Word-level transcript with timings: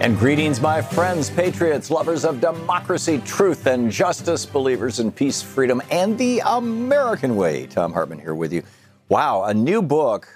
And 0.00 0.16
greetings, 0.16 0.62
my 0.62 0.80
friends, 0.80 1.28
patriots, 1.28 1.90
lovers 1.90 2.24
of 2.24 2.40
democracy, 2.40 3.20
truth, 3.26 3.66
and 3.66 3.90
justice, 3.90 4.46
believers 4.46 4.98
in 4.98 5.12
peace, 5.12 5.42
freedom, 5.42 5.82
and 5.90 6.16
the 6.16 6.40
American 6.46 7.36
way. 7.36 7.66
Thom 7.66 7.92
Hartmann 7.92 8.18
here 8.18 8.34
with 8.34 8.50
you. 8.50 8.62
Wow, 9.10 9.44
a 9.44 9.52
new 9.52 9.82
book. 9.82 10.26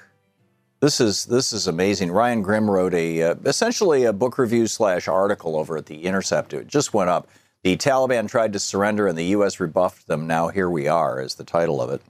This 0.80 1.00
is 1.00 1.24
this 1.24 1.54
is 1.54 1.66
amazing. 1.66 2.10
Ryan 2.10 2.42
Grim 2.42 2.70
wrote 2.70 2.92
a 2.92 3.22
uh, 3.22 3.34
essentially 3.46 4.04
a 4.04 4.12
book 4.12 4.36
review 4.36 4.66
slash 4.66 5.08
article 5.08 5.56
over 5.56 5.78
at 5.78 5.86
the 5.86 6.04
Intercept. 6.04 6.52
It 6.52 6.66
just 6.66 6.92
went 6.92 7.08
up. 7.08 7.26
The 7.62 7.78
Taliban 7.78 8.28
tried 8.28 8.52
to 8.52 8.58
surrender, 8.58 9.06
and 9.06 9.16
the 9.16 9.24
U.S. 9.36 9.60
rebuffed 9.60 10.08
them. 10.08 10.26
Now 10.26 10.48
here 10.48 10.68
we 10.68 10.88
are, 10.88 11.22
is 11.22 11.36
the 11.36 11.44
title 11.44 11.80
of 11.80 11.88
it. 11.88 12.02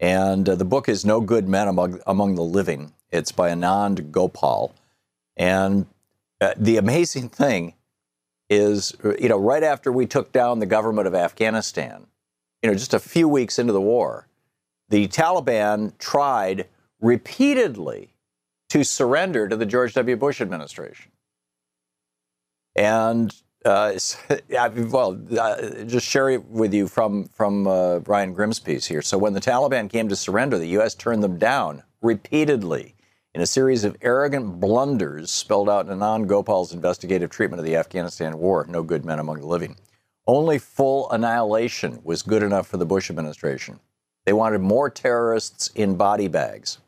And 0.00 0.48
uh, 0.48 0.54
the 0.54 0.64
book 0.64 0.88
is 0.88 1.04
No 1.04 1.20
Good 1.20 1.46
Men 1.46 1.68
Among, 1.68 2.00
Among 2.06 2.36
the 2.36 2.42
Living. 2.42 2.94
It's 3.10 3.32
by 3.32 3.50
Anand 3.50 4.10
Gopal. 4.10 4.74
And 5.36 5.84
uh, 6.40 6.54
the 6.56 6.76
amazing 6.76 7.28
thing 7.28 7.74
is, 8.48 8.94
you 9.18 9.28
know, 9.28 9.38
right 9.38 9.62
after 9.62 9.90
we 9.90 10.06
took 10.06 10.32
down 10.32 10.58
the 10.58 10.66
government 10.66 11.06
of 11.06 11.14
Afghanistan, 11.14 12.06
you 12.62 12.70
know, 12.70 12.74
just 12.74 12.94
a 12.94 12.98
few 12.98 13.28
weeks 13.28 13.58
into 13.58 13.72
the 13.72 13.80
war, 13.80 14.28
the 14.88 15.08
Taliban 15.08 15.96
tried 15.98 16.68
repeatedly 17.00 18.14
to 18.68 18.84
surrender 18.84 19.48
to 19.48 19.56
the 19.56 19.66
George 19.66 19.94
W. 19.94 20.16
Bush 20.16 20.40
administration. 20.40 21.10
And 22.74 23.34
uh, 23.64 23.98
well, 24.50 25.20
uh, 25.38 25.84
just 25.84 26.06
share 26.06 26.30
it 26.30 26.44
with 26.46 26.72
you 26.72 26.86
from 26.86 27.24
from 27.28 27.66
uh, 27.66 27.98
Ryan 28.00 28.32
Grim's 28.32 28.60
piece 28.60 28.86
here. 28.86 29.02
So 29.02 29.18
when 29.18 29.32
the 29.32 29.40
Taliban 29.40 29.90
came 29.90 30.08
to 30.08 30.16
surrender, 30.16 30.58
the 30.58 30.68
U.S. 30.68 30.94
turned 30.94 31.22
them 31.22 31.38
down 31.38 31.82
repeatedly 32.02 32.95
in 33.36 33.42
a 33.42 33.46
series 33.46 33.84
of 33.84 33.94
arrogant 34.00 34.60
blunders 34.60 35.30
spelled 35.30 35.68
out 35.68 35.86
in 35.86 35.92
Anand 35.92 36.26
Gopal's 36.26 36.72
investigative 36.72 37.28
treatment 37.28 37.60
of 37.60 37.66
the 37.66 37.76
Afghanistan 37.76 38.38
war. 38.38 38.64
No 38.66 38.82
good 38.82 39.04
men 39.04 39.18
among 39.18 39.40
the 39.40 39.46
living. 39.46 39.76
Only 40.26 40.58
full 40.58 41.10
annihilation 41.10 42.00
was 42.02 42.22
good 42.22 42.42
enough 42.42 42.66
for 42.66 42.78
the 42.78 42.86
Bush 42.86 43.10
administration. 43.10 43.78
They 44.24 44.32
wanted 44.32 44.62
more 44.62 44.88
terrorists 44.88 45.68
in 45.74 45.96
body 45.96 46.28
bags. 46.28 46.78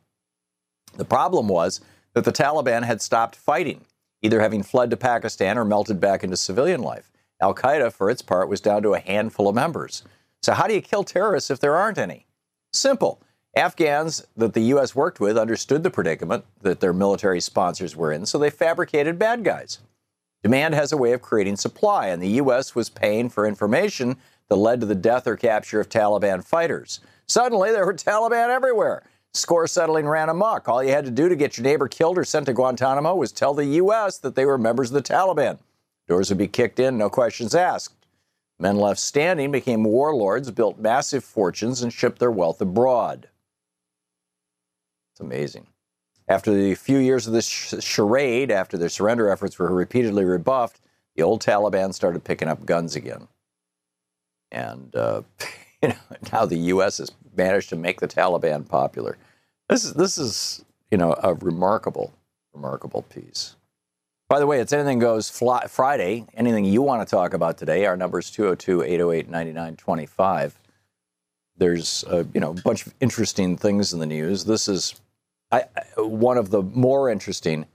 The 0.96 1.04
problem 1.04 1.48
was 1.48 1.82
that 2.14 2.24
the 2.24 2.32
Taliban 2.32 2.82
had 2.82 3.02
stopped 3.02 3.36
fighting 3.36 3.84
either 4.22 4.40
having 4.40 4.62
fled 4.62 4.88
to 4.88 4.96
Pakistan 4.96 5.58
or 5.58 5.66
melted 5.66 6.00
back 6.00 6.24
into 6.24 6.38
civilian 6.38 6.80
life. 6.80 7.12
Al 7.42 7.54
Qaeda, 7.54 7.92
for 7.92 8.08
its 8.08 8.22
part, 8.22 8.48
was 8.48 8.62
down 8.62 8.82
to 8.84 8.94
a 8.94 9.00
handful 9.00 9.48
of 9.48 9.54
members. 9.54 10.02
So, 10.42 10.54
how 10.54 10.66
do 10.66 10.72
you 10.72 10.80
kill 10.80 11.04
terrorists 11.04 11.50
if 11.50 11.60
there 11.60 11.76
aren't 11.76 11.98
any? 11.98 12.24
Simple. 12.72 13.20
Afghans 13.56 14.26
that 14.36 14.52
the 14.52 14.60
U.S. 14.60 14.94
worked 14.94 15.20
with 15.20 15.36
understood 15.36 15.82
the 15.82 15.90
predicament 15.90 16.44
that 16.62 16.80
their 16.80 16.92
military 16.92 17.40
sponsors 17.40 17.96
were 17.96 18.12
in, 18.12 18.26
so 18.26 18.38
they 18.38 18.50
fabricated 18.50 19.18
bad 19.18 19.42
guys. 19.42 19.78
Demand 20.42 20.74
has 20.74 20.92
a 20.92 20.96
way 20.96 21.12
of 21.12 21.22
creating 21.22 21.56
supply, 21.56 22.08
and 22.08 22.22
the 22.22 22.28
U.S. 22.28 22.74
was 22.74 22.88
paying 22.88 23.28
for 23.28 23.46
information 23.46 24.16
that 24.48 24.56
led 24.56 24.80
to 24.80 24.86
the 24.86 24.94
death 24.94 25.26
or 25.26 25.36
capture 25.36 25.80
of 25.80 25.88
Taliban 25.88 26.44
fighters. 26.44 27.00
Suddenly, 27.26 27.72
there 27.72 27.84
were 27.84 27.94
Taliban 27.94 28.48
everywhere. 28.48 29.02
Score 29.34 29.66
settling 29.66 30.08
ran 30.08 30.28
amok. 30.28 30.68
All 30.68 30.82
you 30.82 30.90
had 30.90 31.04
to 31.04 31.10
do 31.10 31.28
to 31.28 31.36
get 31.36 31.58
your 31.58 31.64
neighbor 31.64 31.88
killed 31.88 32.16
or 32.16 32.24
sent 32.24 32.46
to 32.46 32.54
Guantanamo 32.54 33.14
was 33.14 33.32
tell 33.32 33.54
the 33.54 33.64
U.S. 33.64 34.18
that 34.18 34.34
they 34.34 34.46
were 34.46 34.56
members 34.56 34.90
of 34.90 34.94
the 34.94 35.02
Taliban. 35.02 35.58
Doors 36.06 36.30
would 36.30 36.38
be 36.38 36.48
kicked 36.48 36.78
in, 36.78 36.96
no 36.96 37.10
questions 37.10 37.54
asked. 37.54 38.06
Men 38.58 38.76
left 38.76 39.00
standing 39.00 39.52
became 39.52 39.84
warlords, 39.84 40.50
built 40.50 40.78
massive 40.78 41.22
fortunes, 41.24 41.82
and 41.82 41.92
shipped 41.92 42.18
their 42.18 42.30
wealth 42.30 42.60
abroad. 42.60 43.28
It's 45.18 45.24
amazing. 45.24 45.66
After 46.28 46.54
the 46.54 46.76
few 46.76 46.98
years 46.98 47.26
of 47.26 47.32
this 47.32 47.44
charade, 47.44 48.52
after 48.52 48.78
their 48.78 48.88
surrender 48.88 49.28
efforts 49.28 49.58
were 49.58 49.74
repeatedly 49.74 50.24
rebuffed, 50.24 50.80
the 51.16 51.24
old 51.24 51.42
Taliban 51.42 51.92
started 51.92 52.22
picking 52.22 52.46
up 52.46 52.64
guns 52.64 52.94
again. 52.94 53.26
And 54.52 54.94
uh, 54.94 55.22
you 55.82 55.88
know, 55.88 55.96
now 56.32 56.46
the 56.46 56.56
U.S. 56.56 56.98
has 56.98 57.10
managed 57.36 57.68
to 57.70 57.76
make 57.76 57.98
the 57.98 58.06
Taliban 58.06 58.68
popular. 58.68 59.18
This 59.68 59.84
is 59.84 59.94
this 59.94 60.18
is 60.18 60.64
you 60.92 60.98
know 60.98 61.16
a 61.20 61.34
remarkable, 61.34 62.14
remarkable 62.52 63.02
piece. 63.02 63.56
By 64.28 64.38
the 64.38 64.46
way, 64.46 64.60
it's 64.60 64.72
Anything 64.72 65.00
Goes 65.00 65.28
Friday. 65.28 66.26
Anything 66.34 66.64
you 66.64 66.80
want 66.80 67.04
to 67.04 67.10
talk 67.10 67.34
about 67.34 67.58
today, 67.58 67.86
our 67.86 67.96
number 67.96 68.20
is 68.20 68.30
202 68.30 68.84
808 68.84 69.28
9925. 69.28 70.60
There's 71.56 72.04
a, 72.08 72.24
you 72.32 72.40
know, 72.40 72.50
a 72.52 72.62
bunch 72.62 72.86
of 72.86 72.94
interesting 73.00 73.56
things 73.56 73.92
in 73.92 73.98
the 73.98 74.06
news. 74.06 74.44
This 74.44 74.68
is 74.68 74.94
I, 75.50 75.64
one 75.96 76.36
of 76.36 76.50
the 76.50 76.62
more 76.62 77.10
interesting 77.10 77.66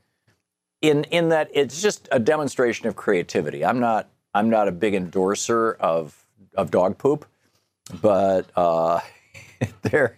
in, 0.82 1.06
in 1.06 1.30
that 1.30 1.50
it's 1.54 1.82
just 1.82 2.08
a 2.12 2.20
demonstration 2.20 2.88
of 2.88 2.96
creativity. 2.96 3.66
I'm 3.66 3.80
not, 3.80 4.10
I'm 4.34 4.50
not 4.50 4.68
a 4.68 4.72
big 4.72 4.94
endorser 4.94 5.74
of, 5.80 6.26
of 6.56 6.72
dog 6.72 6.98
poop, 6.98 7.26
but 8.02 8.50
uh, 8.56 9.00
there, 9.82 10.18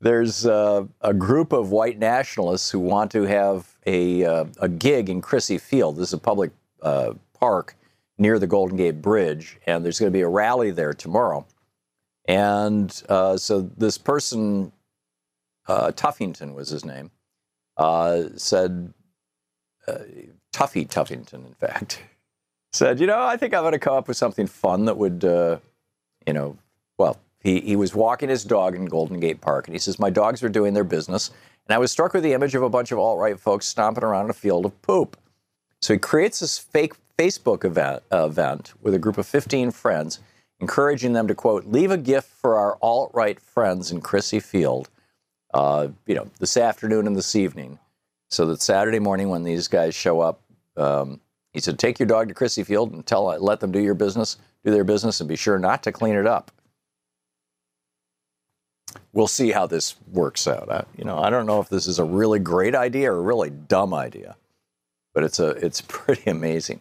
there's 0.00 0.46
a 0.46 0.88
group 1.16 1.52
of 1.52 1.70
white 1.70 1.98
nationalists 1.98 2.70
who 2.70 2.78
want 2.78 3.10
to 3.12 3.22
have 3.22 3.76
a, 3.86 4.24
uh, 4.24 4.44
a 4.60 4.68
gig 4.68 5.10
in 5.10 5.20
Crissy 5.20 5.60
Field. 5.60 5.96
This 5.96 6.08
is 6.08 6.14
a 6.14 6.18
public 6.18 6.52
uh, 6.82 7.14
park 7.34 7.76
near 8.16 8.38
the 8.38 8.46
Golden 8.46 8.76
Gate 8.76 9.00
Bridge, 9.02 9.58
and 9.66 9.84
there's 9.84 9.98
going 9.98 10.10
to 10.10 10.16
be 10.16 10.22
a 10.22 10.28
rally 10.28 10.70
there 10.70 10.92
tomorrow. 10.92 11.46
And 12.26 13.02
uh, 13.08 13.36
so 13.36 13.62
this 13.76 13.96
person, 13.98 14.72
uh, 15.68 15.92
Tuffington 15.92 16.54
was 16.54 16.68
his 16.70 16.84
name, 16.84 17.10
uh, 17.76 18.24
said, 18.36 18.92
Tuffy 20.52 20.86
Tuffington, 20.86 21.46
in 21.46 21.54
fact, 21.54 22.02
said, 22.72 23.00
you 23.00 23.06
know, 23.06 23.20
I 23.20 23.36
think 23.36 23.54
I'm 23.54 23.62
going 23.62 23.72
to 23.72 23.78
come 23.78 23.94
up 23.94 24.08
with 24.08 24.16
something 24.16 24.46
fun 24.46 24.86
that 24.86 24.96
would, 24.96 25.22
you 25.22 26.32
know, 26.32 26.58
well, 26.98 27.18
he, 27.40 27.60
he 27.60 27.76
was 27.76 27.94
walking 27.94 28.28
his 28.28 28.44
dog 28.44 28.74
in 28.74 28.86
Golden 28.86 29.20
Gate 29.20 29.40
Park, 29.40 29.68
and 29.68 29.74
he 29.74 29.78
says, 29.78 29.98
My 29.98 30.10
dogs 30.10 30.42
are 30.42 30.48
doing 30.48 30.74
their 30.74 30.84
business. 30.84 31.30
And 31.66 31.74
I 31.74 31.78
was 31.78 31.92
struck 31.92 32.14
with 32.14 32.22
the 32.22 32.32
image 32.32 32.54
of 32.54 32.62
a 32.62 32.70
bunch 32.70 32.92
of 32.92 32.98
alt 32.98 33.18
right 33.18 33.38
folks 33.38 33.66
stomping 33.66 34.04
around 34.04 34.24
in 34.24 34.30
a 34.30 34.34
field 34.34 34.64
of 34.64 34.80
poop. 34.82 35.16
So 35.82 35.92
he 35.92 35.98
creates 35.98 36.40
this 36.40 36.58
fake 36.58 36.94
Facebook 37.18 37.64
event, 37.64 38.02
uh, 38.12 38.26
event 38.26 38.72
with 38.82 38.94
a 38.94 38.98
group 38.98 39.18
of 39.18 39.26
15 39.26 39.70
friends, 39.70 40.20
encouraging 40.60 41.12
them 41.12 41.28
to, 41.28 41.34
quote, 41.34 41.66
leave 41.66 41.90
a 41.90 41.98
gift 41.98 42.30
for 42.30 42.56
our 42.56 42.78
alt 42.80 43.10
right 43.14 43.38
friends 43.38 43.92
in 43.92 44.00
Crissy 44.00 44.42
Field, 44.42 44.88
uh, 45.54 45.88
you 46.06 46.14
know, 46.14 46.28
this 46.38 46.56
afternoon 46.56 47.06
and 47.06 47.16
this 47.16 47.34
evening. 47.34 47.78
So 48.30 48.46
that 48.46 48.60
Saturday 48.60 48.98
morning, 48.98 49.28
when 49.30 49.42
these 49.42 49.68
guys 49.68 49.94
show 49.94 50.20
up, 50.20 50.40
um, 50.76 51.20
He 51.52 51.60
said, 51.60 51.78
take 51.78 51.98
your 51.98 52.06
dog 52.06 52.28
to 52.28 52.34
Crissy 52.34 52.64
Field 52.64 52.92
and 52.92 53.04
tell 53.06 53.24
let 53.24 53.60
them 53.60 53.72
do 53.72 53.80
your 53.80 53.94
business, 53.94 54.36
do 54.64 54.70
their 54.70 54.84
business, 54.84 55.20
and 55.20 55.28
be 55.28 55.36
sure 55.36 55.58
not 55.58 55.82
to 55.84 55.92
clean 55.92 56.14
it 56.14 56.26
up. 56.26 56.50
We'll 59.12 59.26
see 59.26 59.50
how 59.50 59.66
this 59.66 59.96
works 60.12 60.46
out. 60.46 60.70
I, 60.70 60.84
you 60.96 61.04
know, 61.04 61.18
I 61.18 61.30
don't 61.30 61.46
know 61.46 61.60
if 61.60 61.68
this 61.68 61.86
is 61.86 61.98
a 61.98 62.04
really 62.04 62.38
great 62.38 62.74
idea 62.74 63.10
or 63.12 63.16
a 63.16 63.22
really 63.22 63.50
dumb 63.50 63.94
idea, 63.94 64.36
but 65.14 65.24
it's 65.24 65.38
a 65.40 65.48
it's 65.50 65.80
pretty 65.88 66.30
amazing. 66.30 66.80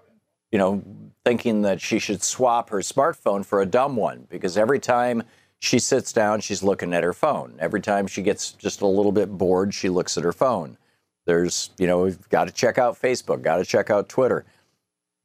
you 0.50 0.58
know, 0.58 0.82
thinking 1.26 1.64
that 1.64 1.82
she 1.82 2.00
should 2.00 2.24
swap 2.24 2.70
her 2.70 2.78
smartphone 2.78 3.46
for 3.46 3.62
a 3.62 3.66
dumb 3.66 3.98
one 3.98 4.26
because 4.30 4.58
every 4.58 4.80
time 4.80 5.24
she 5.60 5.80
sits 5.80 6.14
down, 6.14 6.40
she's 6.40 6.64
looking 6.64 6.94
at 6.94 7.04
her 7.04 7.12
phone. 7.12 7.58
Every 7.60 7.82
time 7.82 8.08
she 8.08 8.22
gets 8.22 8.54
just 8.54 8.80
a 8.80 8.88
little 8.88 9.12
bit 9.12 9.38
bored, 9.38 9.74
she 9.74 9.90
looks 9.90 10.18
at 10.18 10.24
her 10.24 10.32
phone. 10.32 10.78
There's, 11.26 11.72
you 11.78 11.88
know, 11.88 12.04
we've 12.04 12.30
got 12.30 12.46
to 12.46 12.54
check 12.54 12.78
out 12.78 12.98
Facebook, 13.02 13.42
got 13.42 13.58
to 13.58 13.66
check 13.66 13.90
out 13.90 14.08
Twitter. 14.08 14.46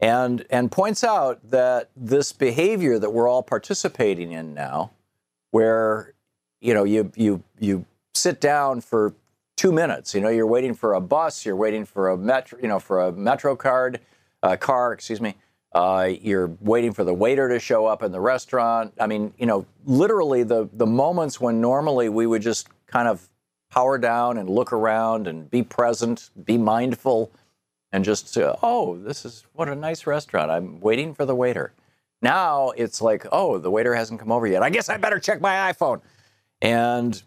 And, 0.01 0.45
and 0.51 0.73
points 0.73 1.05
out 1.05 1.49
that 1.49 1.91
this 1.95 2.33
behavior 2.33 2.99
that 2.99 3.11
we're 3.11 3.29
all 3.29 3.45
participating 3.45 4.33
in 4.33 4.53
now, 4.53 4.91
where, 5.53 6.15
you 6.61 6.75
know, 6.75 6.83
you, 6.83 7.13
you, 7.15 7.45
you 7.61 7.85
sit 8.15 8.41
down 8.41 8.81
for 8.81 9.15
two 9.61 9.73
minutes. 9.73 10.15
You 10.15 10.23
know, 10.23 10.31
you're 10.31 10.47
waiting 10.47 10.73
for 10.73 10.95
a 10.95 11.03
bus, 11.03 11.45
you're 11.45 11.55
waiting 11.55 11.85
for 11.85 12.09
a 12.09 12.17
metro, 12.17 12.59
you 12.63 12.67
know, 12.67 12.79
for 12.79 13.03
a 13.03 13.13
metro 13.13 13.55
card, 13.55 14.01
uh, 14.43 14.57
car, 14.57 14.95
excuse 14.95 15.21
me. 15.21 15.35
Uh, 15.75 16.09
you're 16.23 16.51
waiting 16.63 16.95
for 16.95 17.05
the 17.05 17.13
waiter 17.13 17.47
to 17.47 17.61
show 17.61 17.85
up 17.85 18.03
in 18.03 18.11
the 18.11 18.21
restaurant. 18.21 18.95
I 18.99 19.07
mean, 19.07 19.35
you 19.37 19.45
know, 19.45 19.67
literally 19.85 20.45
the 20.45 20.67
the 20.73 20.87
moments 20.87 21.43
when 21.43 21.61
normally 21.61 22.09
we 22.09 22.27
would 22.27 22.41
just 22.41 22.69
kind 22.87 23.07
of 23.07 23.29
power 23.71 23.99
down 23.99 24.39
and 24.39 24.49
look 24.49 24.73
around 24.73 25.27
and 25.27 25.51
be 25.51 25.63
present, 25.63 26.31
be 26.43 26.57
mindful, 26.57 27.31
and 27.93 28.03
just 28.03 28.29
say, 28.29 28.51
oh, 28.63 28.97
this 28.97 29.27
is 29.27 29.45
what 29.53 29.69
a 29.69 29.75
nice 29.75 30.07
restaurant. 30.07 30.51
I'm 30.51 30.81
waiting 30.81 31.13
for 31.13 31.27
the 31.27 31.35
waiter. 31.35 31.75
Now 32.23 32.71
it's 32.71 33.03
like, 33.03 33.27
oh, 33.31 33.59
the 33.59 33.71
waiter 33.71 33.95
hasn't 33.95 34.21
come 34.21 34.33
over 34.33 34.47
yet. 34.47 34.63
I 34.63 34.71
guess 34.71 34.89
I 34.89 34.97
better 34.97 35.19
check 35.21 35.43
my 35.43 35.71
iPhone. 35.71 36.01
And 36.63 37.23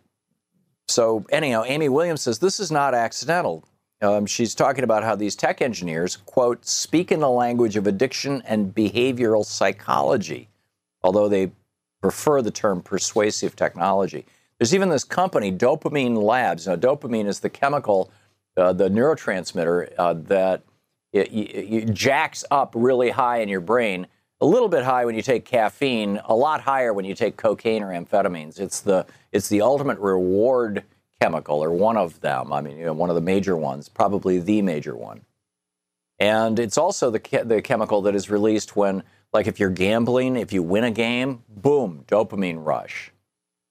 so, 0.88 1.26
anyhow, 1.30 1.64
Amy 1.66 1.90
Williams 1.90 2.22
says 2.22 2.40
this 2.40 2.60
is 2.60 2.72
not 2.72 2.94
accidental. 2.94 3.64
Um, 4.02 4.26
she's 4.26 4.54
talking 4.54 4.84
about 4.84 5.04
how 5.04 5.16
these 5.16 5.36
tech 5.36 5.62
engineers, 5.62 6.18
quote, 6.18 6.66
speak 6.66 7.12
in 7.12 7.22
the 7.22 7.30
language 7.30 7.78
of 7.78 7.88
addiction 7.88 8.44
and 8.46 8.76
behavioral 8.76 9.46
psychology, 9.46 10.50
although 11.04 11.30
they 11.30 11.52
prefer 12.02 12.42
the 12.42 12.52
term 12.52 12.82
persuasive 12.82 13.56
technology. 13.56 14.26
There's 14.60 14.76
even 14.76 14.90
this 14.90 15.06
company, 15.06 15.52
Dopamine 15.52 16.22
Labs. 16.22 16.68
Now, 16.68 16.76
dopamine 16.76 17.28
is 17.28 17.40
the 17.40 17.50
chemical, 17.50 18.12
uh, 18.58 18.74
the 18.74 18.90
neurotransmitter 18.90 19.94
uh, 19.98 20.14
that 20.14 20.64
it, 21.14 21.32
it, 21.32 21.74
it 21.74 21.94
jacks 21.94 22.44
up 22.52 22.74
really 22.76 23.10
high 23.10 23.38
in 23.38 23.48
your 23.48 23.62
brain 23.62 24.08
a 24.44 24.46
little 24.46 24.68
bit 24.68 24.84
high 24.84 25.06
when 25.06 25.16
you 25.16 25.22
take 25.22 25.46
caffeine, 25.46 26.20
a 26.26 26.36
lot 26.36 26.60
higher 26.60 26.94
when 26.94 27.06
you 27.06 27.16
take 27.16 27.38
cocaine 27.38 27.82
or 27.82 27.94
amphetamines. 27.94 28.60
It's 28.60 28.82
the 28.82 29.06
it's 29.32 29.48
the 29.48 29.62
ultimate 29.62 29.98
reward 30.00 30.84
chemical, 31.22 31.64
or 31.64 31.72
one 31.72 31.96
of 31.96 32.20
them. 32.20 32.52
I 32.52 32.60
mean, 32.60 32.78
you 32.78 32.86
know, 32.86 32.94
one 32.94 33.10
of 33.10 33.16
the 33.16 33.22
major 33.22 33.56
ones, 33.56 33.88
probably 33.88 34.40
the 34.40 34.62
major 34.62 34.98
one. 34.98 35.22
And 36.20 36.60
it's 36.60 36.78
also 36.78 37.10
the 37.10 37.22
the 37.46 37.62
chemical 37.62 38.02
that 38.02 38.16
is 38.16 38.30
released 38.30 38.76
when, 38.76 39.04
like, 39.32 39.48
if 39.48 39.62
you're 39.62 39.70
gambling, 39.70 40.36
if 40.36 40.52
you 40.52 40.62
win 40.62 40.84
a 40.84 40.92
game, 40.92 41.44
boom, 41.48 42.04
dopamine 42.06 42.66
rush. 42.66 43.12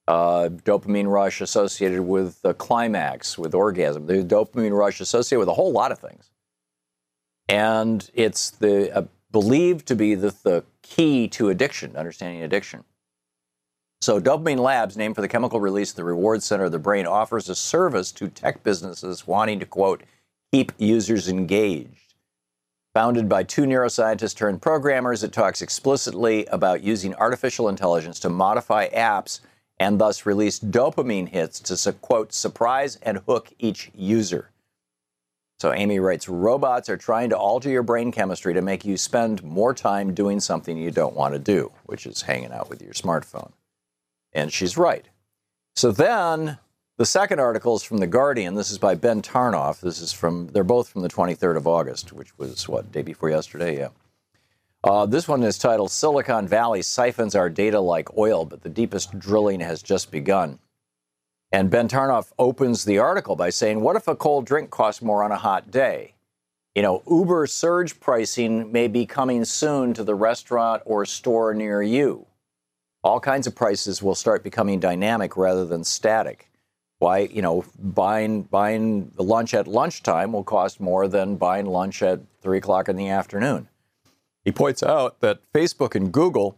Uh, 0.08 0.48
dopamine 0.64 1.12
rush 1.12 1.42
associated 1.42 2.00
with 2.00 2.40
the 2.40 2.54
climax, 2.54 3.36
with 3.36 3.54
orgasm. 3.54 4.06
The 4.06 4.24
dopamine 4.24 4.76
rush 4.76 5.02
associated 5.02 5.40
with 5.40 5.48
a 5.48 5.54
whole 5.54 5.70
lot 5.70 5.92
of 5.92 5.98
things. 5.98 6.30
And 7.46 8.10
it's 8.14 8.50
the 8.50 8.96
uh, 8.96 9.04
believed 9.32 9.86
to 9.88 9.96
be 9.96 10.14
the, 10.14 10.34
the 10.42 10.64
key 10.82 11.26
to 11.28 11.48
addiction, 11.48 11.96
understanding 11.96 12.42
addiction. 12.42 12.84
So, 14.02 14.20
Dopamine 14.20 14.58
Labs, 14.58 14.96
named 14.96 15.14
for 15.14 15.20
the 15.20 15.28
chemical 15.28 15.60
release 15.60 15.90
of 15.90 15.96
the 15.96 16.04
reward 16.04 16.42
center 16.42 16.64
of 16.64 16.72
the 16.72 16.78
brain, 16.78 17.06
offers 17.06 17.48
a 17.48 17.54
service 17.54 18.12
to 18.12 18.28
tech 18.28 18.62
businesses 18.62 19.26
wanting 19.26 19.60
to, 19.60 19.66
quote, 19.66 20.02
keep 20.52 20.72
users 20.76 21.28
engaged. 21.28 22.14
Founded 22.94 23.28
by 23.28 23.42
two 23.42 23.62
neuroscientists 23.62 24.36
turned 24.36 24.60
programmers, 24.60 25.22
it 25.22 25.32
talks 25.32 25.62
explicitly 25.62 26.44
about 26.46 26.82
using 26.82 27.14
artificial 27.14 27.68
intelligence 27.68 28.20
to 28.20 28.28
modify 28.28 28.88
apps 28.88 29.40
and 29.78 29.98
thus 29.98 30.26
release 30.26 30.60
dopamine 30.60 31.28
hits 31.28 31.58
to, 31.58 31.92
quote, 31.94 32.32
surprise 32.32 32.96
and 33.02 33.18
hook 33.26 33.50
each 33.58 33.90
user. 33.94 34.51
So 35.62 35.72
Amy 35.72 36.00
writes 36.00 36.28
robots 36.28 36.88
are 36.88 36.96
trying 36.96 37.30
to 37.30 37.38
alter 37.38 37.70
your 37.70 37.84
brain 37.84 38.10
chemistry 38.10 38.52
to 38.52 38.60
make 38.60 38.84
you 38.84 38.96
spend 38.96 39.44
more 39.44 39.72
time 39.72 40.12
doing 40.12 40.40
something 40.40 40.76
you 40.76 40.90
don't 40.90 41.14
want 41.14 41.34
to 41.34 41.38
do, 41.38 41.70
which 41.84 42.04
is 42.04 42.22
hanging 42.22 42.50
out 42.50 42.68
with 42.68 42.82
your 42.82 42.94
smartphone. 42.94 43.52
And 44.32 44.52
she's 44.52 44.76
right. 44.76 45.06
So 45.76 45.92
then 45.92 46.58
the 46.96 47.06
second 47.06 47.38
article 47.38 47.76
is 47.76 47.84
from 47.84 47.98
The 47.98 48.08
Guardian. 48.08 48.56
This 48.56 48.72
is 48.72 48.78
by 48.78 48.96
Ben 48.96 49.22
Tarnoff. 49.22 49.78
This 49.78 50.00
is 50.00 50.12
from, 50.12 50.48
they're 50.48 50.64
both 50.64 50.88
from 50.88 51.02
the 51.02 51.08
23rd 51.08 51.56
of 51.56 51.68
August, 51.68 52.12
which 52.12 52.36
was 52.36 52.68
what, 52.68 52.90
day 52.90 53.02
before 53.02 53.30
yesterday? 53.30 53.78
Yeah. 53.78 53.90
Uh, 54.82 55.06
this 55.06 55.28
one 55.28 55.44
is 55.44 55.58
titled 55.58 55.92
Silicon 55.92 56.48
Valley 56.48 56.82
Siphons 56.82 57.36
Our 57.36 57.48
Data 57.48 57.78
Like 57.78 58.18
Oil, 58.18 58.44
but 58.44 58.62
the 58.62 58.68
deepest 58.68 59.16
drilling 59.16 59.60
has 59.60 59.80
just 59.80 60.10
begun. 60.10 60.58
And 61.52 61.70
Ben 61.70 61.86
Tarnoff 61.86 62.32
opens 62.38 62.84
the 62.86 62.98
article 62.98 63.36
by 63.36 63.50
saying, 63.50 63.82
What 63.82 63.96
if 63.96 64.08
a 64.08 64.16
cold 64.16 64.46
drink 64.46 64.70
costs 64.70 65.02
more 65.02 65.22
on 65.22 65.30
a 65.30 65.36
hot 65.36 65.70
day? 65.70 66.14
You 66.74 66.80
know, 66.80 67.02
Uber 67.08 67.46
surge 67.46 68.00
pricing 68.00 68.72
may 68.72 68.88
be 68.88 69.04
coming 69.04 69.44
soon 69.44 69.92
to 69.92 70.02
the 70.02 70.14
restaurant 70.14 70.82
or 70.86 71.04
store 71.04 71.52
near 71.52 71.82
you. 71.82 72.26
All 73.04 73.20
kinds 73.20 73.46
of 73.46 73.54
prices 73.54 74.02
will 74.02 74.14
start 74.14 74.42
becoming 74.42 74.80
dynamic 74.80 75.36
rather 75.36 75.66
than 75.66 75.84
static. 75.84 76.48
Why, 77.00 77.18
you 77.18 77.42
know, 77.42 77.64
buying 77.78 78.42
buying 78.42 79.12
lunch 79.18 79.52
at 79.52 79.66
lunchtime 79.66 80.32
will 80.32 80.44
cost 80.44 80.80
more 80.80 81.08
than 81.08 81.36
buying 81.36 81.66
lunch 81.66 82.00
at 82.02 82.20
three 82.40 82.58
o'clock 82.58 82.88
in 82.88 82.96
the 82.96 83.08
afternoon. 83.08 83.68
He 84.44 84.52
points 84.52 84.82
out 84.82 85.20
that 85.20 85.40
Facebook 85.52 85.94
and 85.94 86.10
Google 86.10 86.56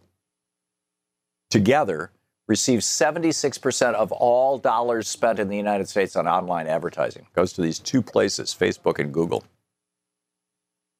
together 1.49 2.11
receives 2.47 2.85
76% 2.85 3.93
of 3.93 4.11
all 4.11 4.57
dollars 4.57 5.07
spent 5.07 5.39
in 5.39 5.47
the 5.47 5.57
United 5.57 5.89
States 5.89 6.15
on 6.15 6.27
online 6.27 6.67
advertising. 6.67 7.25
Goes 7.33 7.53
to 7.53 7.61
these 7.61 7.79
two 7.79 8.01
places, 8.01 8.55
Facebook 8.57 8.99
and 8.99 9.13
Google. 9.13 9.43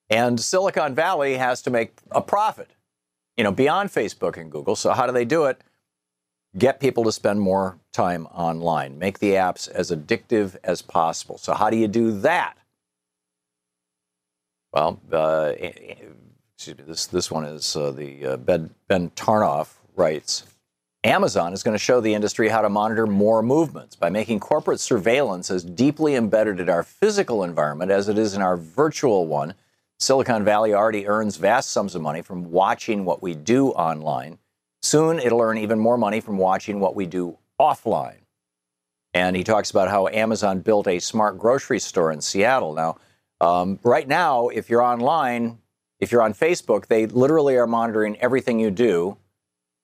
And 0.10 0.40
Silicon 0.40 0.96
Valley 0.96 1.36
has 1.36 1.62
to 1.64 1.70
make 1.70 1.94
a 2.12 2.22
profit, 2.22 2.72
you 3.38 3.44
know, 3.44 3.52
beyond 3.52 3.90
Facebook 3.90 4.38
and 4.38 4.52
Google. 4.52 4.76
So 4.76 4.92
how 4.94 5.06
do 5.06 5.12
they 5.12 5.26
do 5.26 5.46
it? 5.46 5.62
Get 6.58 6.80
people 6.80 7.04
to 7.04 7.12
spend 7.12 7.42
more 7.42 7.78
time 7.92 8.28
online, 8.28 8.98
make 8.98 9.20
the 9.20 9.32
apps 9.32 9.70
as 9.70 9.92
addictive 9.92 10.56
as 10.64 10.82
possible. 10.82 11.38
So 11.38 11.54
how 11.54 11.70
do 11.70 11.78
you 11.78 11.88
do 11.88 12.12
that? 12.20 12.56
Well, 14.72 15.00
uh, 15.12 15.54
excuse 15.58 16.78
me, 16.78 16.84
this, 16.88 17.08
this 17.08 17.32
one 17.32 17.46
is 17.46 17.76
uh, 17.76 17.92
the 17.92 18.26
uh, 18.26 18.38
Ben, 18.38 18.72
ben 18.88 19.10
Tarnoff 19.12 19.76
writes 19.96 20.44
Amazon 21.06 21.54
is 21.54 21.62
going 21.62 21.76
to 21.76 21.84
show 21.84 22.02
the 22.02 22.16
industry 22.16 22.50
how 22.50 22.64
to 22.64 22.70
monitor 22.70 23.06
more 23.06 23.44
movements 23.44 23.96
by 23.96 24.10
making 24.10 24.40
corporate 24.40 24.80
surveillance 24.80 25.52
as 25.52 25.64
deeply 25.64 26.16
embedded 26.16 26.60
in 26.60 26.68
our 26.68 26.82
physical 26.82 27.44
environment 27.44 27.92
as 27.92 28.10
it 28.10 28.18
is 28.18 28.34
in 28.34 28.42
our 28.42 28.58
virtual 28.58 29.28
one. 29.28 29.54
Silicon 30.00 30.44
Valley 30.44 30.74
already 30.74 31.06
earns 31.06 31.38
vast 31.38 31.72
sums 31.72 31.94
of 31.94 32.02
money 32.02 32.24
from 32.24 32.50
watching 32.50 33.06
what 33.06 33.22
we 33.22 33.36
do 33.36 33.70
online. 33.70 34.40
Soon 34.82 35.20
it'll 35.20 35.42
earn 35.42 35.60
even 35.60 35.78
more 35.78 35.96
money 35.96 36.22
from 36.22 36.40
watching 36.40 36.80
what 36.80 36.96
we 36.96 37.06
do 37.06 37.38
offline. 37.62 38.22
And 39.14 39.36
he 39.36 39.44
talks 39.44 39.70
about 39.70 39.90
how 39.90 40.08
Amazon 40.08 40.62
built 40.62 40.88
a 40.88 40.98
smart 40.98 41.38
grocery 41.38 41.80
store 41.80 42.12
in 42.12 42.20
Seattle. 42.20 42.74
Now, 42.74 42.98
um, 43.42 43.78
right 43.84 44.08
now, 44.08 44.48
if 44.48 44.72
you're 44.72 44.82
online, 44.82 45.60
if 46.00 46.12
you're 46.12 46.24
on 46.24 46.34
Facebook, 46.34 46.88
they 46.88 47.06
literally 47.06 47.58
are 47.58 47.68
monitoring 47.68 48.18
everything 48.18 48.60
you 48.60 48.72
do. 48.72 49.18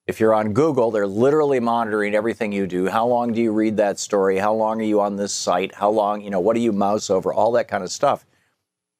If 0.06 0.18
you're 0.18 0.34
on 0.34 0.52
Google, 0.52 0.90
they're 0.90 1.06
literally 1.06 1.60
monitoring 1.60 2.14
everything 2.14 2.50
you 2.50 2.66
do. 2.66 2.88
How 2.88 3.06
long 3.06 3.32
do 3.32 3.40
you 3.40 3.52
read 3.52 3.76
that 3.76 4.00
story? 4.00 4.38
How 4.38 4.52
long 4.52 4.80
are 4.80 4.84
you 4.84 5.00
on 5.00 5.16
this 5.16 5.32
site? 5.32 5.76
How 5.76 5.90
long, 5.90 6.22
you 6.22 6.30
know, 6.30 6.40
what 6.40 6.54
do 6.54 6.60
you 6.60 6.72
mouse 6.72 7.08
over? 7.08 7.32
All 7.32 7.52
that 7.52 7.68
kind 7.68 7.84
of 7.84 7.90
stuff. 7.92 8.26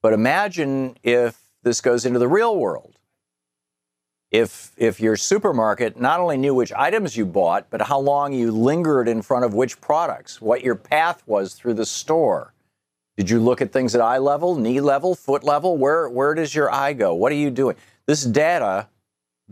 But 0.01 0.13
imagine 0.13 0.95
if 1.03 1.41
this 1.63 1.81
goes 1.81 2.05
into 2.05 2.19
the 2.19 2.27
real 2.27 2.57
world. 2.57 2.99
If, 4.31 4.71
if 4.77 4.99
your 4.99 5.15
supermarket 5.17 5.99
not 5.99 6.19
only 6.19 6.37
knew 6.37 6.55
which 6.55 6.71
items 6.73 7.17
you 7.17 7.25
bought, 7.25 7.69
but 7.69 7.83
how 7.83 7.99
long 7.99 8.33
you 8.33 8.51
lingered 8.51 9.07
in 9.07 9.21
front 9.21 9.45
of 9.45 9.53
which 9.53 9.79
products, 9.79 10.41
what 10.41 10.63
your 10.63 10.75
path 10.75 11.21
was 11.27 11.53
through 11.53 11.75
the 11.75 11.85
store, 11.85 12.53
did 13.17 13.29
you 13.29 13.39
look 13.39 13.61
at 13.61 13.71
things 13.71 13.93
at 13.93 14.01
eye 14.01 14.17
level, 14.17 14.55
knee 14.55 14.81
level, 14.81 15.13
foot 15.15 15.43
level? 15.43 15.77
Where, 15.77 16.09
where 16.09 16.33
does 16.33 16.55
your 16.55 16.73
eye 16.73 16.93
go? 16.93 17.13
What 17.13 17.31
are 17.31 17.35
you 17.35 17.51
doing? 17.51 17.75
This 18.07 18.23
data, 18.23 18.87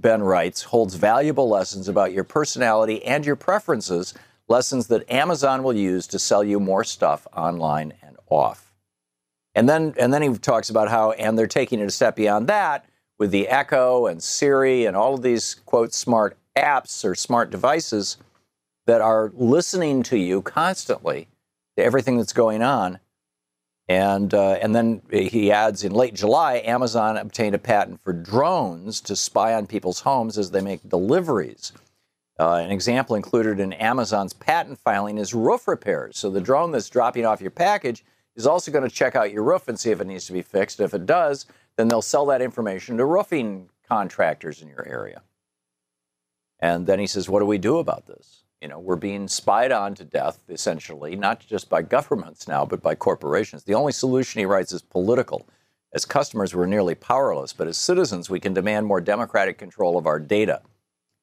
Ben 0.02 0.24
writes, 0.24 0.64
holds 0.64 0.96
valuable 0.96 1.48
lessons 1.48 1.88
about 1.88 2.14
your 2.14 2.24
personality 2.24 3.04
and 3.06 3.26
your 3.26 3.36
preferences, 3.36 4.14
lessons 4.48 4.88
that 4.88 5.10
Amazon 5.12 5.64
will 5.64 5.74
use 5.74 6.08
to 6.08 6.20
sell 6.20 6.44
you 6.44 6.60
more 6.60 6.84
stuff 6.84 7.28
online 7.36 7.94
and 8.02 8.18
off. 8.30 8.74
And 9.54 9.68
then, 9.70 9.94
and 9.98 10.14
then 10.14 10.22
he 10.22 10.38
talks 10.38 10.70
about 10.70 10.90
how, 10.90 11.12
and 11.12 11.38
they're 11.38 11.48
taking 11.48 11.80
it 11.80 11.86
a 11.86 11.92
step 11.92 12.16
beyond 12.16 12.48
that 12.48 12.86
with 13.20 13.32
the 13.32 13.48
Echo 13.48 14.08
and 14.08 14.24
Siri 14.24 14.86
and 14.86 14.96
all 14.96 15.14
of 15.14 15.22
these, 15.22 15.56
quote, 15.66 15.94
smart 15.94 16.38
apps 16.58 17.06
or 17.06 17.16
smart 17.16 17.50
devices 17.50 18.18
that 18.88 19.02
are 19.02 19.32
listening 19.36 20.04
to 20.04 20.18
you 20.18 20.42
constantly 20.42 21.28
to 21.78 21.84
everything 21.84 22.18
that's 22.18 22.34
going 22.34 22.62
on 22.62 23.00
and, 23.92 24.34
uh, 24.34 24.54
and 24.54 24.74
then 24.74 25.02
he 25.12 25.52
adds 25.52 25.84
in 25.84 25.92
late 25.92 26.14
July, 26.14 26.62
Amazon 26.64 27.18
obtained 27.18 27.56
a 27.56 27.60
patent 27.60 28.02
for 28.02 28.14
drones 28.14 29.02
to 29.02 29.18
spy 29.18 29.54
on 29.54 29.68
people's 29.68 30.00
homes 30.00 30.38
as 30.38 30.52
they 30.52 30.62
make 30.62 30.88
deliveries. 30.88 31.74
Uh, 32.40 32.54
an 32.64 32.72
example 32.72 33.18
included 33.18 33.60
in 33.60 33.74
Amazon's 33.74 34.32
patent 34.32 34.80
filing 34.80 35.18
is 35.18 35.34
roof 35.34 35.68
repairs. 35.68 36.18
So 36.18 36.30
the 36.30 36.40
drone 36.40 36.72
that's 36.72 36.90
dropping 36.90 37.26
off 37.26 37.42
your 37.42 37.52
package 37.52 38.06
is 38.38 38.48
also 38.48 38.72
going 38.72 38.88
to 38.88 38.96
check 38.96 39.18
out 39.18 39.34
your 39.34 39.44
roof 39.44 39.68
and 39.68 39.78
see 39.78 39.92
if 39.92 40.00
it 40.00 40.08
needs 40.08 40.26
to 40.28 40.34
be 40.34 40.42
fixed. 40.42 40.80
If 40.80 40.94
it 40.94 41.06
does, 41.06 41.46
then 41.76 41.90
they'll 41.90 42.02
sell 42.02 42.26
that 42.28 42.42
information 42.42 42.96
to 42.96 43.04
roofing 43.04 43.70
contractors 43.90 44.62
in 44.62 44.70
your 44.70 44.88
area. 44.88 45.22
And 46.62 46.88
then 46.88 47.00
he 47.00 47.08
says, 47.08 47.28
What 47.28 47.40
do 47.40 47.46
we 47.46 47.58
do 47.58 47.78
about 47.80 48.08
this? 48.08 48.41
You 48.62 48.68
know, 48.68 48.80
we're 48.80 48.96
being 48.96 49.28
spied 49.28 49.72
on 49.72 49.96
to 49.96 50.04
death, 50.04 50.40
essentially, 50.48 51.16
not 51.16 51.40
just 51.40 51.68
by 51.68 51.82
governments 51.82 52.48
now, 52.48 52.64
but 52.64 52.84
by 52.84 52.94
corporations. 52.94 53.64
The 53.64 53.74
only 53.74 53.92
solution, 53.92 54.40
he 54.40 54.46
writes, 54.46 54.72
is 54.72 54.84
political. 54.84 55.48
As 55.94 56.06
customers, 56.06 56.54
we're 56.54 56.68
nearly 56.68 56.94
powerless, 56.94 57.54
but 57.54 57.68
as 57.68 57.78
citizens, 57.78 58.30
we 58.30 58.40
can 58.40 58.54
demand 58.54 58.86
more 58.86 59.02
democratic 59.02 59.58
control 59.58 59.98
of 59.98 60.06
our 60.06 60.20
data. 60.20 60.62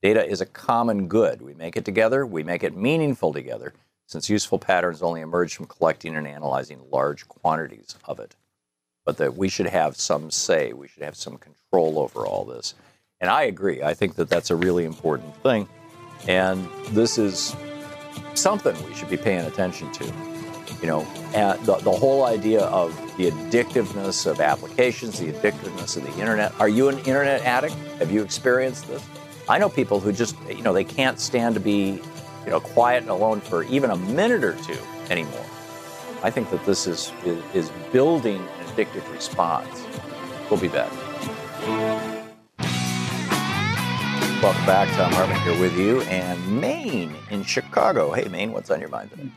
Data 0.03 0.27
is 0.27 0.41
a 0.41 0.47
common 0.47 1.07
good. 1.07 1.41
We 1.41 1.55
make 1.55 1.77
it 1.77 1.85
together, 1.85 2.27
we 2.27 2.43
make 2.43 2.65
it 2.65 2.77
meaningful 2.77 3.33
together, 3.33 3.73
since 4.07 4.29
useful 4.29 4.59
patterns 4.59 5.01
only 5.01 5.21
emerge 5.21 5.55
from 5.55 5.67
collecting 5.67 6.17
and 6.17 6.27
analyzing 6.27 6.81
large 6.91 7.29
quantities 7.29 7.95
of 8.05 8.19
it. 8.19 8.35
But 9.07 9.17
that 9.19 9.37
we 9.37 9.49
should 9.49 9.69
have 9.69 9.97
some 9.97 10.31
say, 10.31 10.73
we 10.73 10.89
should 10.89 11.03
have 11.05 11.17
some 11.17 11.39
control 11.39 11.99
over 12.01 12.27
all 12.27 12.45
this. 12.45 12.75
And 13.21 13.31
I 13.31 13.45
agree. 13.45 13.83
I 13.83 13.95
think 13.95 14.17
that 14.17 14.29
that's 14.29 14.51
a 14.51 14.57
really 14.57 14.85
important 14.85 15.35
thing. 15.43 15.69
And 16.27 16.69
this 16.89 17.19
is 17.19 17.55
something 18.35 18.75
we 18.87 18.95
should 18.95 19.09
be 19.09 19.17
paying 19.17 19.47
attention 19.47 19.91
to. 19.93 20.05
You 20.81 20.87
know, 20.87 21.01
the, 21.33 21.81
the 21.83 21.91
whole 21.91 22.25
idea 22.25 22.63
of 22.67 22.95
the 23.17 23.31
addictiveness 23.31 24.27
of 24.27 24.41
applications, 24.41 25.19
the 25.19 25.33
addictiveness 25.33 25.97
of 25.97 26.05
the 26.05 26.21
internet. 26.21 26.53
Are 26.61 26.69
you 26.69 26.89
an 26.89 26.99
internet 26.99 27.43
addict? 27.43 27.75
Have 27.99 28.13
you 28.13 28.23
experienced 28.23 28.87
this? 28.87 29.05
I 29.49 29.59
know 29.59 29.69
people 29.69 29.99
who 29.99 30.13
just, 30.13 30.37
you 30.49 30.63
know, 30.63 30.73
they 30.73 30.85
can't 30.85 31.19
stand 31.19 31.55
to 31.55 31.61
be, 31.61 32.01
you 32.45 32.51
know, 32.51 32.61
quiet 32.61 33.03
and 33.03 33.11
alone 33.11 33.41
for 33.41 33.65
even 33.65 33.91
a 33.91 33.97
minute 33.97 34.45
or 34.45 34.55
two 34.63 34.79
anymore. 35.11 35.45
I 36.23 36.31
think 36.31 36.51
that 36.51 36.65
this 36.67 36.87
is, 36.87 37.13
is, 37.25 37.43
is 37.55 37.71
building 37.93 38.41
an 38.41 38.67
addictive 38.67 39.11
response. 39.13 39.85
We'll 40.51 40.61
be 40.61 40.69
back. 40.69 40.93
Welcome 44.41 44.67
back. 44.67 44.89
Thom 44.97 45.11
Hartmann 45.11 45.41
here 45.41 45.61
with 45.61 45.77
you, 45.77 46.01
and 46.03 46.61
Maine 46.61 47.13
in 47.29 47.43
Chicago. 47.43 48.13
Hey, 48.13 48.29
Maine, 48.29 48.53
what's 48.53 48.71
on 48.71 48.79
your 48.79 48.89
mind 48.89 49.11
today? 49.11 49.29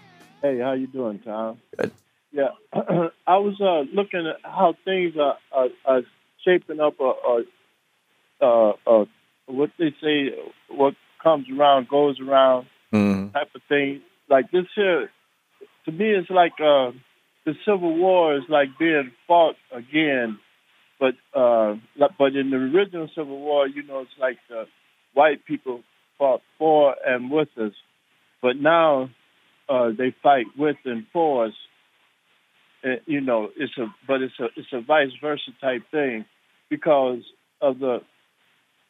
Hey, 0.43 0.59
how 0.59 0.73
you 0.73 0.85
doing, 0.85 1.17
Tom? 1.17 1.59
Good. 1.75 1.91
Yeah, 2.31 2.49
I 3.25 3.37
was 3.37 3.59
uh, 3.59 3.91
looking 3.95 4.27
at 4.27 4.37
how 4.43 4.75
things 4.85 5.15
are, 5.19 5.37
are, 5.51 5.69
are 5.85 6.01
shaping 6.45 6.79
up, 6.79 6.99
or, 6.99 7.15
or 7.15 7.43
uh, 8.41 8.73
uh, 8.85 9.05
what 9.47 9.71
they 9.79 9.89
say, 10.03 10.35
what 10.69 10.93
comes 11.23 11.47
around 11.51 11.87
goes 11.87 12.19
around, 12.19 12.67
mm-hmm. 12.93 13.31
type 13.31 13.49
of 13.55 13.61
thing. 13.67 14.01
Like 14.29 14.51
this 14.51 14.67
here, 14.75 15.09
to 15.85 15.91
me, 15.91 16.11
it's 16.11 16.29
like 16.29 16.53
uh, 16.59 16.91
the 17.47 17.55
Civil 17.65 17.97
War 17.97 18.35
is 18.35 18.43
like 18.49 18.77
being 18.77 19.11
fought 19.27 19.55
again, 19.71 20.37
but 20.99 21.15
uh, 21.33 21.77
but 22.19 22.35
in 22.35 22.51
the 22.51 22.57
original 22.57 23.09
Civil 23.15 23.39
War, 23.39 23.67
you 23.67 23.81
know, 23.81 24.01
it's 24.01 24.11
like 24.19 24.37
the 24.47 24.67
white 25.13 25.45
people 25.45 25.81
fought 26.17 26.41
for 26.57 26.95
and 27.05 27.31
with 27.31 27.49
us, 27.57 27.73
but 28.41 28.57
now 28.57 29.09
uh, 29.69 29.89
they 29.97 30.15
fight 30.21 30.45
with 30.57 30.77
and 30.85 31.05
for 31.11 31.45
us. 31.47 31.53
You 33.05 33.21
know, 33.21 33.49
it's 33.55 33.77
a 33.77 33.85
but 34.07 34.21
it's 34.21 34.39
a 34.39 34.45
it's 34.55 34.73
a 34.73 34.81
vice 34.81 35.11
versa 35.21 35.51
type 35.61 35.83
thing 35.91 36.25
because 36.69 37.19
of 37.61 37.77
the 37.79 37.99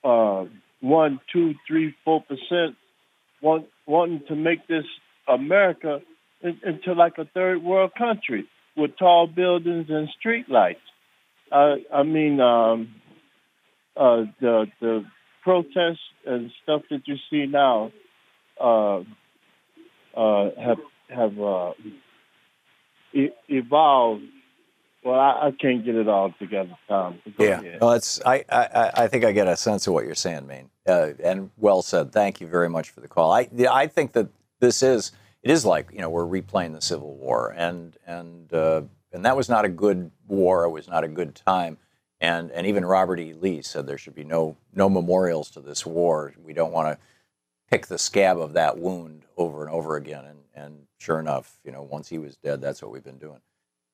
uh, 0.04 0.46
one, 0.80 1.20
two, 1.32 1.54
three, 1.68 1.94
four 2.06 2.22
percent 2.22 2.76
want 3.42 3.66
wanting 3.86 4.24
to 4.28 4.36
make 4.36 4.68
this 4.68 4.86
America 5.28 6.00
into 6.42 6.94
like 6.94 7.18
a 7.18 7.26
third 7.26 7.62
world 7.62 7.92
country 7.98 8.48
with 8.76 8.92
tall 8.98 9.28
buildings 9.28 9.88
and 9.90 10.08
street 10.18 10.50
lights. 10.50 10.80
Uh, 11.52 11.76
I 11.94 12.04
mean, 12.04 12.40
um, 12.40 12.96
uh, 13.98 14.24
the 14.40 14.68
the 14.80 15.04
protests 15.42 16.00
and 16.26 16.52
stuff 16.64 16.84
that 16.90 17.08
you 17.08 17.16
see 17.30 17.46
now 17.46 17.92
uh, 18.60 19.00
uh, 20.16 20.50
have 20.60 20.80
have 21.10 21.40
uh, 21.40 21.74
e- 23.14 23.30
evolved. 23.48 24.24
Well, 25.04 25.20
I, 25.20 25.48
I, 25.48 25.52
can't 25.60 25.84
get 25.84 25.96
it 25.96 26.08
all 26.08 26.32
together, 26.38 26.78
Tom. 26.88 27.20
yeah, 27.40 27.78
well, 27.82 27.94
it's 27.94 28.22
I, 28.24 28.46
I 28.50 28.92
I 28.96 29.08
think 29.08 29.26
I 29.26 29.32
get 29.32 29.48
a 29.48 29.58
sense 29.58 29.88
of 29.88 29.94
what 29.94 30.06
you're 30.06 30.14
saying, 30.14 30.46
Maine, 30.46 30.70
uh, 30.88 31.14
and 31.24 31.50
well 31.58 31.82
said. 31.82 32.12
Thank 32.12 32.40
you 32.40 32.48
very 32.48 32.70
much 32.70 32.92
for 32.92 33.02
the 33.02 33.08
call. 33.08 33.32
I 33.32 33.50
I 33.70 33.88
think 33.88 34.12
that 34.14 34.28
this 34.60 34.84
is 34.84 35.12
it 35.42 35.50
is 35.50 35.66
like 35.66 35.90
you 35.92 36.00
know 36.00 36.10
we're 36.10 36.26
replaying 36.26 36.74
the 36.74 36.82
Civil 36.82 37.16
War, 37.16 37.54
and 37.58 37.98
and 38.06 38.54
uh, 38.54 38.84
and 39.12 39.26
that 39.26 39.36
was 39.36 39.50
not 39.50 39.66
a 39.66 39.70
good 39.70 40.12
war. 40.28 40.66
It 40.66 40.70
was 40.70 40.88
not 40.88 41.04
a 41.04 41.08
good 41.08 41.34
time. 41.34 41.78
And, 42.22 42.52
and 42.52 42.68
even 42.68 42.86
Robert 42.86 43.20
E. 43.20 43.34
Lee 43.34 43.64
said 43.64 43.88
there 43.88 43.98
should 43.98 44.16
be 44.16 44.24
no, 44.24 44.56
no 44.74 44.90
memorials 44.90 45.50
to 45.52 45.60
this 45.60 45.86
war. 45.86 46.34
We 46.42 46.54
don't 46.54 46.72
want 46.72 46.88
to 46.88 47.04
pick 47.70 47.88
the 47.88 47.98
scab 47.98 48.40
of 48.40 48.54
that 48.54 48.78
wound 48.78 49.24
over 49.38 49.66
and 49.66 49.74
over 49.74 49.96
again. 49.96 50.26
And, 50.26 50.40
and 50.54 50.88
sure 51.00 51.20
enough, 51.20 51.58
you 51.66 51.72
know, 51.72 51.82
once 51.82 52.10
he 52.10 52.20
was 52.20 52.38
dead, 52.38 52.62
that's 52.62 52.82
what 52.82 52.92
we've 52.92 53.04
been 53.04 53.18
doing. 53.18 53.42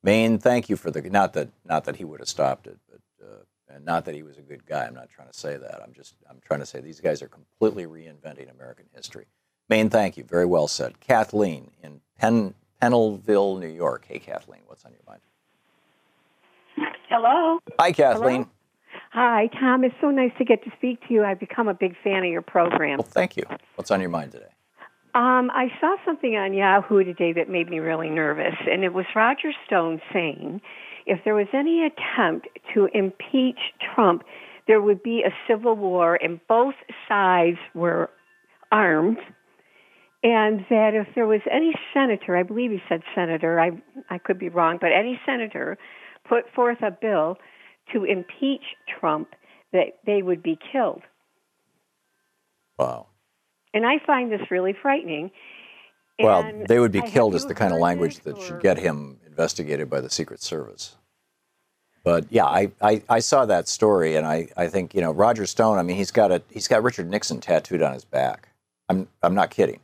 Maine, 0.03 0.37
thank 0.39 0.69
you 0.69 0.75
for 0.75 0.91
the 0.91 1.01
not 1.01 1.33
that 1.33 1.49
not 1.65 1.85
that 1.85 1.95
he 1.95 2.05
would 2.05 2.19
have 2.19 2.29
stopped 2.29 2.67
it, 2.67 2.77
but 2.89 3.01
uh, 3.25 3.43
and 3.73 3.83
not 3.83 4.05
that 4.05 4.15
he 4.15 4.23
was 4.23 4.37
a 4.37 4.41
good 4.41 4.65
guy. 4.65 4.85
I'm 4.85 4.93
not 4.93 5.09
trying 5.09 5.27
to 5.27 5.37
say 5.37 5.57
that. 5.57 5.81
I'm 5.83 5.93
just 5.93 6.15
I'm 6.29 6.39
trying 6.45 6.59
to 6.59 6.65
say 6.65 6.79
these 6.79 7.01
guys 7.01 7.21
are 7.21 7.27
completely 7.27 7.85
reinventing 7.85 8.51
American 8.51 8.85
history. 8.93 9.25
Maine, 9.69 9.89
thank 9.89 10.15
you. 10.15 10.23
Very 10.23 10.45
well 10.45 10.67
said. 10.67 10.99
Kathleen 10.99 11.71
in 11.83 12.01
Penn, 12.17 12.53
Pennellville, 12.81 13.59
New 13.59 13.67
York. 13.67 14.05
Hey, 14.07 14.19
Kathleen, 14.19 14.61
what's 14.65 14.85
on 14.85 14.91
your 14.91 15.01
mind? 15.07 15.21
Hello. 17.19 17.57
Hi, 17.79 17.91
Kathleen. 17.93 18.43
Hello? 18.43 18.49
Hi, 19.13 19.49
Tom. 19.59 19.83
It's 19.83 19.95
so 19.99 20.11
nice 20.11 20.29
to 20.37 20.45
get 20.45 20.63
to 20.65 20.71
speak 20.77 20.99
to 21.07 21.13
you. 21.15 21.23
I've 21.23 21.39
become 21.39 21.67
a 21.67 21.73
big 21.73 21.95
fan 22.03 22.19
of 22.19 22.29
your 22.29 22.43
program. 22.43 22.99
Well, 22.99 23.07
thank 23.09 23.35
you. 23.35 23.43
What's 23.73 23.89
on 23.89 24.01
your 24.01 24.11
mind 24.11 24.33
today? 24.33 24.45
Um, 25.15 25.49
I 25.51 25.69
saw 25.81 25.95
something 26.05 26.35
on 26.35 26.53
Yahoo 26.53 27.03
today 27.03 27.33
that 27.33 27.49
made 27.49 27.71
me 27.71 27.79
really 27.79 28.11
nervous, 28.11 28.53
and 28.69 28.83
it 28.83 28.93
was 28.93 29.07
Roger 29.15 29.51
Stone 29.65 29.99
saying 30.13 30.61
if 31.07 31.19
there 31.25 31.33
was 31.33 31.47
any 31.53 31.87
attempt 31.87 32.49
to 32.75 32.87
impeach 32.93 33.57
Trump, 33.95 34.21
there 34.67 34.79
would 34.79 35.01
be 35.01 35.23
a 35.25 35.31
civil 35.51 35.75
war, 35.75 36.19
and 36.21 36.39
both 36.47 36.75
sides 37.07 37.57
were 37.73 38.11
armed. 38.71 39.17
And 40.21 40.65
that 40.69 40.91
if 40.93 41.07
there 41.15 41.25
was 41.25 41.41
any 41.51 41.73
senator, 41.95 42.37
I 42.37 42.43
believe 42.43 42.69
he 42.69 42.81
said 42.87 43.01
senator, 43.15 43.59
I, 43.59 43.71
I 44.11 44.19
could 44.19 44.37
be 44.37 44.49
wrong, 44.49 44.77
but 44.79 44.91
any 44.91 45.19
senator 45.25 45.79
put 46.29 46.51
forth 46.53 46.81
a 46.81 46.91
bill 46.91 47.37
to 47.93 48.03
impeach 48.03 48.63
Trump, 48.99 49.29
that 49.71 49.99
they 50.05 50.21
would 50.21 50.43
be 50.43 50.57
killed. 50.71 51.01
Wow. 52.77 53.07
And 53.73 53.85
I 53.85 53.99
find 54.05 54.31
this 54.31 54.49
really 54.51 54.73
frightening. 54.81 55.31
Well, 56.19 56.41
And 56.41 56.67
they 56.67 56.79
would 56.79 56.91
be 56.91 57.01
I- 57.01 57.07
killed 57.09 57.35
is 57.35 57.45
the 57.45 57.53
kind 57.53 57.73
of 57.73 57.79
language 57.79 58.19
that 58.21 58.39
should 58.41 58.61
get 58.61 58.77
him 58.77 59.19
investigated 59.25 59.89
by 59.89 60.01
the 60.01 60.09
Secret 60.09 60.41
Service. 60.41 60.95
But 62.03 62.25
yeah, 62.29 62.45
I, 62.45 62.71
I, 62.81 63.03
I 63.09 63.19
saw 63.19 63.45
that 63.45 63.67
story, 63.67 64.15
and 64.15 64.25
I, 64.25 64.47
I 64.55 64.67
think 64.67 64.95
you 64.95 65.01
know 65.01 65.11
Roger 65.11 65.45
Stone. 65.45 65.77
I 65.77 65.83
mean, 65.83 65.97
he's 65.97 66.11
got 66.11 66.31
a 66.31 66.41
he's 66.49 66.67
got 66.67 66.81
Richard 66.81 67.09
Nixon 67.09 67.41
tattooed 67.41 67.81
on 67.81 67.93
his 67.93 68.05
back. 68.05 68.47
I'm 68.87 69.09
I'm 69.21 69.35
not 69.35 69.49
kidding. 69.49 69.81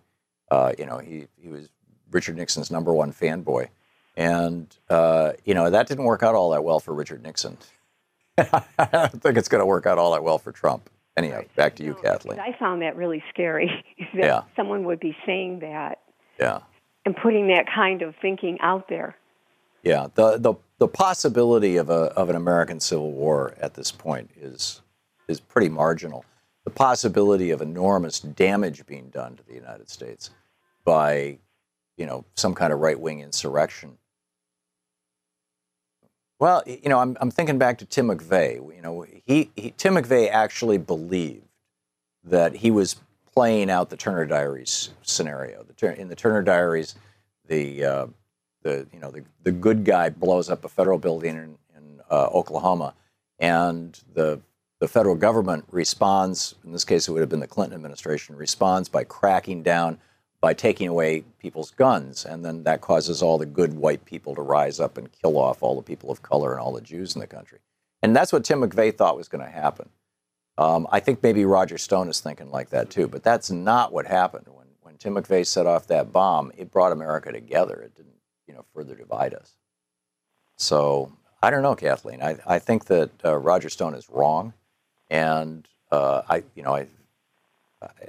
Uh, 0.49 0.71
you 0.79 0.85
know, 0.85 0.99
he 0.99 1.27
he 1.35 1.49
was 1.49 1.67
Richard 2.11 2.37
Nixon's 2.37 2.71
number 2.71 2.93
one 2.93 3.11
fanboy, 3.11 3.67
and 4.15 4.75
uh, 4.89 5.33
you 5.45 5.53
know 5.53 5.69
that 5.69 5.87
didn't 5.87 6.03
work 6.05 6.23
out 6.23 6.35
all 6.35 6.51
that 6.51 6.63
well 6.63 6.79
for 6.79 6.93
Richard 6.93 7.23
Nixon. 7.23 7.57
I 8.37 8.63
don't 8.91 9.21
think 9.21 9.37
it's 9.37 9.47
going 9.47 9.59
to 9.61 9.65
work 9.65 9.85
out 9.85 9.97
all 9.97 10.11
that 10.13 10.23
well 10.23 10.39
for 10.39 10.51
Trump. 10.51 10.89
Anyhow, 11.15 11.41
back 11.55 11.75
to 11.75 11.83
you, 11.83 11.93
Kathleen. 11.93 12.39
I 12.39 12.57
found 12.57 12.81
that 12.81 12.95
really 12.95 13.23
scary 13.29 13.67
that 14.15 14.23
Yeah. 14.23 14.41
someone 14.55 14.85
would 14.85 14.99
be 14.99 15.15
saying 15.25 15.59
that 15.59 15.99
Yeah. 16.39 16.59
and 17.05 17.15
putting 17.15 17.47
that 17.49 17.65
kind 17.73 18.01
of 18.01 18.15
thinking 18.21 18.57
out 18.61 18.87
there. 18.89 19.15
Yeah, 19.83 20.07
the 20.15 20.37
the 20.37 20.55
the 20.79 20.87
possibility 20.87 21.77
of 21.77 21.89
a 21.89 22.05
of 22.15 22.29
an 22.29 22.35
American 22.35 22.79
Civil 22.79 23.11
War 23.11 23.53
at 23.59 23.73
this 23.75 23.91
point 23.91 24.31
is 24.39 24.81
is 25.27 25.39
pretty 25.39 25.69
marginal. 25.69 26.25
The 26.63 26.71
possibility 26.71 27.51
of 27.51 27.61
enormous 27.61 28.19
damage 28.21 28.85
being 28.85 29.09
done 29.09 29.35
to 29.35 29.43
the 29.45 29.53
United 29.53 29.89
States 29.89 30.29
by, 30.85 31.37
you 31.97 32.05
know, 32.05 32.23
some 32.35 32.55
kind 32.55 32.71
of 32.71 32.79
right 32.79 32.97
wing 32.99 33.19
insurrection. 33.19 33.97
Well, 36.39 36.63
you 36.65 36.89
know, 36.89 36.99
I'm 36.99 37.17
I'm 37.21 37.31
thinking 37.31 37.57
back 37.57 37.77
to 37.79 37.85
Tim 37.85 38.07
McVeigh. 38.07 38.75
You 38.75 38.81
know, 38.81 39.05
he, 39.25 39.49
he 39.55 39.73
Tim 39.77 39.95
McVeigh 39.95 40.29
actually 40.29 40.77
believed 40.77 41.47
that 42.23 42.55
he 42.55 42.71
was 42.71 42.97
playing 43.33 43.69
out 43.69 43.89
the 43.89 43.97
Turner 43.97 44.25
Diaries 44.25 44.91
scenario. 45.01 45.65
In 45.81 46.07
the 46.07 46.15
Turner 46.15 46.41
Diaries, 46.41 46.95
the 47.47 47.83
uh, 47.83 48.07
the 48.61 48.87
you 48.93 48.99
know 48.99 49.11
the, 49.11 49.23
the 49.43 49.51
good 49.51 49.83
guy 49.85 50.09
blows 50.09 50.49
up 50.49 50.65
a 50.65 50.69
federal 50.69 50.97
building 50.97 51.35
in, 51.35 51.57
in 51.75 52.01
uh, 52.09 52.27
Oklahoma, 52.33 52.93
and 53.39 53.99
the 54.13 54.39
the 54.79 54.87
federal 54.87 55.15
government 55.15 55.65
responds. 55.71 56.55
In 56.63 56.71
this 56.71 56.83
case, 56.83 57.07
it 57.07 57.11
would 57.11 57.21
have 57.21 57.29
been 57.29 57.39
the 57.39 57.47
Clinton 57.47 57.75
administration 57.75 58.35
responds 58.35 58.89
by 58.89 59.03
cracking 59.03 59.63
down, 59.63 59.99
by 60.43 60.53
taking 60.53 60.89
away 60.89 61.23
people's 61.39 61.71
guns, 61.71 62.25
and 62.25 62.43
then 62.43 62.63
that 62.63 62.81
causes 62.81 63.21
all 63.21 63.37
the 63.37 63.45
good 63.45 63.75
white 63.75 64.03
people 64.03 64.35
to 64.35 64.41
rise 64.41 64.77
up 64.77 64.97
and 64.97 65.09
kill 65.09 65.37
off 65.37 65.63
all 65.63 65.73
the 65.73 65.81
people 65.81 66.11
of 66.11 66.21
color 66.21 66.51
and 66.51 66.59
all 66.59 66.73
the 66.73 66.81
Jews 66.81 67.15
in 67.15 67.21
the 67.21 67.27
country. 67.27 67.59
And 68.01 68.13
that's 68.13 68.33
what 68.33 68.43
Tim 68.43 68.59
McVeigh 68.59 68.93
thought 68.93 69.15
was 69.15 69.29
going 69.29 69.45
to 69.45 69.49
happen. 69.49 69.87
Um, 70.57 70.85
I 70.91 70.99
think 70.99 71.23
maybe 71.23 71.45
Roger 71.45 71.77
Stone 71.77 72.09
is 72.09 72.19
thinking 72.19 72.51
like 72.51 72.71
that 72.71 72.89
too, 72.89 73.07
but 73.07 73.23
that's 73.23 73.51
not 73.51 73.93
what 73.93 74.05
happened. 74.05 74.47
When 74.49 74.67
when 74.81 74.97
Tim 74.97 75.15
McVeigh 75.15 75.47
set 75.47 75.65
off 75.65 75.87
that 75.87 76.11
bomb, 76.11 76.51
it 76.57 76.69
brought 76.69 76.91
America 76.91 77.31
together. 77.31 77.75
It 77.75 77.95
didn't, 77.95 78.17
you 78.45 78.53
know, 78.53 78.65
further 78.75 78.95
divide 78.95 79.33
us. 79.33 79.55
So 80.57 81.13
I 81.41 81.51
don't 81.51 81.63
know, 81.63 81.73
Kathleen. 81.73 82.21
I, 82.21 82.37
I 82.45 82.59
think 82.59 82.83
that 82.87 83.11
uh, 83.23 83.37
Roger 83.37 83.69
Stone 83.69 83.95
is 83.95 84.09
wrong, 84.09 84.51
and 85.09 85.65
uh, 85.89 86.23
I, 86.27 86.43
you 86.53 86.63
know, 86.63 86.75
I, 86.75 86.87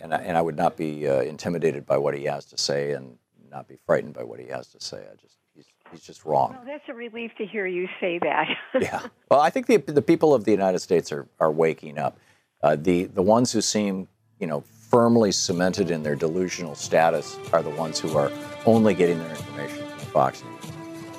and 0.03 0.15
I, 0.15 0.19
and 0.19 0.37
I 0.37 0.43
would 0.43 0.57
not 0.57 0.77
be 0.77 1.09
uh, 1.09 1.23
intimidated 1.23 1.87
by 1.87 1.97
what 1.97 2.15
he 2.15 2.25
has 2.25 2.45
to 2.47 2.59
say, 2.59 2.93
and 2.93 3.19
not 3.51 3.69
be 3.69 3.77
frightened 3.87 4.15
by 4.15 4.25
what 4.25 4.41
he 4.41 4.47
has 4.49 4.69
to 4.69 4.81
say. 4.81 4.99
I 4.99 5.15
just 5.17 5.37
he's 5.55 5.67
he's 5.91 6.03
just 6.03 6.25
wrong. 6.25 6.51
Well, 6.51 6.65
that's 6.67 6.89
a 6.89 6.95
relief 6.95 7.33
to 7.39 7.47
hear 7.47 7.67
you 7.67 7.89
say 8.01 8.19
that. 8.21 8.49
yeah. 8.81 9.07
Well, 9.31 9.41
I 9.41 9.51
think 9.51 9.67
the 9.67 9.79
the 9.79 10.03
people 10.03 10.35
of 10.35 10.45
the 10.45 10.51
United 10.51 10.81
States 10.81 11.13
are 11.13 11.29
are 11.41 11.51
waking 11.51 11.99
up. 11.99 12.19
Uh, 12.63 12.77
the 12.77 13.05
the 13.05 13.23
ones 13.23 13.53
who 13.53 13.61
seem 13.61 14.09
you 14.41 14.47
know 14.47 14.63
firmly 14.91 15.33
cemented 15.33 15.91
in 15.91 16.03
their 16.03 16.15
delusional 16.15 16.75
status 16.75 17.37
are 17.53 17.63
the 17.63 17.71
ones 17.71 17.99
who 17.99 18.17
are 18.17 18.31
only 18.67 18.95
getting 18.95 19.19
their 19.19 19.31
information 19.31 19.85
from 19.89 20.07
Fox 20.11 20.43
News, 20.45 20.73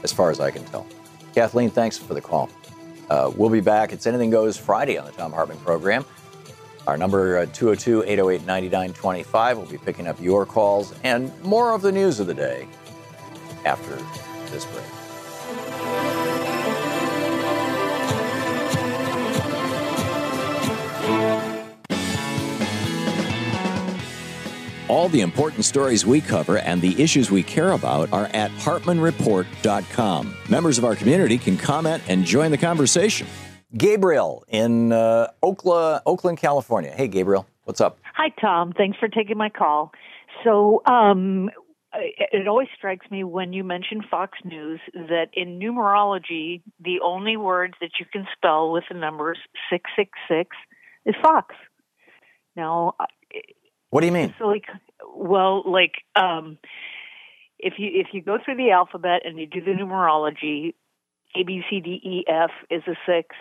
as 0.04 0.14
far 0.14 0.30
as 0.32 0.40
I 0.40 0.52
can 0.52 0.64
tell. 0.66 0.88
Kathleen, 1.34 1.70
thanks 1.70 1.98
for 1.98 2.14
the 2.14 2.22
call. 2.22 2.50
Uh, 3.10 3.32
we'll 3.36 3.50
be 3.50 3.60
back. 3.60 3.92
It's 3.92 4.08
Anything 4.08 4.30
Goes 4.30 4.58
Friday 4.58 4.98
on 4.98 5.06
the 5.06 5.12
Thom 5.12 5.32
Hartmann 5.32 5.58
program. 5.60 6.06
Our 6.88 6.98
number 6.98 7.40
uh, 7.40 7.46
202 7.48 8.04
808 8.04 8.46
9925. 8.46 9.58
We'll 9.58 9.68
be 9.68 9.78
picking 9.78 10.08
up 10.08 10.22
your 10.22 10.46
calls 10.46 10.94
and 11.04 11.32
more 11.44 11.74
of 11.74 11.82
the 11.82 11.92
news 11.92 12.20
of 12.20 12.28
the 12.28 12.34
day 12.34 12.68
after 13.66 13.96
this 14.52 14.66
break. 14.66 14.86
All 24.88 25.10
the 25.10 25.22
important 25.22 25.66
stories 25.66 26.06
we 26.06 26.22
cover 26.22 26.60
and 26.60 26.80
the 26.80 27.02
issues 27.02 27.32
we 27.32 27.42
care 27.42 27.72
about 27.72 28.14
are 28.14 28.30
at 28.34 28.52
hartmannreport.com. 28.52 30.36
Members 30.48 30.78
of 30.78 30.86
our 30.86 30.96
community 30.96 31.40
can 31.40 31.58
comment 31.58 32.04
and 32.08 32.24
join 32.24 32.52
the 32.52 32.58
conversation. 32.58 33.26
Gabriel 33.78 34.44
in 34.48 34.92
uh, 34.92 35.28
Oakland, 35.44 36.02
Oakland, 36.06 36.38
California. 36.38 36.92
Hey, 36.92 37.08
Gabriel, 37.08 37.46
what's 37.64 37.82
up? 37.82 37.98
Hi, 38.16 38.30
Tom. 38.40 38.72
Thanks 38.74 38.98
for 38.98 39.08
taking 39.08 39.38
my 39.38 39.50
call. 39.50 39.92
So, 40.44 40.82
um, 40.86 41.50
it 41.94 42.30
it 42.32 42.48
always 42.48 42.68
strikes 42.78 43.10
me 43.10 43.24
when 43.24 43.54
you 43.54 43.64
mention 43.64 44.02
Fox 44.10 44.38
News 44.44 44.80
that 44.94 45.28
in 45.34 45.60
numerology, 45.60 46.62
the 46.80 47.00
only 47.04 47.38
words 47.38 47.74
that 47.82 47.92
you 48.00 48.06
can 48.12 48.26
spell 48.36 48.72
with 48.72 48.84
the 48.90 48.98
numbers 48.98 49.38
666 49.70 50.56
is 51.06 51.16
Fox. 51.22 51.56
Now, 52.56 52.96
What 53.90 54.02
do 54.02 54.08
you 54.08 54.14
mean? 54.14 54.34
so 54.40 54.46
like, 54.48 54.66
well, 55.16 55.64
like, 55.70 55.94
um, 56.16 56.58
if 57.60 57.74
you 57.78 57.90
if 57.94 58.08
you 58.14 58.22
go 58.22 58.38
through 58.44 58.58
the 58.58 58.72
alphabet 58.72 59.22
and 59.26 59.40
you 59.40 59.48
do 59.48 59.62
the 59.62 59.72
numerology, 59.72 60.74
A 61.36 61.44
B 61.44 61.62
C 61.70 61.80
D 61.80 61.90
E 62.04 62.26
F 62.28 62.52
is 62.70 62.84
a 62.88 62.96
six, 63.06 63.36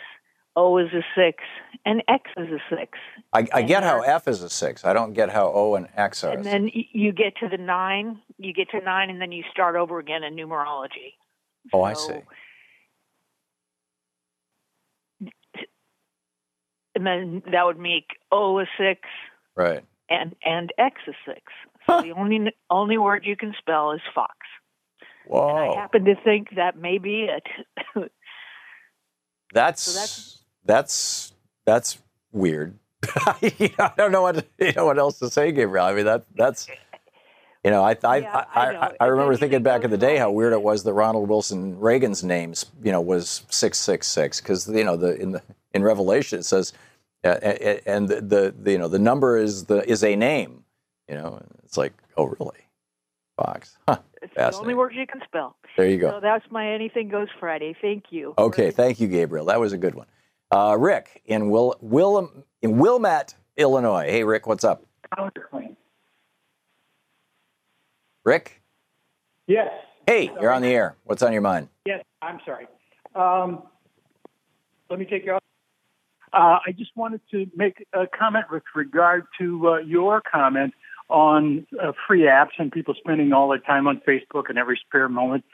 O 0.57 0.79
is 0.79 0.89
a 0.93 1.03
six, 1.17 1.43
and 1.85 2.03
X 2.07 2.31
is 2.37 2.49
a 2.49 2.59
six. 2.75 2.99
I, 3.33 3.47
I 3.53 3.63
get 3.63 3.83
how 3.83 4.03
F 4.03 4.29
is 4.29 4.43
a 4.43 4.49
six. 4.49 4.85
I 4.85 4.93
don't 4.93 5.13
get 5.13 5.31
how 5.31 5.51
O 5.53 5.75
and 5.75 5.89
X 5.97 6.23
are. 6.23 6.33
and 6.33 6.45
then 6.45 6.71
you 6.73 7.13
get 7.13 7.37
to 7.39 7.49
the 7.49 7.57
nine, 7.59 8.21
you 8.39 8.53
get 8.53 8.71
to 8.71 8.81
nine, 8.81 9.11
and 9.11 9.21
then 9.21 9.33
you 9.33 9.43
start 9.51 9.75
over 9.75 9.99
again 9.99 10.23
in 10.23 10.37
numerology. 10.37 11.15
oh, 11.73 11.83
I 11.83 11.95
see. 11.95 12.21
And 16.95 17.05
then 17.07 17.43
that 17.51 17.67
would 17.67 17.79
make 17.79 18.07
O 18.31 18.61
a 18.61 18.67
six 18.79 19.01
Right. 19.57 19.83
and 20.09 20.35
and 20.45 20.73
X 20.79 21.01
a 21.09 21.13
six. 21.27 21.43
So 21.87 22.01
the 22.01 22.13
only 22.13 22.53
only 22.71 22.99
word 22.99 23.25
you 23.27 23.37
can 23.37 23.55
spell 23.59 23.93
is 23.93 24.01
Fox. 24.15 24.35
And 25.29 25.59
I 25.59 25.75
happen 25.75 26.05
to 26.05 26.15
think 26.23 26.55
that 26.57 26.77
may 26.79 26.99
be 26.99 27.25
it. 27.29 27.47
That's, 29.53 29.85
that's- 29.87 30.41
that's 30.65 31.33
that's 31.65 31.99
weird. 32.33 32.79
You 33.43 33.69
know, 33.79 33.85
I 33.85 33.93
don't 33.97 34.13
know 34.13 34.23
what 34.23 34.47
you 34.59 34.73
know 34.73 34.87
what 34.87 34.99
else 34.99 35.19
to 35.19 35.31
say, 35.31 35.53
Gabriel. 35.53 35.85
I 35.85 35.95
mean 35.95 36.07
that 36.07 36.25
that's 36.35 36.67
you 37.65 37.71
know 37.71 37.83
I 37.83 37.97
I, 38.03 38.17
Yeah, 38.19 38.45
I, 38.55 38.75
I. 38.75 38.93
I, 39.01 39.07
remember 39.07 39.37
thinking 39.37 39.63
back 39.63 39.85
in 39.85 39.91
the 39.91 39.99
day 39.99 40.17
how 40.17 40.31
weird 40.31 40.53
it 40.53 40.63
was 40.63 40.85
that 40.85 40.93
Ronald 40.93 41.29
Wilson 41.29 41.79
Reagan's 41.79 42.25
name 42.25 42.55
you 42.83 42.93
know 42.93 43.01
was 43.01 43.45
six 43.51 43.79
six 43.79 44.07
six 44.07 44.41
because 44.41 44.69
you 44.69 44.85
know 44.85 44.97
the 44.97 45.21
in 45.21 45.33
the 45.33 45.43
in 45.75 45.83
Revelation 45.83 46.39
it 46.39 46.45
says 46.45 46.73
uh, 47.25 47.29
and 47.87 48.09
the, 48.09 48.21
the, 48.21 48.55
the 48.59 48.73
you 48.73 48.79
know 48.79 48.89
the 48.89 48.99
number 48.99 49.37
is 49.37 49.65
the 49.65 49.89
is 49.89 50.03
a 50.03 50.17
name 50.17 50.65
you 51.09 51.15
know 51.15 51.43
it's 51.65 51.77
like 51.77 51.93
oh 52.17 52.35
really 52.39 52.69
Fox 53.37 53.77
huh. 53.89 53.99
It's 54.23 54.33
the 54.35 54.41
only 54.41 54.53
Fascinating. 54.53 54.77
word 54.79 54.95
you 54.95 55.07
can 55.07 55.21
spell. 55.27 55.57
there 55.77 55.87
you 55.87 55.99
go 55.99 56.13
So 56.13 56.21
that's 56.21 56.45
my 56.51 56.73
Anything 56.73 57.11
Goes 57.11 57.29
Friday. 57.39 57.77
Thank 57.83 58.05
you. 58.09 58.33
Okay, 58.39 58.71
thank 58.71 58.99
you, 58.99 59.07
Gabriel. 59.07 59.45
That 59.47 59.61
was 59.61 59.75
a 59.75 59.79
good 59.79 59.95
one. 59.95 60.07
Uh, 60.55 60.77
Rick 60.79 61.21
in 61.27 61.51
Will, 61.51 61.75
Will 61.81 62.31
in 62.63 62.79
Wilmette, 62.79 63.35
Illinois. 63.57 64.09
Hey, 64.09 64.23
Rick, 64.23 64.47
what's 64.47 64.63
up? 64.63 64.87
Rick? 68.25 68.63
Yes. 69.49 69.67
Hey, 70.07 70.31
you're 70.41 70.53
on 70.53 70.63
the 70.63 70.69
air. 70.69 70.97
What's 71.03 71.25
on 71.25 71.33
your 71.33 71.43
mind? 71.43 71.71
Yes, 71.85 72.05
I'm 72.23 72.39
sorry. 72.47 72.69
Um, 73.17 73.65
let 74.89 75.01
me 75.01 75.07
take 75.07 75.25
you 75.25 75.33
off. 75.33 75.43
Uh, 76.33 76.61
I 76.65 76.71
just 76.79 76.93
wanted 76.95 77.23
to 77.33 77.47
make 77.57 77.85
a 77.93 78.07
comment 78.07 78.45
with 78.49 78.63
regard 78.77 79.25
to 79.41 79.69
uh, 79.71 79.79
your 79.79 80.23
comment 80.23 80.73
on 81.09 81.67
uh, 81.83 81.91
free 82.07 82.29
apps 82.29 82.53
and 82.61 82.71
people 82.71 82.95
spending 82.97 83.33
all 83.33 83.49
their 83.49 83.59
time 83.59 83.89
on 83.89 84.01
Facebook 84.07 84.45
and 84.51 84.57
every 84.57 84.81
spare 84.87 85.09
moment, 85.09 85.45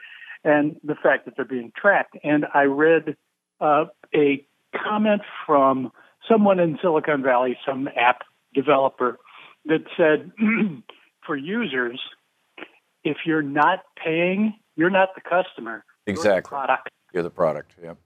and 0.43 0.79
the 0.83 0.95
fact 0.95 1.25
that 1.25 1.35
they're 1.35 1.43
being 1.43 1.71
tracked. 1.75 2.17
And 2.23 2.45
I 2.53 2.65
read 2.65 3.15
uh, 3.59 3.85
a 4.13 4.45
comment 4.71 5.21
from 5.45 5.91
someone 6.29 6.59
in 6.59 6.77
Silicon 6.81 7.23
Valley, 7.23 7.57
some 7.65 7.89
app 7.95 8.21
developer, 8.53 9.17
that 9.65 9.83
said 9.97 10.31
for 11.25 11.35
users, 11.35 11.99
if 13.03 13.17
you're 13.25 13.41
not 13.41 13.79
paying, 14.03 14.53
you're 14.75 14.89
not 14.89 15.09
the 15.15 15.21
customer. 15.21 15.83
Exactly. 16.07 16.29
You're 16.29 16.41
the 16.41 16.47
product. 16.47 16.89
You're 17.13 17.23
the 17.23 17.29
product. 17.29 17.75
Yep. 17.81 17.97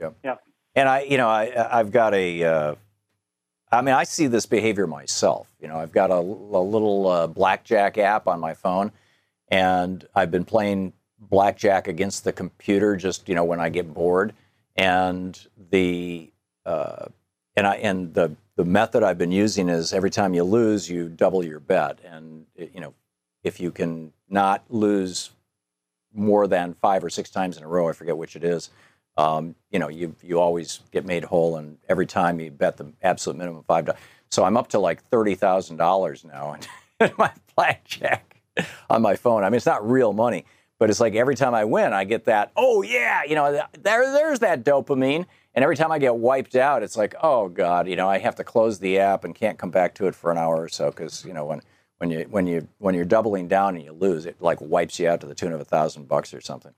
Yep. 0.00 0.16
Yeah. 0.24 0.34
And 0.74 0.88
I, 0.88 1.02
you 1.02 1.16
know, 1.16 1.28
I, 1.28 1.78
I've 1.78 1.90
got 1.90 2.14
a. 2.14 2.44
Uh, 2.44 2.74
I 3.70 3.82
mean, 3.82 3.94
I 3.94 4.04
see 4.04 4.28
this 4.28 4.46
behavior 4.46 4.86
myself. 4.86 5.48
You 5.60 5.68
know, 5.68 5.76
I've 5.76 5.92
got 5.92 6.10
a, 6.10 6.14
a 6.14 6.62
little 6.62 7.06
uh, 7.08 7.26
blackjack 7.26 7.98
app 7.98 8.26
on 8.26 8.40
my 8.40 8.54
phone, 8.54 8.92
and 9.48 10.06
I've 10.14 10.30
been 10.30 10.44
playing 10.44 10.94
blackjack 11.18 11.88
against 11.88 12.24
the 12.24 12.32
computer 12.32 12.96
just 12.96 13.28
you 13.28 13.34
know 13.34 13.44
when 13.44 13.60
I 13.60 13.68
get 13.68 13.92
bored, 13.92 14.34
and 14.78 15.46
the 15.70 16.32
uh, 16.64 17.06
and 17.56 17.66
I 17.66 17.76
and 17.76 18.14
the 18.14 18.34
the 18.56 18.64
method 18.64 19.02
I've 19.02 19.18
been 19.18 19.32
using 19.32 19.68
is 19.68 19.92
every 19.92 20.10
time 20.10 20.34
you 20.34 20.44
lose, 20.44 20.88
you 20.90 21.08
double 21.10 21.44
your 21.44 21.60
bet, 21.60 21.98
and 22.04 22.46
you 22.56 22.80
know, 22.80 22.94
if 23.44 23.60
you 23.60 23.72
can 23.72 24.12
not 24.30 24.64
lose 24.70 25.30
more 26.14 26.46
than 26.46 26.74
five 26.74 27.04
or 27.04 27.10
six 27.10 27.30
times 27.30 27.58
in 27.58 27.64
a 27.64 27.68
row, 27.68 27.88
I 27.88 27.92
forget 27.92 28.16
which 28.16 28.36
it 28.36 28.44
is, 28.44 28.70
um, 29.18 29.56
you 29.70 29.80
know, 29.80 29.88
you 29.88 30.14
you 30.22 30.40
always 30.40 30.80
get 30.92 31.04
made 31.04 31.24
whole, 31.24 31.56
and 31.56 31.78
every 31.88 32.06
time 32.06 32.40
you 32.40 32.50
bet 32.50 32.78
the 32.78 32.92
absolute 33.02 33.36
minimum 33.38 33.64
five 33.66 33.86
dollars. 33.86 34.00
So 34.30 34.44
I'm 34.44 34.56
up 34.56 34.68
to 34.68 34.78
like 34.78 35.02
thirty 35.10 35.34
thousand 35.34 35.76
dollars 35.78 36.24
now 36.24 36.56
in 37.00 37.12
my 37.18 37.32
blackjack 37.56 38.40
on 38.88 39.02
my 39.02 39.16
phone. 39.16 39.44
I 39.44 39.50
mean, 39.50 39.56
it's 39.56 39.66
not 39.66 39.88
real 39.88 40.12
money, 40.12 40.44
but 40.78 40.90
it's 40.90 41.00
like 41.00 41.14
every 41.14 41.34
time 41.34 41.54
I 41.54 41.64
win, 41.64 41.92
I 41.92 42.04
get 42.04 42.24
that. 42.26 42.52
Oh 42.56 42.82
yeah, 42.82 43.22
you 43.24 43.34
know, 43.34 43.52
there 43.82 44.12
there's 44.12 44.38
that 44.40 44.64
dopamine. 44.64 45.26
And 45.54 45.62
every 45.64 45.76
time 45.76 45.90
I 45.90 45.98
get 45.98 46.14
wiped 46.14 46.54
out, 46.54 46.82
it's 46.82 46.96
like, 46.96 47.14
oh 47.22 47.48
god, 47.48 47.88
you 47.88 47.96
know, 47.96 48.08
I 48.08 48.18
have 48.18 48.36
to 48.36 48.44
close 48.44 48.78
the 48.78 48.98
app 48.98 49.24
and 49.24 49.34
can't 49.34 49.58
come 49.58 49.70
back 49.70 49.94
to 49.96 50.06
it 50.06 50.14
for 50.14 50.30
an 50.30 50.38
hour 50.38 50.56
or 50.56 50.68
so 50.68 50.90
because 50.90 51.24
you 51.24 51.32
know 51.32 51.44
when 51.44 51.62
when 51.98 52.10
you 52.10 52.26
when 52.30 52.46
you 52.46 52.68
when 52.78 52.94
you're 52.94 53.04
doubling 53.04 53.48
down 53.48 53.74
and 53.74 53.84
you 53.84 53.92
lose, 53.92 54.24
it 54.26 54.40
like 54.40 54.60
wipes 54.60 54.98
you 54.98 55.08
out 55.08 55.20
to 55.20 55.26
the 55.26 55.34
tune 55.34 55.52
of 55.52 55.60
a 55.60 55.64
thousand 55.64 56.08
bucks 56.08 56.32
or 56.32 56.40
something. 56.40 56.72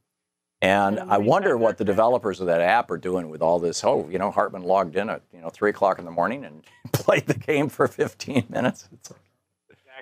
And 0.62 0.98
oh, 0.98 1.06
I 1.08 1.18
wonder 1.18 1.56
what 1.56 1.78
the 1.78 1.84
developers 1.84 2.40
of 2.40 2.46
that 2.46 2.60
app 2.60 2.90
are 2.90 2.98
doing 2.98 3.30
with 3.30 3.40
all 3.40 3.58
this. 3.58 3.82
Oh, 3.82 4.08
you 4.10 4.18
know, 4.18 4.30
Hartmann 4.30 4.62
logged 4.62 4.96
in 4.96 5.08
at 5.10 5.22
you 5.32 5.40
know 5.40 5.50
three 5.50 5.70
o'clock 5.70 5.98
in 5.98 6.04
the 6.04 6.10
morning 6.10 6.44
and 6.44 6.62
played 6.92 7.26
the 7.26 7.34
game 7.34 7.68
for 7.68 7.86
15 7.86 8.46
minutes. 8.48 8.88
It's 8.92 9.10
like, 9.10 9.20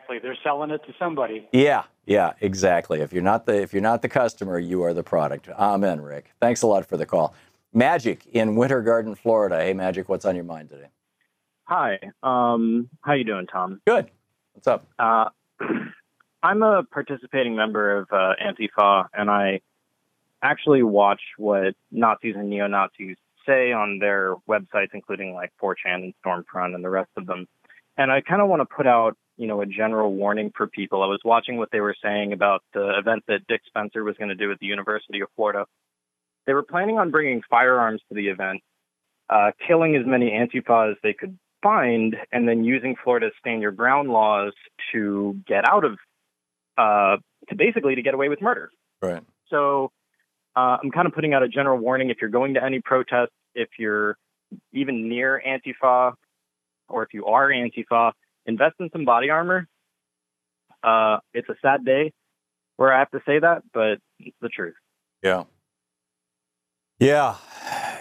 Exactly. 0.09 0.19
They're 0.27 0.39
selling 0.43 0.71
it 0.71 0.83
to 0.87 0.95
somebody. 0.99 1.49
yeah, 1.53 1.85
yeah, 2.07 2.33
exactly. 2.41 3.01
If 3.01 3.13
you're 3.13 3.23
not 3.23 3.45
the 3.47 3.61
if 3.61 3.73
you're 3.73 3.83
not 3.83 4.01
the 4.03 4.09
customer, 4.09 4.59
you 4.59 4.83
are 4.83 4.95
the 4.95 5.03
product. 5.03 5.49
Amen, 5.51 6.01
Rick. 6.01 6.31
Thanks 6.41 6.63
a 6.63 6.67
lot 6.67 6.87
for 6.87 6.97
the 6.97 7.05
call. 7.07 7.35
Magic 7.75 8.27
in 8.33 8.57
Winter 8.57 8.81
Garden, 8.81 9.15
Florida. 9.15 9.61
Hey, 9.61 9.75
Magic, 9.75 10.09
what's 10.09 10.25
on 10.25 10.35
your 10.35 10.45
mind 10.45 10.71
today? 10.71 10.87
Hi. 11.65 11.99
Um, 12.23 12.89
how 13.03 13.13
you 13.13 13.25
doing, 13.25 13.47
Tom? 13.47 13.83
Good. 13.87 14.11
What's 14.55 14.67
up? 14.67 14.87
Uh, 14.99 15.27
I'm 16.43 16.63
a 16.63 16.85
participating 16.85 17.55
member 17.55 17.99
of 17.99 18.09
uh, 18.11 18.33
Antifa, 18.43 19.09
and 19.13 19.29
I 19.29 19.61
actually 20.43 20.83
watch 20.83 21.21
what 21.37 21.75
Nazis 21.91 22.37
and 22.37 22.49
neo 22.49 22.67
Nazis 22.69 23.17
say 23.45 23.73
on 23.73 23.99
their 23.99 24.37
websites, 24.49 24.95
including 24.95 25.35
like 25.35 25.53
4chan 25.63 25.75
and 25.85 26.15
Stormfront 26.25 26.75
and 26.75 26.83
the 26.83 26.89
rest 26.89 27.11
of 27.17 27.27
them. 27.27 27.47
And 27.99 28.11
I 28.11 28.23
kind 28.23 28.41
of 28.41 28.49
want 28.49 28.61
to 28.61 28.67
put 28.75 28.87
out, 28.87 29.17
you 29.39 29.47
know, 29.47 29.63
a 29.63 29.67
general 29.67 30.13
warning 30.13 30.53
for 30.55 30.67
people. 30.67 31.03
I 31.03 31.07
was 31.07 31.21
watching 31.25 31.57
what 31.57 31.71
they 31.71 31.81
were 31.81 31.95
saying 32.03 32.33
about 32.33 32.63
the 32.75 32.99
event 32.99 33.23
that 33.29 33.47
Dick 33.49 33.63
Spencer 33.67 34.03
was 34.03 34.17
going 34.17 34.31
to 34.31 34.35
do 34.35 34.51
at 34.51 34.59
the 34.59 34.67
University 34.67 35.21
of 35.21 35.29
Florida. 35.37 35.65
They 36.47 36.55
were 36.55 36.65
planning 36.65 36.99
on 36.99 37.11
bringing 37.11 37.41
firearms 37.49 38.03
to 38.09 38.15
the 38.15 38.29
event, 38.29 38.61
uh, 39.31 39.53
killing 39.67 39.95
as 39.95 40.05
many 40.05 40.31
Antifa 40.31 40.91
as 40.91 40.97
they 41.05 41.13
could 41.13 41.39
find, 41.63 42.17
and 42.33 42.49
then 42.49 42.65
using 42.65 42.97
Florida's 43.03 43.33
Stand 43.39 43.63
Your 43.63 43.71
Ground 43.71 44.11
laws 44.11 44.53
to 44.93 45.37
get 45.47 45.69
out 45.69 45.85
of, 45.85 45.99
uh, 46.77 47.19
to 47.49 47.55
basically 47.55 47.95
to 47.95 48.03
get 48.03 48.15
away 48.15 48.29
with 48.29 48.43
murder. 48.43 48.71
Right. 49.01 49.23
So 49.51 49.93
uh, 50.57 50.79
I'm 50.83 50.91
kind 50.91 51.07
of 51.07 51.15
putting 51.15 51.33
out 51.33 51.45
a 51.45 51.49
general 51.49 51.79
warning 51.79 52.11
if 52.11 52.17
you're 52.21 52.31
going 52.31 52.55
to 52.55 52.65
any 52.65 52.81
protest, 52.81 53.31
if 53.55 53.69
you're 53.79 54.17
even 54.73 55.09
near 55.09 55.41
Antifa, 55.47 56.15
or 56.89 57.03
if 57.05 57.15
you 57.15 57.27
are 57.27 57.51
Antifa, 57.51 58.13
invest 58.49 58.77
in 58.81 58.91
some 58.93 59.05
body 59.05 59.31
armor. 59.31 59.69
Uh, 60.83 61.19
it's 61.35 61.49
a 61.49 61.55
sad 61.63 61.85
day 61.85 62.13
where 62.77 62.93
I 62.93 62.99
have 62.99 63.11
to 63.11 63.21
say 63.27 63.39
that, 63.39 63.63
but 63.73 63.99
it's 64.19 64.37
the 64.41 64.49
truth. 64.49 64.75
Yeah. 65.23 65.45
Yeah, 66.99 67.37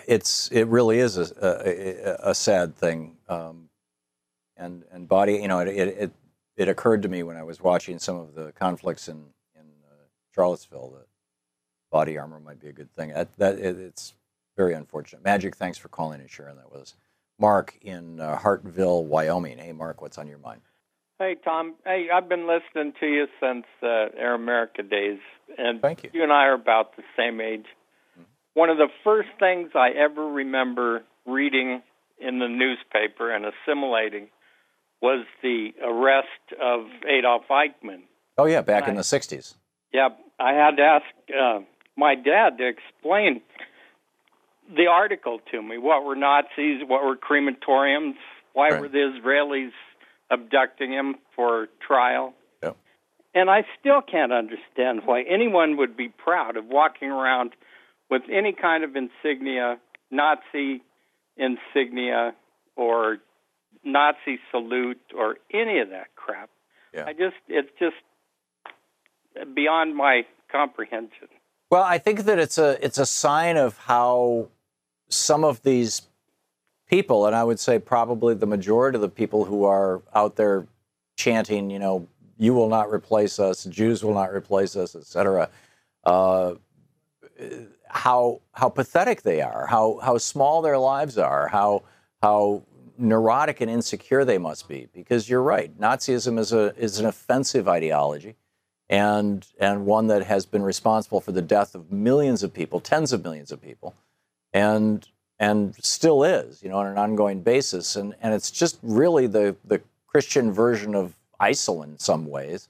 it's 0.07 0.49
it 0.51 0.67
really 0.67 0.97
is 0.97 1.17
a 1.17 1.27
a, 1.39 2.31
a 2.31 2.36
sad 2.36 2.75
thing, 2.75 3.17
um, 3.29 3.69
and 4.55 4.83
and 4.91 5.07
body. 5.07 5.33
You 5.36 5.47
know, 5.47 5.60
it, 5.60 5.67
it 5.67 6.12
it 6.55 6.67
occurred 6.67 7.03
to 7.03 7.07
me 7.07 7.21
when 7.21 7.38
I 7.38 7.43
was 7.43 7.62
watching 7.62 7.99
some 7.99 8.17
of 8.17 8.33
the 8.33 8.51
conflicts 8.53 9.07
in 9.07 9.17
in 9.55 9.67
uh, 9.88 10.05
Charlottesville 10.33 10.95
that 10.97 11.07
body 11.91 12.17
armor 12.17 12.39
might 12.39 12.60
be 12.60 12.69
a 12.69 12.73
good 12.73 12.91
thing. 12.95 13.10
That, 13.13 13.31
that 13.38 13.60
it, 13.60 13.77
it's 13.77 14.15
very 14.55 14.73
unfortunate. 14.73 15.23
Magic, 15.23 15.55
thanks 15.55 15.77
for 15.77 15.89
calling 15.89 16.19
and 16.19 16.29
sharing 16.29 16.55
that 16.55 16.71
with 16.71 16.81
us. 16.81 16.95
Mark 17.39 17.78
in 17.82 18.19
uh, 18.19 18.38
Hartville, 18.38 19.04
Wyoming. 19.04 19.58
Hey, 19.58 19.71
Mark, 19.71 20.02
what's 20.02 20.17
on 20.17 20.28
your 20.28 20.39
mind? 20.39 20.62
Hey, 21.19 21.36
Tom. 21.43 21.76
Hey, 21.84 22.08
I've 22.13 22.30
been 22.30 22.47
listening 22.47 22.93
to 23.00 23.08
you 23.08 23.26
since 23.39 23.65
uh, 23.82 24.10
Air 24.17 24.36
America 24.36 24.84
days, 24.84 25.19
and 25.58 25.82
Thank 25.82 26.04
you. 26.04 26.10
you 26.13 26.23
and 26.23 26.32
I 26.32 26.45
are 26.45 26.54
about 26.54 26.95
the 26.95 27.04
same 27.17 27.41
age. 27.41 27.65
One 28.54 28.69
of 28.69 28.78
the 28.78 28.88
first 29.04 29.30
things 29.39 29.71
I 29.76 29.89
ever 29.91 30.26
remember 30.28 31.04
reading 31.28 31.82
in 32.19 32.39
the 32.39 32.47
newspaper 32.47 33.32
and 33.32 33.45
assimilating 33.45 34.30
was 35.02 35.26
the 35.43 35.69
arrest 35.84 36.28
of 36.60 36.88
Adolf 37.08 37.43
Eichmann. 37.52 38.02
Oh 38.38 38.45
yeah, 38.45 38.62
back 38.62 38.88
in 38.88 38.95
the 38.95 39.02
'60s. 39.02 39.56
Yeah, 39.93 40.10
I 40.39 40.54
had 40.54 40.78
to 40.78 40.84
ask 40.84 41.06
uh, 41.30 41.60
my 41.95 42.15
dad 42.15 42.58
to 42.58 42.67
explain 42.67 43.41
the 44.75 44.88
article 44.88 45.39
to 45.51 45.62
me. 45.62 45.77
What 45.77 46.03
were 46.06 46.15
Nazis? 46.15 46.82
What 46.86 47.03
were 47.03 47.15
crematoriums? 47.15 48.15
Why 48.53 48.69
Right. 48.69 48.82
were 48.82 48.88
the 48.89 48.97
Israelis 49.19 49.71
abducting 50.30 50.91
him 50.91 51.15
for 51.36 51.67
trial? 51.80 52.34
Yep. 52.63 52.75
And 53.34 53.49
I 53.49 53.65
still 53.80 54.01
can't 54.01 54.34
understand 54.34 55.06
why 55.06 55.21
anyone 55.21 55.77
would 55.77 55.95
be 55.95 56.10
proud 56.10 56.58
of 56.58 56.65
walking 56.65 57.10
around 57.10 57.56
with 58.10 58.23
any 58.32 58.51
kind 58.53 58.84
of 58.84 58.95
insignia, 58.95 59.80
Nazi 60.12 60.82
insignia, 61.38 62.34
or 62.75 63.19
Nazi 63.84 64.39
salute, 64.51 64.99
or 65.15 65.38
any 65.53 65.80
of 65.80 65.89
that 65.89 66.15
crap. 66.15 66.49
Yeah. 66.93 67.06
I 67.06 67.13
just, 67.13 67.36
it's 67.47 67.69
just 67.80 67.95
beyond 69.53 69.95
my 69.95 70.25
comprehension. 70.51 71.27
Well, 71.69 71.84
I 71.84 71.97
think 71.97 72.21
that 72.21 72.39
it's 72.39 72.58
a 72.58 72.84
it's 72.84 72.97
a 72.97 73.06
sign 73.06 73.58
of 73.58 73.77
how 73.77 74.47
some 75.09 75.43
of 75.43 75.61
these 75.63 76.03
people, 76.89 77.25
and 77.25 77.35
I 77.35 77.43
would 77.43 77.59
say 77.59 77.79
probably 77.79 78.33
the 78.33 78.45
majority 78.45 78.95
of 78.95 79.01
the 79.01 79.09
people 79.09 79.45
who 79.45 79.63
are 79.65 80.01
out 80.13 80.35
there 80.35 80.67
chanting, 81.17 81.69
you 81.69 81.79
know, 81.79 82.07
"You 82.37 82.53
will 82.53 82.69
not 82.69 82.91
replace 82.91 83.39
us," 83.39 83.65
"Jews 83.65 84.03
will 84.03 84.13
not 84.13 84.33
replace 84.33 84.75
us," 84.75 84.95
etc. 84.95 85.49
Uh, 86.03 86.55
how 87.89 88.41
how 88.53 88.69
pathetic 88.69 89.21
they 89.21 89.41
are, 89.41 89.67
how 89.67 89.99
how 90.03 90.17
small 90.17 90.61
their 90.61 90.77
lives 90.77 91.17
are, 91.17 91.47
how 91.47 91.83
how 92.21 92.63
neurotic 92.97 93.61
and 93.61 93.69
insecure 93.69 94.25
they 94.25 94.37
must 94.37 94.67
be. 94.67 94.87
Because 94.93 95.29
you're 95.29 95.41
right, 95.41 95.77
Nazism 95.79 96.39
is 96.39 96.51
a 96.53 96.75
is 96.77 96.99
an 96.99 97.05
offensive 97.05 97.67
ideology 97.67 98.35
and 98.89 99.45
and 99.59 99.85
one 99.85 100.07
that 100.07 100.23
has 100.23 100.45
been 100.45 100.63
responsible 100.63 101.21
for 101.21 101.31
the 101.31 101.41
death 101.41 101.75
of 101.75 101.91
millions 101.91 102.43
of 102.43 102.53
people, 102.53 102.79
tens 102.79 103.13
of 103.13 103.23
millions 103.23 103.51
of 103.51 103.61
people, 103.61 103.95
and 104.57 105.07
and 105.39 105.75
still 105.83 106.23
is, 106.23 106.63
you 106.63 106.69
know, 106.69 106.77
on 106.77 106.87
an 106.87 106.97
ongoing 106.97 107.41
basis. 107.41 107.95
And 107.95 108.15
and 108.21 108.33
it's 108.33 108.49
just 108.49 108.79
really 108.81 109.27
the 109.27 109.55
the 109.63 109.81
Christian 110.07 110.51
version 110.51 110.95
of 110.95 111.15
ISIL 111.39 111.83
in 111.83 111.99
some 111.99 112.25
ways. 112.25 112.69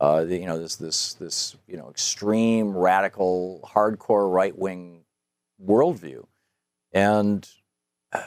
Uh, 0.00 0.24
the, 0.24 0.36
you 0.36 0.46
know, 0.46 0.58
this 0.58 0.76
this 0.76 1.14
this 1.14 1.56
you 1.66 1.76
know 1.76 1.88
extreme, 1.90 2.76
radical, 2.76 3.68
hardcore 3.74 4.32
right 4.32 4.56
wing 4.56 5.00
worldview, 5.64 6.24
and 6.92 7.48
uh, 8.12 8.22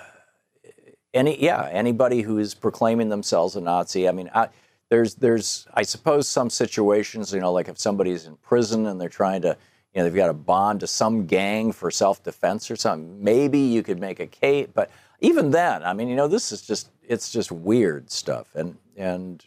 any 1.13 1.41
yeah 1.41 1.69
anybody 1.71 2.21
who 2.21 2.37
is 2.39 2.53
proclaiming 2.53 3.09
themselves 3.09 3.55
a 3.55 3.61
Nazi. 3.61 4.09
I 4.09 4.11
mean, 4.11 4.29
I, 4.33 4.49
there's 4.89 5.15
there's 5.15 5.67
I 5.73 5.83
suppose 5.83 6.27
some 6.27 6.49
situations, 6.49 7.33
you 7.33 7.39
know, 7.39 7.53
like 7.53 7.69
if 7.69 7.79
somebody's 7.79 8.25
in 8.25 8.35
prison 8.37 8.85
and 8.85 8.99
they're 8.99 9.09
trying 9.09 9.43
to, 9.43 9.57
you 9.97 10.03
know, 10.03 10.09
they've 10.09 10.15
got 10.15 10.29
a 10.29 10.33
bond 10.33 10.81
to 10.81 10.87
some 10.87 11.25
gang 11.25 11.71
for 11.71 11.89
self-defense 11.89 12.69
or 12.69 12.75
something. 12.75 13.23
Maybe 13.23 13.57
you 13.57 13.81
could 13.81 13.99
make 13.99 14.19
a 14.19 14.27
case, 14.27 14.67
but 14.71 14.91
even 15.21 15.49
then, 15.49 15.81
I 15.81 15.93
mean, 15.93 16.07
you 16.07 16.15
know, 16.15 16.27
this 16.27 16.51
is 16.51 16.61
just 16.61 16.91
it's 17.01 17.31
just 17.31 17.51
weird 17.51 18.11
stuff, 18.11 18.53
and 18.53 18.77
and 18.95 19.43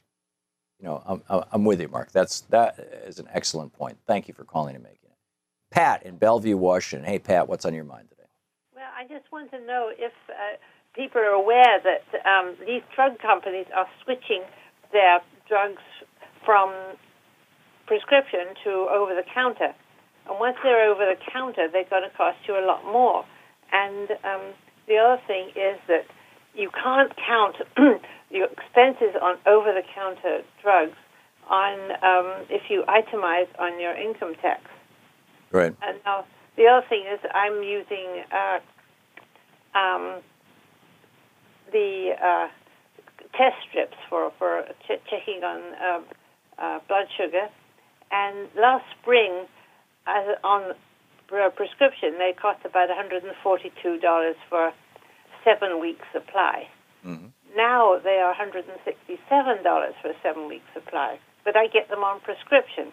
you 0.80 0.86
know, 0.86 1.04
I'm, 1.06 1.44
I'm 1.52 1.64
with 1.64 1.80
you, 1.80 1.86
Mark. 1.86 2.10
That's 2.10 2.40
that 2.48 2.80
is 3.06 3.20
an 3.20 3.28
excellent 3.32 3.72
point. 3.74 3.96
Thank 4.08 4.26
you 4.26 4.34
for 4.34 4.42
calling 4.42 4.74
and 4.74 4.82
making 4.82 5.10
it. 5.10 5.16
Pat 5.70 6.02
in 6.02 6.16
Bellevue, 6.16 6.56
Washington. 6.56 7.08
Hey, 7.08 7.20
Pat, 7.20 7.46
what's 7.48 7.64
on 7.64 7.72
your 7.72 7.84
mind 7.84 8.08
today? 8.08 8.28
Well, 8.74 8.90
I 8.98 9.04
just 9.04 9.30
want 9.30 9.52
to 9.52 9.64
know 9.64 9.92
if 9.96 10.12
uh, 10.28 10.56
people 10.96 11.20
are 11.20 11.26
aware 11.26 11.78
that 11.84 12.26
um, 12.26 12.56
these 12.66 12.82
drug 12.96 13.20
companies 13.20 13.66
are 13.72 13.86
switching 14.02 14.42
their 14.90 15.20
drugs 15.46 15.82
from 16.44 16.74
prescription 17.86 18.56
to 18.64 18.88
over 18.90 19.14
the 19.14 19.22
counter. 19.32 19.76
And 20.30 20.38
once 20.38 20.56
they're 20.62 20.88
over 20.88 21.04
the 21.04 21.16
counter, 21.32 21.66
they're 21.70 21.90
going 21.90 22.08
to 22.08 22.16
cost 22.16 22.38
you 22.46 22.54
a 22.54 22.64
lot 22.64 22.84
more. 22.84 23.24
And 23.72 24.12
um, 24.22 24.54
the 24.86 24.96
other 24.96 25.20
thing 25.26 25.48
is 25.56 25.76
that 25.88 26.06
you 26.54 26.70
can't 26.70 27.12
count 27.16 27.56
your 28.30 28.46
expenses 28.46 29.18
on 29.20 29.38
over 29.44 29.72
the 29.74 29.82
counter 29.92 30.42
drugs 30.62 30.96
on 31.48 31.74
um, 32.02 32.46
if 32.48 32.70
you 32.70 32.84
itemize 32.86 33.48
on 33.58 33.80
your 33.80 33.92
income 33.92 34.34
tax. 34.40 34.62
Right. 35.50 35.74
And 35.82 35.98
now 36.06 36.24
the 36.56 36.66
other 36.66 36.86
thing 36.88 37.04
is 37.12 37.18
I'm 37.34 37.64
using 37.64 38.22
uh, 38.30 39.76
um, 39.76 40.22
the 41.72 42.12
uh, 42.22 42.48
test 43.36 43.56
strips 43.68 43.96
for 44.08 44.32
for 44.38 44.62
ch- 44.86 45.02
checking 45.10 45.42
on 45.42 45.60
uh, 45.74 46.00
uh, 46.62 46.78
blood 46.86 47.06
sugar. 47.16 47.48
And 48.12 48.48
last 48.56 48.84
spring, 49.00 49.46
as 50.06 50.36
on 50.42 50.74
a 51.32 51.50
prescription, 51.50 52.18
they 52.18 52.32
cost 52.32 52.64
about 52.64 52.88
$142 52.88 54.34
for 54.48 54.72
seven 55.44 55.80
week 55.80 56.00
supply. 56.12 56.68
Mm-hmm. 57.06 57.26
Now 57.56 57.98
they 58.02 58.18
are 58.18 58.34
$167 58.34 58.72
for 60.02 60.08
a 60.10 60.14
seven 60.22 60.48
week 60.48 60.62
supply, 60.74 61.18
but 61.44 61.56
I 61.56 61.66
get 61.66 61.88
them 61.88 62.00
on 62.04 62.20
prescription. 62.20 62.92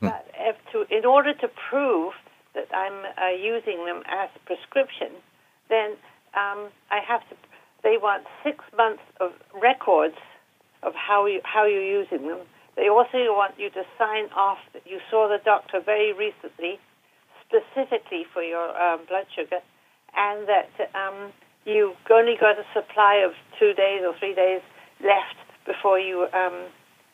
Hmm. 0.00 0.06
But 0.06 0.26
if 0.38 0.56
to, 0.72 0.96
in 0.96 1.04
order 1.04 1.32
to 1.34 1.48
prove 1.70 2.12
that 2.54 2.68
I'm 2.74 3.04
uh, 3.18 3.34
using 3.36 3.84
them 3.86 4.02
as 4.06 4.28
prescription, 4.46 5.10
then 5.68 5.92
um, 6.34 6.70
I 6.90 7.00
have 7.06 7.20
to. 7.30 7.36
They 7.82 7.96
want 8.00 8.24
six 8.42 8.64
months 8.76 9.02
of 9.20 9.32
records 9.60 10.16
of 10.82 10.94
how 10.94 11.26
you 11.26 11.40
how 11.44 11.66
you're 11.66 11.82
using 11.82 12.28
them. 12.28 12.40
They 12.76 12.88
also 12.88 13.18
want 13.34 13.54
you 13.58 13.70
to 13.70 13.82
sign 13.98 14.26
off 14.36 14.58
that 14.72 14.82
you 14.86 14.98
saw 15.10 15.28
the 15.28 15.38
doctor 15.44 15.80
very 15.80 16.12
recently, 16.12 16.78
specifically 17.46 18.26
for 18.32 18.42
your 18.42 18.70
um, 18.80 19.00
blood 19.08 19.26
sugar, 19.34 19.60
and 20.16 20.48
that 20.48 20.70
um, 20.94 21.32
you've 21.64 21.94
only 22.10 22.34
got 22.40 22.58
a 22.58 22.64
supply 22.74 23.22
of 23.24 23.32
two 23.58 23.72
days 23.74 24.02
or 24.04 24.14
three 24.18 24.34
days 24.34 24.60
left 25.00 25.36
before 25.66 25.98
you. 26.00 26.26
Um, 26.32 26.66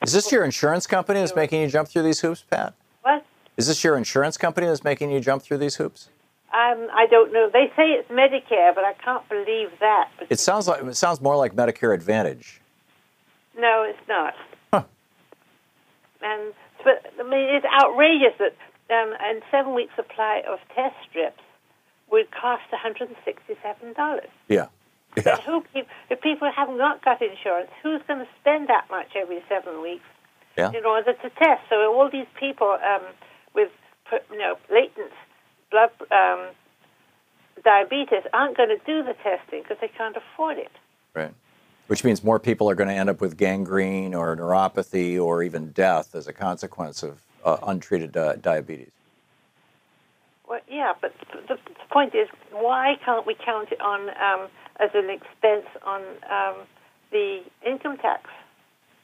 Is 0.02 0.12
this 0.12 0.32
your 0.32 0.44
insurance 0.44 0.86
company 0.86 1.20
that's 1.20 1.36
making 1.36 1.60
you 1.60 1.68
jump 1.68 1.88
through 1.88 2.04
these 2.04 2.20
hoops, 2.20 2.44
Pat? 2.50 2.74
what? 3.02 3.24
Is 3.56 3.66
this 3.66 3.84
your 3.84 3.96
insurance 3.96 4.38
company 4.38 4.66
that's 4.66 4.84
making 4.84 5.10
you 5.10 5.20
jump 5.20 5.42
through 5.42 5.58
these 5.58 5.76
hoops? 5.76 6.08
Um, 6.52 6.88
I 6.92 7.06
don't 7.10 7.32
know. 7.32 7.48
They 7.52 7.66
say 7.76 7.90
it's 7.90 8.10
Medicare, 8.10 8.74
but 8.74 8.84
I 8.84 8.94
can't 8.94 9.28
believe 9.28 9.68
that. 9.80 10.08
It 10.30 10.40
sounds 10.40 10.66
like 10.66 10.82
it 10.82 10.96
sounds 10.96 11.20
more 11.20 11.36
like 11.36 11.54
Medicare 11.54 11.94
Advantage. 11.94 12.60
no, 13.56 13.84
it's 13.86 14.08
not. 14.08 14.34
And 16.22 16.52
but 16.84 17.12
I 17.18 17.22
mean, 17.22 17.48
it's 17.54 17.66
outrageous 17.66 18.34
that 18.38 18.54
um, 18.90 19.12
a 19.14 19.40
seven-week 19.50 19.90
supply 19.96 20.42
of 20.48 20.58
test 20.74 20.94
strips 21.08 21.42
would 22.10 22.30
cost 22.30 22.62
one 22.70 22.80
hundred 22.80 23.08
and 23.08 23.16
sixty-seven 23.24 23.94
dollars. 23.94 24.28
Yeah. 24.48 24.66
But 25.14 25.40
who 25.42 25.64
if 25.74 26.20
people 26.20 26.50
have 26.54 26.68
not 26.70 27.04
got 27.04 27.20
insurance, 27.20 27.70
who's 27.82 28.00
going 28.06 28.20
to 28.20 28.28
spend 28.40 28.68
that 28.68 28.86
much 28.90 29.08
every 29.16 29.42
seven 29.48 29.82
weeks 29.82 30.04
Yeah. 30.56 30.70
in 30.72 30.84
order 30.84 31.12
to 31.12 31.30
test? 31.30 31.62
So 31.68 31.76
all 31.92 32.08
these 32.10 32.30
people 32.38 32.78
um, 32.82 33.02
with 33.54 33.70
you 34.30 34.38
know 34.38 34.56
latent 34.70 35.12
blood 35.70 35.90
um, 36.10 36.50
diabetes 37.64 38.24
aren't 38.32 38.56
going 38.56 38.68
to 38.70 38.78
do 38.86 39.02
the 39.02 39.14
testing 39.22 39.62
because 39.62 39.78
they 39.80 39.88
can't 39.88 40.16
afford 40.16 40.58
it. 40.58 40.72
Right. 41.14 41.34
Which 41.90 42.04
means 42.04 42.22
more 42.22 42.38
people 42.38 42.70
are 42.70 42.76
going 42.76 42.86
to 42.86 42.94
end 42.94 43.10
up 43.10 43.20
with 43.20 43.36
gangrene 43.36 44.14
or 44.14 44.36
neuropathy 44.36 45.20
or 45.20 45.42
even 45.42 45.72
death 45.72 46.14
as 46.14 46.28
a 46.28 46.32
consequence 46.32 47.02
of 47.02 47.20
uh, 47.44 47.56
untreated 47.64 48.16
uh, 48.16 48.36
diabetes. 48.36 48.92
Well, 50.48 50.60
yeah, 50.68 50.92
but 51.00 51.12
the, 51.48 51.56
the 51.56 51.58
point 51.90 52.14
is, 52.14 52.28
why 52.52 52.94
can't 53.04 53.26
we 53.26 53.34
count 53.34 53.72
it 53.72 53.80
on 53.80 54.02
um, 54.10 54.48
as 54.78 54.90
an 54.94 55.10
expense 55.10 55.66
on 55.84 56.02
um, 56.30 56.54
the 57.10 57.42
income 57.66 57.96
tax? 57.96 58.30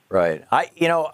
Right. 0.09 0.44
I, 0.53 0.70
you 0.77 0.87
know, 0.87 1.11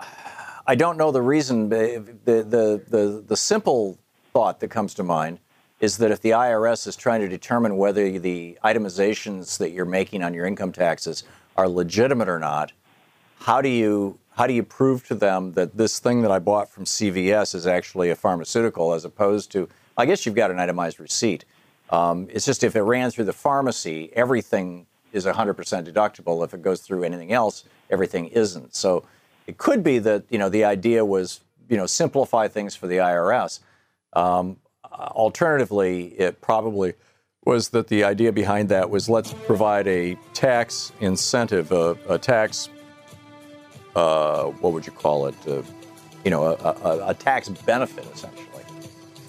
I 0.66 0.74
don't 0.74 0.98
know 0.98 1.10
the 1.10 1.22
reason. 1.22 1.70
The, 1.70 2.04
the, 2.26 2.82
the, 2.86 3.24
the 3.26 3.36
simple 3.38 3.96
thought 4.34 4.60
that 4.60 4.68
comes 4.68 4.92
to 4.94 5.02
mind 5.02 5.38
is 5.80 5.96
that 5.96 6.10
if 6.10 6.20
the 6.20 6.30
IRS 6.32 6.86
is 6.86 6.96
trying 6.96 7.22
to 7.22 7.28
determine 7.28 7.78
whether 7.78 8.18
the 8.18 8.58
itemizations 8.62 9.56
that 9.56 9.70
you're 9.70 9.86
making 9.86 10.22
on 10.22 10.34
your 10.34 10.44
income 10.44 10.70
taxes 10.70 11.24
are 11.56 11.68
legitimate 11.68 12.28
or 12.28 12.38
not, 12.38 12.72
how 13.40 13.60
do 13.60 13.68
you 13.68 14.18
how 14.34 14.46
do 14.46 14.54
you 14.54 14.62
prove 14.62 15.06
to 15.08 15.14
them 15.14 15.52
that 15.52 15.76
this 15.76 15.98
thing 15.98 16.22
that 16.22 16.30
I 16.30 16.38
bought 16.38 16.70
from 16.70 16.84
CVS 16.84 17.54
is 17.54 17.66
actually 17.66 18.08
a 18.10 18.16
pharmaceutical 18.16 18.94
as 18.94 19.04
opposed 19.04 19.52
to 19.52 19.68
I 19.96 20.06
guess 20.06 20.24
you've 20.24 20.34
got 20.34 20.50
an 20.50 20.58
itemized 20.58 20.98
receipt. 20.98 21.44
Um, 21.90 22.28
it's 22.30 22.46
just 22.46 22.64
if 22.64 22.74
it 22.74 22.82
ran 22.82 23.10
through 23.10 23.26
the 23.26 23.32
pharmacy, 23.34 24.10
everything 24.14 24.86
is 25.12 25.26
100% 25.26 25.54
deductible. 25.86 26.42
If 26.42 26.54
it 26.54 26.62
goes 26.62 26.80
through 26.80 27.04
anything 27.04 27.32
else, 27.32 27.64
everything 27.90 28.28
isn't. 28.28 28.74
So 28.74 29.04
it 29.46 29.58
could 29.58 29.84
be 29.84 29.98
that 29.98 30.24
you 30.30 30.38
know 30.38 30.48
the 30.48 30.64
idea 30.64 31.04
was 31.04 31.40
you 31.68 31.76
know 31.76 31.86
simplify 31.86 32.48
things 32.48 32.74
for 32.74 32.86
the 32.86 32.96
IRS. 32.96 33.60
Um, 34.14 34.56
alternatively, 34.92 36.08
it 36.18 36.40
probably 36.40 36.94
was 37.44 37.70
that 37.70 37.88
the 37.88 38.04
idea 38.04 38.32
behind 38.32 38.68
that 38.68 38.88
was 38.90 39.08
let's 39.08 39.32
provide 39.32 39.88
a 39.88 40.16
tax 40.32 40.92
incentive, 41.00 41.72
a, 41.72 41.96
a 42.08 42.18
tax, 42.18 42.68
uh, 43.96 44.44
what 44.44 44.72
would 44.72 44.86
you 44.86 44.92
call 44.92 45.26
it? 45.26 45.34
Uh, 45.46 45.62
you 46.24 46.30
know, 46.30 46.44
a, 46.44 46.54
a, 46.54 47.08
a 47.08 47.14
tax 47.14 47.48
benefit 47.48 48.04
essentially 48.14 48.52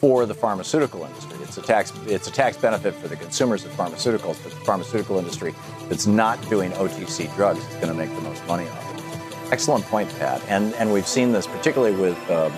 for 0.03 0.25
the 0.25 0.33
pharmaceutical 0.33 1.01
industry. 1.05 1.37
It's 1.41 1.57
a 1.57 1.61
tax. 1.61 1.93
It's 2.07 2.27
a 2.27 2.31
tax 2.31 2.57
benefit 2.57 2.93
for 2.93 3.07
the 3.07 3.15
consumers 3.15 3.63
of 3.63 3.71
pharmaceuticals, 3.71 4.37
but 4.43 4.51
the 4.51 4.65
pharmaceutical 4.65 5.17
industry 5.17 5.55
that's 5.87 6.05
not 6.05 6.41
doing 6.49 6.71
OTC 6.71 7.33
drugs 7.35 7.65
is 7.65 7.75
going 7.75 7.87
to 7.87 7.93
make 7.93 8.13
the 8.13 8.21
most 8.21 8.45
money 8.45 8.67
off 8.67 8.97
it. 8.97 9.51
Excellent 9.53 9.85
point, 9.85 10.13
Pat. 10.19 10.41
And 10.49 10.73
and 10.73 10.91
we've 10.91 11.07
seen 11.07 11.31
this 11.31 11.47
particularly 11.47 11.95
with 11.95 12.17
uh, 12.29 12.51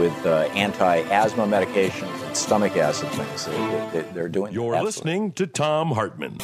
with 0.00 0.26
uh, 0.26 0.48
anti-asthma 0.54 1.44
medications 1.44 2.26
and 2.26 2.36
stomach 2.36 2.76
acid 2.76 3.10
things. 3.10 3.44
They, 3.92 4.00
they, 4.00 4.20
are 4.20 4.28
doing. 4.28 4.52
You're 4.52 4.74
absolutely. 4.74 4.86
listening 4.86 5.32
to 5.32 5.46
Thom 5.46 5.92
Hartmann. 5.92 6.38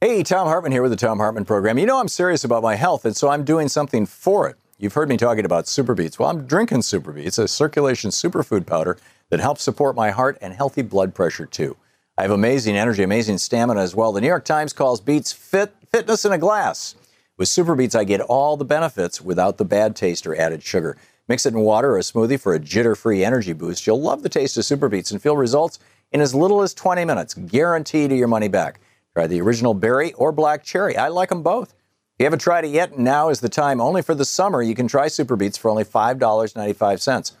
Hey, 0.00 0.22
Thom 0.22 0.46
Hartmann 0.46 0.72
here 0.72 0.80
with 0.80 0.90
the 0.90 0.96
Thom 0.96 1.18
Hartmann 1.18 1.44
Program. 1.44 1.78
You 1.78 1.84
know 1.84 2.00
I'm 2.00 2.08
serious 2.08 2.44
about 2.44 2.62
my 2.62 2.74
health, 2.74 3.04
and 3.04 3.14
so 3.14 3.28
I'm 3.28 3.44
doing 3.44 3.68
something 3.68 4.06
for 4.06 4.48
it. 4.48 4.56
You've 4.78 4.94
heard 4.94 5.08
me 5.08 5.16
talking 5.16 5.44
about 5.44 5.68
Super 5.68 5.94
Beets. 5.94 6.18
Well, 6.18 6.30
I'm 6.30 6.46
drinking 6.46 6.82
Super 6.82 7.12
Beets, 7.12 7.36
a 7.36 7.48
circulation 7.48 8.10
superfood 8.10 8.64
powder 8.64 8.96
that 9.28 9.40
helps 9.40 9.62
support 9.62 9.94
my 9.94 10.10
heart 10.10 10.38
and 10.40 10.54
healthy 10.54 10.82
blood 10.82 11.14
pressure 11.14 11.46
too. 11.46 11.76
I 12.16 12.22
have 12.22 12.30
amazing 12.30 12.76
energy, 12.76 13.02
amazing 13.02 13.38
stamina 13.38 13.80
as 13.80 13.94
well. 13.94 14.12
The 14.12 14.20
New 14.20 14.26
York 14.26 14.44
Times 14.44 14.72
calls 14.72 15.00
Beets 15.00 15.32
fit 15.32 15.74
fitness 15.92 16.24
in 16.24 16.32
a 16.32 16.38
glass. 16.38 16.94
With 17.36 17.48
Super 17.48 17.74
Beets, 17.74 17.94
I 17.94 18.04
get 18.04 18.20
all 18.20 18.56
the 18.56 18.64
benefits 18.64 19.20
without 19.20 19.58
the 19.58 19.64
bad 19.64 19.94
taste 19.94 20.26
or 20.26 20.34
added 20.34 20.62
sugar. 20.62 20.96
Mix 21.28 21.44
it 21.44 21.52
in 21.52 21.60
water 21.60 21.90
or 21.92 21.98
a 21.98 22.02
smoothie 22.02 22.40
for 22.40 22.54
a 22.54 22.58
jitter-free 22.58 23.22
energy 23.22 23.52
boost. 23.52 23.86
You'll 23.86 24.00
love 24.00 24.22
the 24.22 24.30
taste 24.30 24.56
of 24.56 24.64
Super 24.64 24.88
Beets 24.88 25.10
and 25.10 25.20
feel 25.20 25.36
results 25.36 25.78
in 26.10 26.22
as 26.22 26.34
little 26.34 26.62
as 26.62 26.72
20 26.72 27.04
minutes. 27.04 27.34
Guaranteed 27.34 28.10
your 28.12 28.28
money 28.28 28.48
back. 28.48 28.80
Try 29.14 29.26
the 29.26 29.40
original 29.40 29.74
berry 29.74 30.14
or 30.14 30.32
black 30.32 30.64
cherry. 30.64 30.96
I 30.96 31.08
like 31.08 31.28
them 31.28 31.42
both. 31.42 31.72
If 31.72 32.20
you 32.20 32.24
haven't 32.24 32.40
tried 32.40 32.64
it 32.64 32.70
yet, 32.70 32.98
now 32.98 33.28
is 33.28 33.40
the 33.40 33.48
time. 33.48 33.80
Only 33.80 34.00
for 34.02 34.14
the 34.14 34.24
summer, 34.24 34.62
you 34.62 34.74
can 34.74 34.88
try 34.88 35.08
Super 35.08 35.36
Beets 35.36 35.58
for 35.58 35.70
only 35.70 35.84
$5.95. 35.84 37.32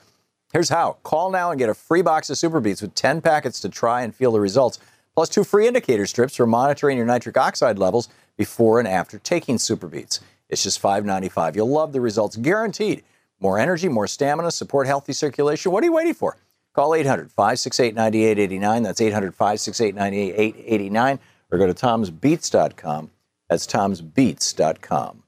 Here's 0.52 0.68
how. 0.68 0.98
Call 1.02 1.30
now 1.30 1.50
and 1.50 1.58
get 1.58 1.68
a 1.68 1.74
free 1.74 2.02
box 2.02 2.30
of 2.30 2.38
Super 2.38 2.60
Beets 2.60 2.82
with 2.82 2.94
10 2.94 3.20
packets 3.20 3.60
to 3.60 3.68
try 3.68 4.02
and 4.02 4.14
feel 4.14 4.32
the 4.32 4.40
results, 4.40 4.78
plus 5.14 5.28
two 5.28 5.44
free 5.44 5.66
indicator 5.66 6.06
strips 6.06 6.36
for 6.36 6.46
monitoring 6.46 6.96
your 6.96 7.06
nitric 7.06 7.36
oxide 7.36 7.78
levels 7.78 8.08
before 8.36 8.78
and 8.78 8.88
after 8.88 9.18
taking 9.18 9.58
Super 9.58 9.88
Beets. 9.88 10.20
It's 10.48 10.62
just 10.62 10.80
$5.95. 10.80 11.56
You'll 11.56 11.68
love 11.68 11.92
the 11.92 12.00
results, 12.00 12.36
guaranteed. 12.36 13.02
More 13.40 13.58
energy, 13.58 13.88
more 13.88 14.06
stamina, 14.06 14.50
support 14.50 14.86
healthy 14.86 15.12
circulation. 15.12 15.72
What 15.72 15.82
are 15.82 15.86
you 15.86 15.92
waiting 15.92 16.14
for? 16.14 16.36
Call 16.74 16.94
800 16.94 17.30
568 17.30 17.94
9889. 17.94 18.82
That's 18.82 19.00
800 19.00 19.34
568 19.34 19.94
9889. 19.94 21.18
Or 21.50 21.58
go 21.58 21.66
to 21.66 21.74
tomsbeets.com. 21.74 23.10
That's 23.48 23.66
tomsbeets.com. 23.66 25.22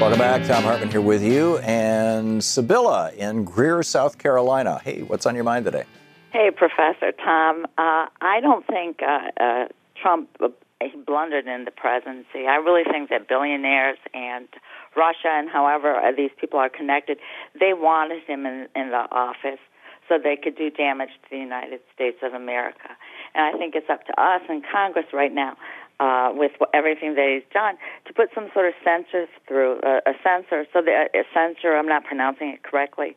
Welcome 0.00 0.18
back. 0.18 0.46
Thom 0.46 0.62
Hartmann 0.62 0.90
here 0.90 1.02
with 1.02 1.22
you. 1.22 1.58
And 1.58 2.42
Sibylla 2.42 3.12
in 3.18 3.44
Greer, 3.44 3.82
South 3.82 4.16
Carolina. 4.16 4.80
Hey, 4.82 5.02
what's 5.02 5.26
on 5.26 5.34
your 5.34 5.44
mind 5.44 5.66
today? 5.66 5.84
Hey, 6.32 6.50
Professor 6.50 7.12
Tom. 7.12 7.66
Uh, 7.76 8.06
I 8.22 8.40
don't 8.40 8.66
think 8.66 9.02
uh, 9.02 9.28
uh, 9.38 9.68
Trump 10.00 10.30
uh, 10.40 10.48
blundered 11.06 11.46
in 11.46 11.64
the 11.64 11.70
presidency. 11.70 12.46
I 12.48 12.56
really 12.56 12.84
think 12.90 13.10
that 13.10 13.28
billionaires 13.28 13.98
and 14.14 14.48
Russia 14.96 15.28
and 15.28 15.48
however 15.48 16.00
these 16.16 16.30
people 16.40 16.58
are 16.58 16.68
connected, 16.68 17.18
they 17.58 17.72
wanted 17.74 18.22
him 18.24 18.46
in, 18.46 18.68
in 18.74 18.90
the 18.90 19.06
office 19.10 19.60
so 20.08 20.18
they 20.18 20.36
could 20.36 20.56
do 20.56 20.70
damage 20.70 21.10
to 21.22 21.30
the 21.30 21.38
United 21.38 21.80
States 21.94 22.18
of 22.22 22.34
America. 22.34 22.90
And 23.34 23.54
I 23.54 23.56
think 23.56 23.74
it's 23.76 23.88
up 23.88 24.04
to 24.06 24.20
us 24.20 24.42
in 24.48 24.62
Congress 24.70 25.06
right 25.12 25.32
now 25.32 25.56
uh, 26.00 26.32
with 26.34 26.52
everything 26.74 27.14
that 27.14 27.28
he's 27.32 27.48
done 27.54 27.76
to 28.06 28.12
put 28.12 28.30
some 28.34 28.48
sort 28.52 28.66
of 28.66 28.74
censors 28.82 29.28
through 29.46 29.78
uh, 29.80 30.00
a 30.06 30.12
censor 30.24 30.66
so 30.72 30.82
that 30.82 31.10
a 31.14 31.22
censor 31.32 31.76
I'm 31.76 31.86
not 31.86 32.04
pronouncing 32.04 32.48
it 32.48 32.62
correctly 32.64 33.16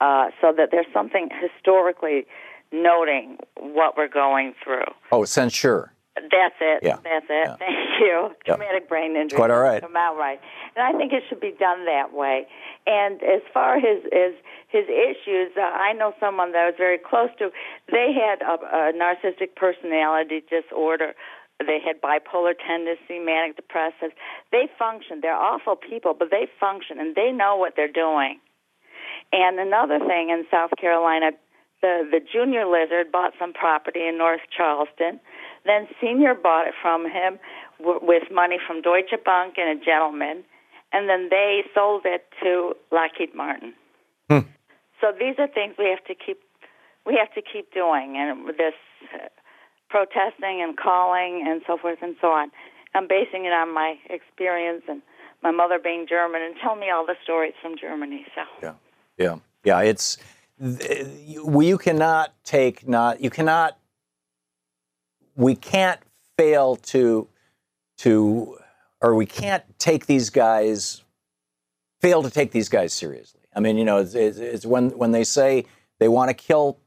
uh, 0.00 0.26
so 0.40 0.52
that 0.56 0.68
there's 0.70 0.86
something 0.92 1.28
historically 1.42 2.26
noting 2.70 3.38
what 3.58 3.96
we're 3.96 4.08
going 4.08 4.54
through. 4.62 4.84
Oh, 5.10 5.24
censure. 5.24 5.92
That's 6.30 6.54
it. 6.60 6.80
Yeah. 6.82 6.98
That's 7.04 7.26
it. 7.28 7.46
Yeah. 7.46 7.56
Thank 7.56 8.00
you. 8.00 8.30
Yeah. 8.46 8.56
Traumatic 8.56 8.88
brain 8.88 9.16
injury. 9.16 9.36
Quite 9.36 9.50
all 9.50 9.60
right. 9.60 9.80
Come 9.82 9.96
out 9.96 10.16
right. 10.16 10.40
And 10.76 10.84
I 10.84 10.96
think 10.98 11.12
it 11.12 11.22
should 11.28 11.40
be 11.40 11.54
done 11.58 11.84
that 11.86 12.12
way. 12.12 12.46
And 12.86 13.22
as 13.22 13.42
far 13.52 13.76
as 13.76 14.02
his 14.10 14.34
his 14.68 14.84
issues, 14.84 15.52
uh, 15.56 15.62
I 15.62 15.92
know 15.92 16.12
someone 16.20 16.52
that 16.52 16.58
I 16.58 16.66
was 16.66 16.74
very 16.76 16.98
close 16.98 17.30
to. 17.38 17.50
They 17.90 18.12
had 18.12 18.42
a, 18.42 18.54
a 18.54 18.92
narcissistic 18.92 19.56
personality 19.56 20.42
disorder. 20.48 21.14
They 21.58 21.80
had 21.84 22.00
bipolar 22.00 22.54
tendency, 22.54 23.18
manic 23.18 23.56
depressive. 23.56 24.12
They 24.52 24.68
function. 24.78 25.20
They're 25.22 25.34
awful 25.34 25.74
people, 25.74 26.14
but 26.16 26.30
they 26.30 26.46
function 26.60 27.00
and 27.00 27.16
they 27.16 27.32
know 27.32 27.56
what 27.56 27.74
they're 27.76 27.90
doing. 27.90 28.38
And 29.32 29.58
another 29.58 29.98
thing 29.98 30.30
in 30.30 30.44
South 30.50 30.70
Carolina, 30.80 31.32
the 31.82 32.08
the 32.10 32.20
junior 32.20 32.64
lizard 32.64 33.10
bought 33.10 33.32
some 33.38 33.52
property 33.52 34.06
in 34.06 34.18
North 34.18 34.40
Charleston. 34.56 35.20
Then 35.64 35.88
senior 36.00 36.34
bought 36.34 36.66
it 36.66 36.74
from 36.80 37.04
him 37.04 37.38
w- 37.78 38.00
with 38.02 38.24
money 38.30 38.58
from 38.64 38.82
Deutsche 38.82 39.14
Bank 39.24 39.54
and 39.58 39.80
a 39.80 39.84
gentleman, 39.84 40.44
and 40.92 41.08
then 41.08 41.28
they 41.30 41.62
sold 41.74 42.02
it 42.04 42.26
to 42.42 42.74
Lockheed 42.90 43.34
Martin. 43.34 43.74
Hmm. 44.30 44.46
So 45.00 45.12
these 45.12 45.36
are 45.38 45.48
things 45.48 45.74
we 45.78 45.86
have 45.90 46.04
to 46.06 46.14
keep 46.14 46.38
we 47.06 47.16
have 47.16 47.32
to 47.34 47.40
keep 47.40 47.72
doing, 47.72 48.16
and 48.18 48.48
this 48.48 48.74
uh, 49.14 49.28
protesting 49.88 50.60
and 50.62 50.76
calling 50.76 51.44
and 51.48 51.62
so 51.66 51.78
forth 51.78 51.98
and 52.02 52.16
so 52.20 52.28
on. 52.28 52.50
I'm 52.94 53.08
basing 53.08 53.44
it 53.44 53.52
on 53.52 53.72
my 53.72 53.96
experience 54.10 54.82
and 54.88 55.02
my 55.42 55.50
mother 55.50 55.78
being 55.82 56.06
German 56.08 56.42
and 56.42 56.54
tell 56.62 56.76
me 56.76 56.90
all 56.90 57.06
the 57.06 57.14
stories 57.22 57.54
from 57.62 57.76
Germany. 57.80 58.26
So 58.34 58.42
Yeah. 58.62 58.74
Yeah. 59.16 59.36
Yeah. 59.64 59.80
It's, 59.82 60.18
you 60.60 61.60
you 61.60 61.78
cannot 61.78 62.34
take 62.44 62.88
not, 62.88 63.20
you 63.20 63.30
cannot, 63.30 63.78
we 65.38 65.54
can't 65.54 66.00
fail 66.36 66.76
to, 66.76 67.28
to, 67.98 68.58
or 69.00 69.14
we 69.14 69.24
can't 69.24 69.62
take 69.78 70.06
these 70.06 70.30
guys, 70.30 71.02
fail 72.00 72.22
to 72.24 72.30
take 72.30 72.50
these 72.50 72.68
guys 72.68 72.92
seriously. 72.92 73.40
I 73.54 73.60
mean, 73.60 73.78
you 73.78 73.84
know, 73.84 73.98
it's, 73.98 74.14
it's, 74.14 74.38
it's 74.38 74.66
when, 74.66 74.90
when 74.90 75.12
they 75.12 75.24
say 75.24 75.64
they 76.00 76.08
want 76.08 76.28
to 76.28 76.34
kill 76.34 76.78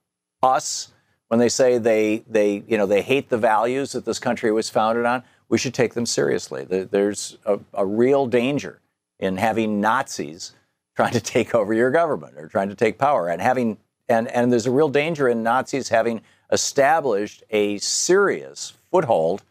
us, 0.43 0.91
when 1.29 1.39
they 1.39 1.47
say 1.47 1.77
they, 1.77 2.23
they, 2.27 2.63
you 2.67 2.77
know, 2.77 2.85
they 2.85 3.01
hate 3.01 3.29
the 3.29 3.37
values 3.37 3.93
that 3.93 4.03
this 4.03 4.19
country 4.19 4.51
was 4.51 4.69
founded 4.69 5.05
on, 5.05 5.23
we 5.47 5.57
should 5.57 5.73
take 5.73 5.93
them 5.93 6.05
seriously. 6.05 6.65
There's 6.65 7.37
a, 7.45 7.57
a 7.73 7.85
real 7.85 8.27
danger 8.27 8.81
in 9.17 9.37
having 9.37 9.79
Nazis 9.79 10.53
trying 10.97 11.13
to 11.13 11.21
take 11.21 11.55
over 11.55 11.73
your 11.73 11.89
government 11.89 12.37
or 12.37 12.49
trying 12.49 12.67
to 12.67 12.75
take 12.75 12.97
power 12.97 13.29
and 13.29 13.41
having 13.41 13.77
and 14.09 14.27
and 14.29 14.51
there's 14.51 14.65
a 14.65 14.71
real 14.71 14.89
danger 14.89 15.29
in 15.29 15.41
Nazis 15.41 15.87
having 15.87 16.21
established 16.51 17.43
a 17.49 17.77
serious 17.79 18.73
foothold, 18.91 19.43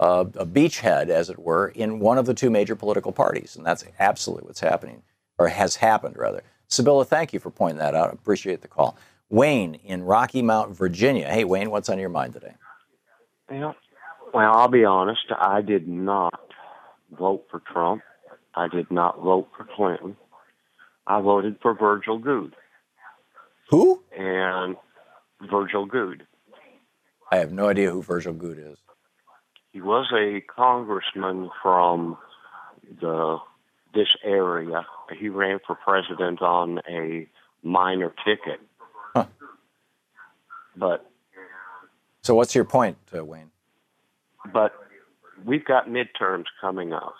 uh, 0.00 0.24
a 0.34 0.46
beachhead, 0.46 1.08
as 1.08 1.30
it 1.30 1.38
were, 1.38 1.68
in 1.68 1.98
one 2.00 2.18
of 2.18 2.26
the 2.26 2.34
two 2.34 2.50
major 2.50 2.76
political 2.76 3.12
parties, 3.12 3.56
and 3.56 3.64
that's 3.64 3.84
absolutely 3.98 4.46
what's 4.46 4.60
happening 4.60 5.02
or 5.38 5.48
has 5.48 5.76
happened 5.76 6.16
rather. 6.16 6.42
Sibylla, 6.68 7.04
thank 7.04 7.32
you 7.32 7.40
for 7.40 7.50
pointing 7.50 7.78
that 7.78 7.94
out. 7.94 8.10
I 8.10 8.12
appreciate 8.12 8.62
the 8.62 8.68
call. 8.68 8.96
Wayne 9.28 9.74
in 9.84 10.02
Rocky 10.02 10.42
Mount, 10.42 10.76
Virginia. 10.76 11.28
Hey, 11.28 11.44
Wayne, 11.44 11.70
what's 11.70 11.88
on 11.88 11.98
your 11.98 12.08
mind 12.08 12.34
today? 12.34 12.54
Yeah. 13.50 13.72
Well, 14.32 14.52
I'll 14.54 14.68
be 14.68 14.84
honest. 14.84 15.20
I 15.38 15.60
did 15.60 15.86
not 15.88 16.50
vote 17.18 17.44
for 17.50 17.60
Trump. 17.60 18.02
I 18.54 18.68
did 18.68 18.90
not 18.90 19.20
vote 19.20 19.48
for 19.56 19.66
Clinton. 19.76 20.16
I 21.06 21.20
voted 21.20 21.56
for 21.60 21.74
Virgil 21.74 22.18
Goode. 22.18 22.54
Who? 23.70 24.02
And 24.16 24.76
Virgil 25.50 25.86
Goode. 25.86 26.26
I 27.32 27.36
have 27.38 27.50
no 27.50 27.68
idea 27.68 27.90
who 27.90 28.02
Virgil 28.02 28.34
Goode 28.34 28.58
is. 28.58 28.76
He 29.72 29.80
was 29.80 30.06
a 30.14 30.42
congressman 30.54 31.50
from 31.62 32.18
the 33.00 33.38
this 33.94 34.08
area. 34.22 34.86
He 35.18 35.30
ran 35.30 35.58
for 35.66 35.74
president 35.74 36.42
on 36.42 36.80
a 36.88 37.26
minor 37.62 38.14
ticket. 38.24 38.60
Huh. 39.14 39.26
But 40.76 41.10
So, 42.20 42.34
what's 42.34 42.54
your 42.54 42.64
point, 42.64 42.98
uh, 43.16 43.24
Wayne? 43.24 43.50
but 44.52 44.72
we've 45.44 45.64
got 45.64 45.88
midterms 45.88 46.44
coming 46.60 46.92
up. 46.92 47.14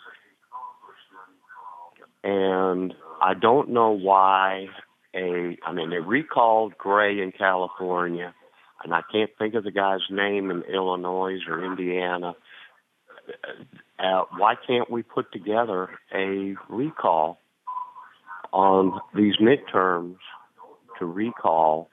And 2.23 2.93
I 3.23 3.33
don't 3.35 3.71
know 3.71 3.91
why 3.93 4.67
a, 5.15 5.57
I 5.65 5.73
mean, 5.73 5.91
they 5.91 5.99
recalled 5.99 6.77
Gray 6.77 7.21
in 7.21 7.33
California, 7.33 8.35
and 8.85 8.95
I 8.95 9.03
can't 9.11 9.31
think 9.39 9.55
of 9.55 9.65
the 9.65 9.71
guy's 9.71 10.01
name 10.11 10.51
in 10.51 10.63
Illinois 10.63 11.39
or 11.49 11.65
Indiana. 11.65 12.35
Uh, 13.99 14.23
why 14.37 14.55
can't 14.67 14.91
we 14.91 15.03
put 15.03 15.31
together 15.33 15.91
a 16.15 16.57
recall 16.69 17.39
on 18.53 19.01
these 19.15 19.37
midterms 19.37 20.17
to 20.99 21.07
recall 21.07 21.89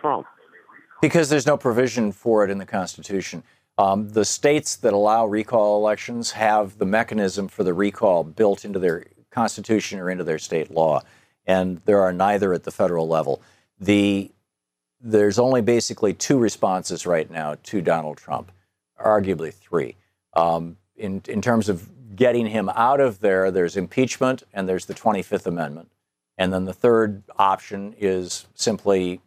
Trump? 0.00 0.26
Because 1.00 1.28
there's 1.28 1.46
no 1.46 1.56
provision 1.56 2.12
for 2.12 2.44
it 2.44 2.50
in 2.50 2.58
the 2.58 2.66
Constitution. 2.66 3.42
Um, 3.78 4.10
the 4.10 4.24
states 4.24 4.76
that 4.76 4.92
allow 4.92 5.26
recall 5.26 5.78
elections 5.78 6.32
have 6.32 6.78
the 6.78 6.84
mechanism 6.84 7.48
for 7.48 7.64
the 7.64 7.72
recall 7.72 8.24
built 8.24 8.64
into 8.64 8.78
their 8.78 9.06
Constitution 9.30 9.98
or 9.98 10.10
into 10.10 10.24
their 10.24 10.38
state 10.38 10.70
law, 10.70 11.00
and 11.46 11.80
there 11.86 12.00
are 12.00 12.12
neither 12.12 12.52
at 12.52 12.64
the 12.64 12.70
federal 12.70 13.08
level. 13.08 13.40
The 13.78 14.30
there's 15.00 15.38
only 15.38 15.62
basically 15.62 16.12
two 16.12 16.38
responses 16.38 17.06
right 17.06 17.30
now 17.30 17.56
to 17.64 17.80
Donald 17.80 18.18
Trump, 18.18 18.52
arguably 19.02 19.52
three. 19.52 19.96
Um, 20.34 20.76
in 20.96 21.22
in 21.28 21.40
terms 21.40 21.68
of 21.68 21.88
getting 22.14 22.46
him 22.46 22.68
out 22.70 23.00
of 23.00 23.20
there, 23.20 23.50
there's 23.50 23.76
impeachment 23.76 24.42
and 24.52 24.68
there's 24.68 24.86
the 24.86 24.94
25th 24.94 25.46
Amendment, 25.46 25.90
and 26.36 26.52
then 26.52 26.64
the 26.64 26.72
third 26.72 27.22
option 27.38 27.94
is 27.98 28.46
simply 28.54 29.20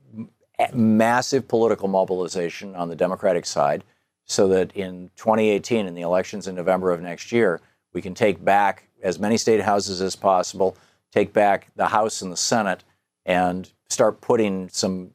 massive 0.73 1.47
political 1.47 1.88
mobilization 1.88 2.75
on 2.75 2.89
the 2.89 2.95
Democratic 2.95 3.45
side 3.45 3.83
so 4.25 4.47
that 4.47 4.71
in 4.73 5.09
2018, 5.15 5.86
in 5.86 5.95
the 5.95 6.01
elections 6.01 6.47
in 6.47 6.55
November 6.55 6.91
of 6.91 7.01
next 7.01 7.31
year, 7.31 7.59
we 7.93 8.01
can 8.01 8.13
take 8.13 8.43
back 8.43 8.88
as 9.01 9.19
many 9.19 9.38
state 9.38 9.62
houses 9.62 10.01
as 10.01 10.15
possible, 10.15 10.77
take 11.12 11.33
back 11.33 11.69
the 11.75 11.88
House 11.88 12.21
and 12.21 12.31
the 12.31 12.38
Senate, 12.38 12.83
and 13.25 13.71
start 13.89 14.21
putting 14.21 14.69
some 14.69 15.12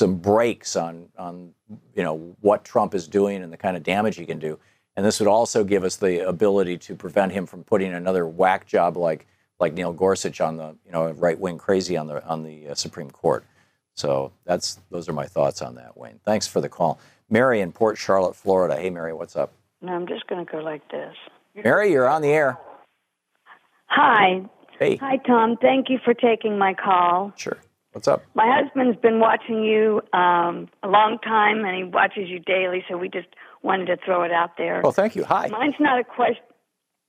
some 0.00 0.16
brakes 0.16 0.76
on 0.76 1.08
on 1.18 1.52
you 1.94 2.02
know 2.02 2.34
what 2.40 2.64
Trump 2.64 2.94
is 2.94 3.06
doing 3.06 3.42
and 3.42 3.52
the 3.52 3.56
kind 3.56 3.76
of 3.76 3.82
damage 3.82 4.16
he 4.16 4.24
can 4.24 4.38
do. 4.38 4.58
And 4.96 5.04
this 5.04 5.20
would 5.20 5.28
also 5.28 5.62
give 5.62 5.84
us 5.84 5.96
the 5.96 6.26
ability 6.26 6.78
to 6.78 6.96
prevent 6.96 7.32
him 7.32 7.44
from 7.46 7.64
putting 7.64 7.92
another 7.92 8.26
whack 8.26 8.66
job 8.66 8.96
like 8.96 9.26
like 9.60 9.74
Neil 9.74 9.92
Gorsuch 9.92 10.40
on 10.40 10.56
the 10.56 10.74
you 10.86 10.90
know 10.90 11.10
right 11.12 11.38
wing 11.38 11.58
crazy 11.58 11.98
on 11.98 12.06
the 12.06 12.26
on 12.26 12.42
the 12.42 12.70
uh, 12.70 12.74
Supreme 12.74 13.10
Court. 13.10 13.44
So 13.94 14.32
that's 14.46 14.80
those 14.90 15.06
are 15.06 15.12
my 15.12 15.26
thoughts 15.26 15.60
on 15.60 15.74
that, 15.74 15.98
Wayne. 15.98 16.18
Thanks 16.24 16.46
for 16.46 16.62
the 16.62 16.68
call. 16.70 16.98
Mary 17.28 17.60
in 17.60 17.70
Port 17.70 17.98
Charlotte, 17.98 18.34
Florida. 18.34 18.76
Hey, 18.76 18.88
Mary, 18.88 19.12
what's 19.12 19.36
up? 19.36 19.52
No, 19.82 19.92
I'm 19.92 20.06
just 20.06 20.26
going 20.26 20.44
to 20.44 20.50
go 20.50 20.58
like 20.58 20.82
this. 20.90 21.14
Mary, 21.62 21.92
you're 21.92 22.08
on 22.08 22.22
the 22.22 22.28
air. 22.28 22.58
Hi. 23.86 24.42
Hey. 24.78 24.96
Hi, 24.96 25.18
Tom. 25.18 25.58
Thank 25.60 25.90
you 25.90 25.98
for 26.04 26.14
taking 26.14 26.58
my 26.58 26.74
call. 26.74 27.32
Sure. 27.36 27.58
What's 27.92 28.06
up? 28.06 28.22
My 28.34 28.46
husband's 28.46 28.98
been 29.00 29.18
watching 29.18 29.64
you 29.64 30.00
um, 30.12 30.68
a 30.82 30.88
long 30.88 31.18
time, 31.24 31.64
and 31.64 31.76
he 31.76 31.84
watches 31.84 32.28
you 32.28 32.38
daily, 32.38 32.84
so 32.88 32.96
we 32.96 33.08
just 33.08 33.28
wanted 33.62 33.86
to 33.86 33.96
throw 34.04 34.22
it 34.22 34.30
out 34.32 34.56
there. 34.56 34.80
Oh, 34.84 34.92
thank 34.92 35.16
you. 35.16 35.24
Hi. 35.24 35.48
Mine's 35.48 35.74
not 35.80 35.98
a 35.98 36.04
question. 36.04 36.44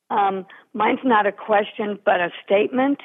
Um, 0.09 0.45
mine's 0.73 0.99
not 1.03 1.27
a 1.27 1.31
question, 1.31 1.99
but 2.03 2.19
a 2.19 2.29
statement. 2.43 2.99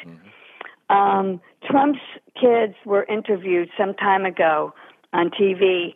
Um, 0.89 1.41
Trump's 1.68 2.01
kids 2.41 2.74
were 2.85 3.05
interviewed 3.05 3.68
some 3.79 3.95
time 3.95 4.24
ago 4.24 4.72
on 5.12 5.31
TV, 5.31 5.95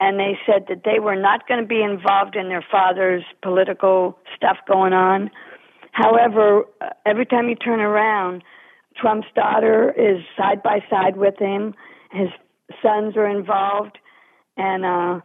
and 0.00 0.18
they 0.18 0.36
said 0.44 0.66
that 0.68 0.82
they 0.84 0.98
were 0.98 1.16
not 1.16 1.46
going 1.46 1.60
to 1.60 1.66
be 1.66 1.82
involved 1.82 2.34
in 2.34 2.48
their 2.48 2.64
father's 2.68 3.24
political 3.42 4.18
stuff 4.36 4.58
going 4.66 4.92
on. 4.92 5.30
However, 5.92 6.64
uh, 6.80 6.90
every 7.06 7.26
time 7.26 7.48
you 7.48 7.54
turn 7.54 7.80
around, 7.80 8.42
Trump's 8.96 9.28
daughter 9.34 9.90
is 9.90 10.22
side 10.36 10.62
by 10.62 10.80
side 10.90 11.16
with 11.16 11.38
him. 11.38 11.74
His 12.10 12.28
sons 12.82 13.16
are 13.16 13.28
involved, 13.28 13.98
and 14.56 14.84
uh, 14.84 15.20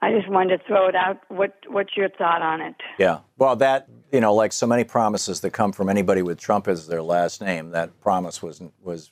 I 0.00 0.12
just 0.12 0.28
wanted 0.28 0.58
to 0.58 0.64
throw 0.66 0.88
it 0.88 0.94
out. 0.94 1.20
What 1.28 1.54
What's 1.68 1.96
your 1.96 2.08
thought 2.08 2.42
on 2.42 2.60
it? 2.60 2.76
Yeah. 2.98 3.20
Well, 3.36 3.56
that 3.56 3.88
you 4.12 4.20
know, 4.20 4.34
like 4.34 4.52
so 4.52 4.66
many 4.66 4.84
promises 4.84 5.40
that 5.40 5.50
come 5.50 5.72
from 5.72 5.88
anybody 5.88 6.22
with 6.22 6.38
Trump 6.38 6.68
as 6.68 6.86
their 6.86 7.02
last 7.02 7.40
name, 7.40 7.70
that 7.70 8.00
promise 8.00 8.42
was 8.42 8.62
was 8.80 9.10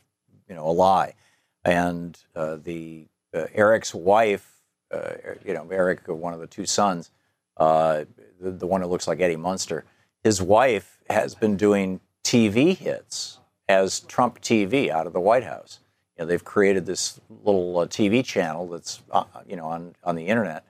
you 0.49 0.55
know 0.55 0.67
a 0.67 0.73
lie, 0.73 1.15
and 1.65 2.19
uh, 2.35 2.57
the 2.57 3.09
uh, 3.35 3.47
Eric's 3.53 3.95
wife, 3.95 4.63
uh, 4.93 5.13
you 5.45 5.55
know, 5.55 5.69
Eric, 5.71 6.07
one 6.07 6.33
of 6.33 6.41
the 6.41 6.47
two 6.47 6.67
sons, 6.67 7.11
uh, 7.57 8.05
the, 8.41 8.51
the 8.53 8.67
one 8.67 8.81
who 8.81 8.87
looks 8.87 9.07
like 9.07 9.21
Eddie 9.21 9.37
Munster, 9.37 9.85
his 10.23 10.41
wife 10.41 10.99
has 11.11 11.35
been 11.35 11.57
doing 11.57 12.01
TV 12.25 12.77
hits 12.77 13.39
as 13.69 14.01
Trump 14.01 14.41
TV 14.41 14.89
out 14.89 15.07
of 15.07 15.13
the 15.13 15.21
White 15.21 15.45
House. 15.45 15.81
You 16.17 16.25
know, 16.25 16.29
they've 16.29 16.45
created 16.45 16.87
this 16.87 17.21
little 17.45 17.79
uh, 17.79 17.87
TV 17.87 18.25
channel 18.25 18.69
that's 18.69 19.03
uh, 19.11 19.25
you 19.47 19.57
know 19.57 19.67
on 19.67 19.95
on 20.05 20.17
the 20.17 20.27
internet 20.27 20.65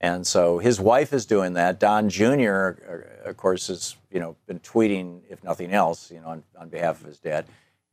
and 0.00 0.26
so 0.26 0.58
his 0.58 0.80
wife 0.80 1.12
is 1.12 1.26
doing 1.26 1.52
that. 1.54 1.78
Don 1.78 2.08
Jr., 2.08 2.72
uh, 2.88 3.28
of 3.28 3.36
course, 3.36 3.68
has 3.68 3.96
you 4.10 4.18
know 4.18 4.34
been 4.46 4.60
tweeting, 4.60 5.20
if 5.28 5.44
nothing 5.44 5.72
else, 5.72 6.10
you 6.10 6.20
know, 6.20 6.28
on, 6.28 6.42
on 6.58 6.68
behalf 6.68 7.00
of 7.00 7.06
his 7.06 7.18
dad. 7.18 7.44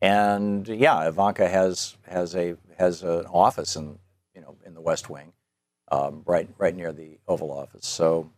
And 0.02 0.68
yeah, 0.68 1.08
Ivanka 1.08 1.50
has 1.50 1.98
has 2.08 2.36
a 2.36 2.56
has 2.78 3.04
an 3.04 3.26
office 3.26 3.76
in 3.76 4.00
you 4.34 4.42
know 4.42 4.56
in 4.66 4.74
the 4.74 4.82
West 4.82 5.10
Wing, 5.10 5.34
um, 5.92 6.22
right 6.26 6.48
right 6.58 6.76
near 6.76 6.94
the 6.94 7.18
Oval 7.28 7.52
Office. 7.52 7.86
So, 7.86 8.30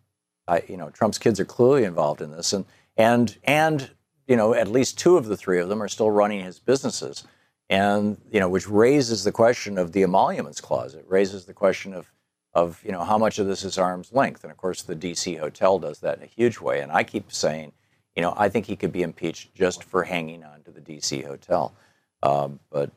I 0.47 0.63
you 0.67 0.77
know 0.77 0.89
Trump's 0.89 1.19
kids 1.19 1.39
are 1.39 1.45
clearly 1.45 1.83
involved 1.83 2.21
in 2.21 2.31
this, 2.31 2.53
and 2.53 2.65
and 2.97 3.37
and 3.43 3.91
you 4.29 4.37
know 4.37 4.53
at 4.53 4.69
least 4.69 4.97
two 4.97 5.17
of 5.17 5.25
the 5.25 5.35
three 5.35 5.59
of 5.59 5.67
them 5.67 5.83
are 5.83 5.89
still 5.89 6.11
running 6.11 6.45
his 6.45 6.59
businesses, 6.59 7.25
and 7.69 8.15
you 8.31 8.39
know 8.39 8.47
which 8.47 8.69
raises 8.69 9.23
the 9.25 9.31
question 9.31 9.77
of 9.77 9.91
the 9.91 10.03
emoluments 10.03 10.61
clause. 10.61 10.93
It 10.93 11.03
raises 11.07 11.45
the 11.45 11.53
question 11.53 11.93
of 11.93 12.11
of 12.53 12.81
you 12.85 12.91
know 12.91 13.03
how 13.03 13.17
much 13.17 13.39
of 13.39 13.47
this 13.47 13.63
is 13.63 13.77
arm's 13.77 14.13
length, 14.13 14.43
and 14.43 14.51
of 14.51 14.57
course 14.57 14.83
the 14.83 14.95
D.C. 14.95 15.35
hotel 15.35 15.79
does 15.79 15.99
that 15.99 16.19
in 16.19 16.23
a 16.23 16.27
huge 16.27 16.59
way. 16.59 16.79
And 16.79 16.91
I 16.91 17.03
keep 17.03 17.31
saying, 17.31 17.73
you 18.15 18.21
know, 18.21 18.33
I 18.37 18.49
think 18.49 18.67
he 18.67 18.75
could 18.75 18.91
be 18.91 19.01
impeached 19.01 19.53
just 19.55 19.83
for 19.83 20.03
hanging 20.03 20.43
on 20.43 20.61
to 20.63 20.71
the 20.71 20.81
D.C. 20.81 21.21
hotel. 21.21 21.73
Um, 22.21 22.59
but 22.71 22.91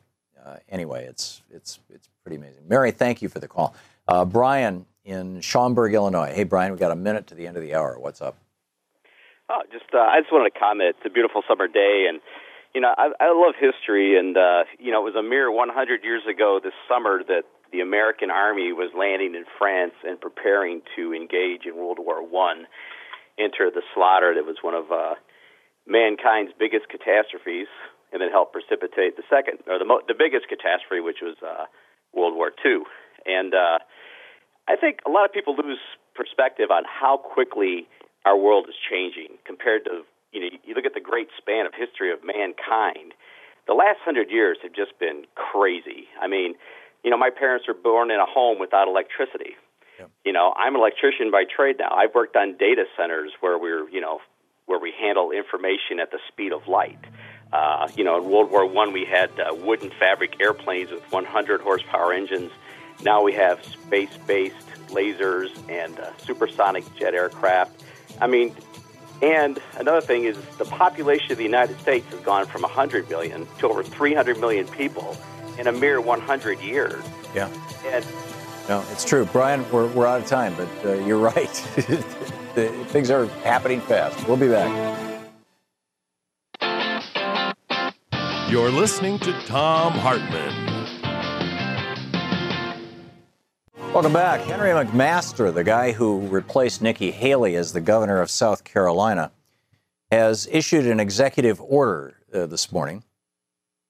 uh, 0.45 0.57
anyway, 0.69 1.05
it's 1.05 1.41
it's 1.49 1.79
it's 1.89 2.09
pretty 2.23 2.37
amazing. 2.37 2.67
Mary, 2.67 2.91
thank 2.91 3.23
you 3.23 3.27
for 3.27 3.39
the 3.39 3.47
call. 3.47 3.75
Uh, 4.07 4.23
Brian 4.23 4.85
in 5.03 5.41
Schaumburg, 5.41 5.95
Illinois. 5.95 6.31
Hey, 6.33 6.43
Brian, 6.43 6.71
we 6.71 6.77
got 6.77 6.91
a 6.91 6.95
minute 6.95 7.25
to 7.27 7.35
the 7.35 7.47
end 7.47 7.57
of 7.57 7.63
the 7.63 7.73
hour. 7.73 7.97
What's 7.99 8.21
up? 8.21 8.37
Oh, 9.49 9.61
just 9.71 9.85
uh, 9.93 9.99
I 9.99 10.21
just 10.21 10.31
wanted 10.31 10.53
to 10.53 10.59
comment. 10.59 10.95
It's 10.97 11.05
a 11.05 11.09
beautiful 11.13 11.43
summer 11.47 11.67
day, 11.67 12.07
and 12.07 12.21
you 12.73 12.81
know 12.81 12.93
I, 12.97 13.11
I 13.19 13.27
love 13.35 13.55
history, 13.59 14.17
and 14.17 14.37
uh, 14.37 14.63
you 14.79 14.91
know 14.91 15.01
it 15.05 15.13
was 15.13 15.19
a 15.19 15.23
mere 15.23 15.51
100 15.51 16.03
years 16.03 16.23
ago 16.29 16.59
this 16.63 16.73
summer 16.87 17.21
that 17.27 17.43
the 17.71 17.81
American 17.81 18.31
army 18.31 18.71
was 18.71 18.91
landing 18.95 19.35
in 19.35 19.43
France 19.59 19.93
and 20.03 20.19
preparing 20.21 20.81
to 20.95 21.13
engage 21.13 21.65
in 21.67 21.75
World 21.75 21.99
War 21.99 22.23
One, 22.23 22.67
enter 23.37 23.69
the 23.69 23.83
slaughter 23.93 24.33
that 24.33 24.45
was 24.45 24.57
one 24.61 24.75
of 24.75 24.91
uh, 24.91 25.15
mankind's 25.85 26.53
biggest 26.57 26.87
catastrophes, 26.87 27.67
and 28.13 28.21
then 28.21 28.31
helped 28.31 28.53
precipitate 28.53 29.17
the 29.19 29.27
second 29.29 29.59
or 29.67 29.77
the 29.77 29.85
mo- 29.85 30.07
the 30.07 30.15
biggest 30.15 30.47
catastrophe, 30.47 31.03
which 31.03 31.19
was 31.21 31.35
uh, 31.43 31.65
World 32.15 32.33
War 32.35 32.51
Two. 32.63 32.85
And 33.27 33.53
uh, 33.53 33.79
I 34.71 34.77
think 34.79 34.99
a 35.05 35.11
lot 35.11 35.25
of 35.25 35.33
people 35.33 35.55
lose 35.55 35.79
perspective 36.15 36.71
on 36.71 36.83
how 36.87 37.17
quickly 37.17 37.87
our 38.25 38.37
world 38.37 38.65
is 38.69 38.75
changing 38.89 39.37
compared 39.45 39.85
to 39.85 40.03
you 40.31 40.41
know 40.41 40.47
you 40.63 40.73
look 40.75 40.85
at 40.85 40.93
the 40.93 41.01
great 41.01 41.27
span 41.37 41.65
of 41.65 41.73
history 41.73 42.11
of 42.11 42.19
mankind. 42.23 43.13
The 43.67 43.73
last 43.73 43.99
hundred 44.03 44.29
years 44.29 44.57
have 44.63 44.73
just 44.73 44.99
been 44.99 45.23
crazy. 45.35 46.07
I 46.21 46.27
mean, 46.27 46.55
you 47.03 47.11
know, 47.11 47.17
my 47.17 47.29
parents 47.29 47.65
were 47.67 47.73
born 47.73 48.11
in 48.11 48.19
a 48.19 48.25
home 48.25 48.59
without 48.59 48.87
electricity. 48.87 49.55
Yeah. 49.99 50.07
You 50.25 50.33
know, 50.33 50.53
I'm 50.57 50.75
an 50.75 50.81
electrician 50.81 51.31
by 51.31 51.43
trade 51.45 51.77
now. 51.79 51.93
I've 51.95 52.13
worked 52.15 52.35
on 52.35 52.57
data 52.57 52.85
centers 52.97 53.31
where 53.39 53.57
we're, 53.57 53.87
you 53.89 54.01
know, 54.01 54.19
where 54.65 54.79
we 54.79 54.93
handle 54.99 55.31
information 55.31 55.99
at 56.01 56.11
the 56.11 56.19
speed 56.29 56.51
of 56.51 56.67
light. 56.67 56.99
Uh, 57.51 57.87
you 57.95 58.03
know, 58.03 58.17
in 58.17 58.29
World 58.29 58.49
War 58.49 58.65
One, 58.65 58.93
we 58.93 59.05
had 59.05 59.29
uh, 59.39 59.53
wooden 59.53 59.91
fabric 59.99 60.41
airplanes 60.41 60.91
with 60.91 61.03
100 61.11 61.61
horsepower 61.61 62.11
engines. 62.11 62.51
Now 63.03 63.21
we 63.21 63.33
have 63.33 63.63
space-based 63.63 64.67
lasers 64.87 65.51
and 65.69 65.99
uh, 65.99 66.17
supersonic 66.17 66.83
jet 66.95 67.13
aircraft. 67.13 67.83
I 68.21 68.27
mean, 68.27 68.55
and 69.21 69.59
another 69.77 70.01
thing 70.01 70.25
is 70.25 70.37
the 70.57 70.65
population 70.65 71.31
of 71.31 71.37
the 71.37 71.43
United 71.43 71.79
States 71.79 72.05
has 72.11 72.19
gone 72.21 72.45
from 72.45 72.61
100 72.61 73.09
million 73.09 73.47
to 73.59 73.69
over 73.69 73.83
300 73.83 74.39
million 74.39 74.67
people 74.67 75.17
in 75.57 75.67
a 75.67 75.71
mere 75.71 76.01
100 76.01 76.59
years. 76.59 77.03
Yeah. 77.33 77.49
And 77.85 78.05
no, 78.69 78.83
it's 78.91 79.03
true, 79.03 79.25
Brian. 79.25 79.69
We're, 79.71 79.87
we're 79.87 80.07
out 80.07 80.21
of 80.21 80.27
time, 80.27 80.55
but 80.55 80.69
uh, 80.85 80.93
you're 81.05 81.17
right. 81.19 81.53
the, 82.55 82.69
things 82.87 83.11
are 83.11 83.25
happening 83.43 83.81
fast. 83.81 84.27
We'll 84.27 84.37
be 84.37 84.47
back. 84.47 84.93
You're 88.49 88.71
listening 88.71 89.19
to 89.19 89.33
Thom 89.41 89.93
Hartmann. 89.93 90.82
Welcome 93.93 94.13
back. 94.13 94.41
Henry 94.41 94.71
McMaster, 94.71 95.53
the 95.53 95.63
guy 95.63 95.91
who 95.91 96.27
replaced 96.27 96.81
Nikki 96.81 97.11
Haley 97.11 97.55
as 97.55 97.73
the 97.73 97.79
governor 97.79 98.21
of 98.21 98.31
South 98.31 98.63
Carolina, 98.63 99.31
has 100.09 100.47
issued 100.51 100.87
an 100.87 100.99
executive 100.99 101.61
order 101.61 102.15
uh, 102.33 102.47
this 102.47 102.71
morning 102.71 103.03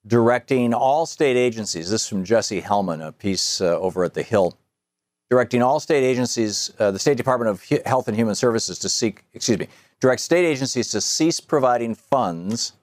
directing 0.05 0.73
all 0.73 1.05
state 1.05 1.37
agencies, 1.37 1.89
this 1.89 2.03
is 2.03 2.09
from 2.09 2.25
Jessie 2.25 2.61
Hellmann, 2.61 3.01
a 3.01 3.13
piece 3.13 3.61
uh, 3.61 3.79
over 3.79 4.03
at 4.03 4.13
The 4.13 4.23
Hill, 4.23 4.57
directing 5.29 5.61
all 5.61 5.79
state 5.79 6.03
agencies, 6.03 6.73
uh, 6.79 6.91
the 6.91 6.99
State 6.99 7.15
Department 7.15 7.51
of 7.51 7.63
Health 7.85 8.09
and 8.09 8.17
Human 8.17 8.35
Services 8.35 8.79
to 8.79 8.89
seek, 8.89 9.23
excuse 9.33 9.57
me, 9.57 9.69
direct 10.01 10.21
state 10.21 10.45
agencies 10.45 10.89
to 10.89 10.99
cease 10.99 11.39
providing 11.39 11.95
funds 11.95 12.73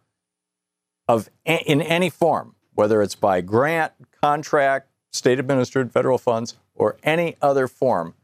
of 1.07 1.29
in 1.45 1.83
any 1.83 2.09
form, 2.09 2.55
whether 2.73 3.03
it's 3.03 3.15
by 3.15 3.43
grant, 3.43 3.93
contract, 4.23 4.89
state 5.13 5.39
administered 5.39 5.93
federal 5.93 6.17
funds, 6.17 6.57
or 6.81 6.97
any 7.03 7.37
other 7.43 7.69
form 7.69 8.15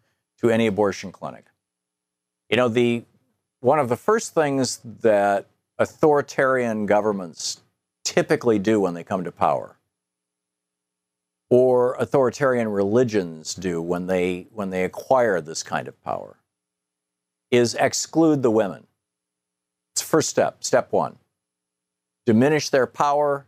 to 0.40 0.48
any 0.48 0.66
abortion 0.66 1.12
clinic. 1.12 1.44
You 2.48 2.57
know, 2.57 2.68
the 2.68 3.04
one 3.61 3.78
of 3.78 3.90
the 3.90 3.96
first 3.96 4.32
things 4.32 4.80
that 5.02 5.46
authoritarian 5.78 6.86
governments 6.86 7.61
typically 8.02 8.59
do 8.59 8.80
when 8.80 8.94
they 8.94 9.04
come 9.04 9.24
to 9.24 9.32
power 9.32 9.76
or 11.50 11.96
authoritarian 11.96 12.68
religions 12.68 13.54
do 13.54 13.82
when 13.82 14.07
they 14.07 14.46
when 14.54 14.70
they 14.70 14.84
acquire 14.84 15.38
this 15.40 15.62
kind 15.62 15.86
of 15.86 16.02
power 16.02 16.38
is 17.50 17.74
exclude 17.74 18.42
the 18.42 18.50
women 18.50 18.86
it's 19.92 20.02
first 20.02 20.30
step 20.30 20.64
step 20.64 20.92
1 20.92 21.16
diminish 22.24 22.70
their 22.70 22.86
power 22.86 23.46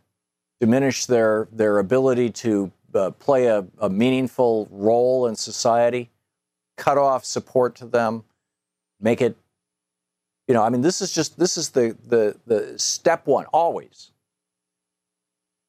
diminish 0.59 1.05
their 1.07 1.47
their 1.51 1.79
ability 1.79 2.29
to 2.29 2.71
uh, 2.93 3.11
play 3.11 3.47
a, 3.47 3.65
a 3.79 3.89
meaningful 3.89 4.67
role 4.71 5.27
in 5.27 5.35
society 5.35 6.09
cut 6.77 6.97
off 6.97 7.25
support 7.25 7.75
to 7.75 7.85
them 7.85 8.23
make 8.99 9.21
it 9.21 9.35
you 10.47 10.53
know 10.53 10.63
i 10.63 10.69
mean 10.69 10.81
this 10.81 11.01
is 11.01 11.11
just 11.11 11.37
this 11.37 11.57
is 11.57 11.69
the 11.69 11.95
the 12.07 12.37
the 12.45 12.79
step 12.79 13.27
1 13.27 13.45
always 13.47 14.11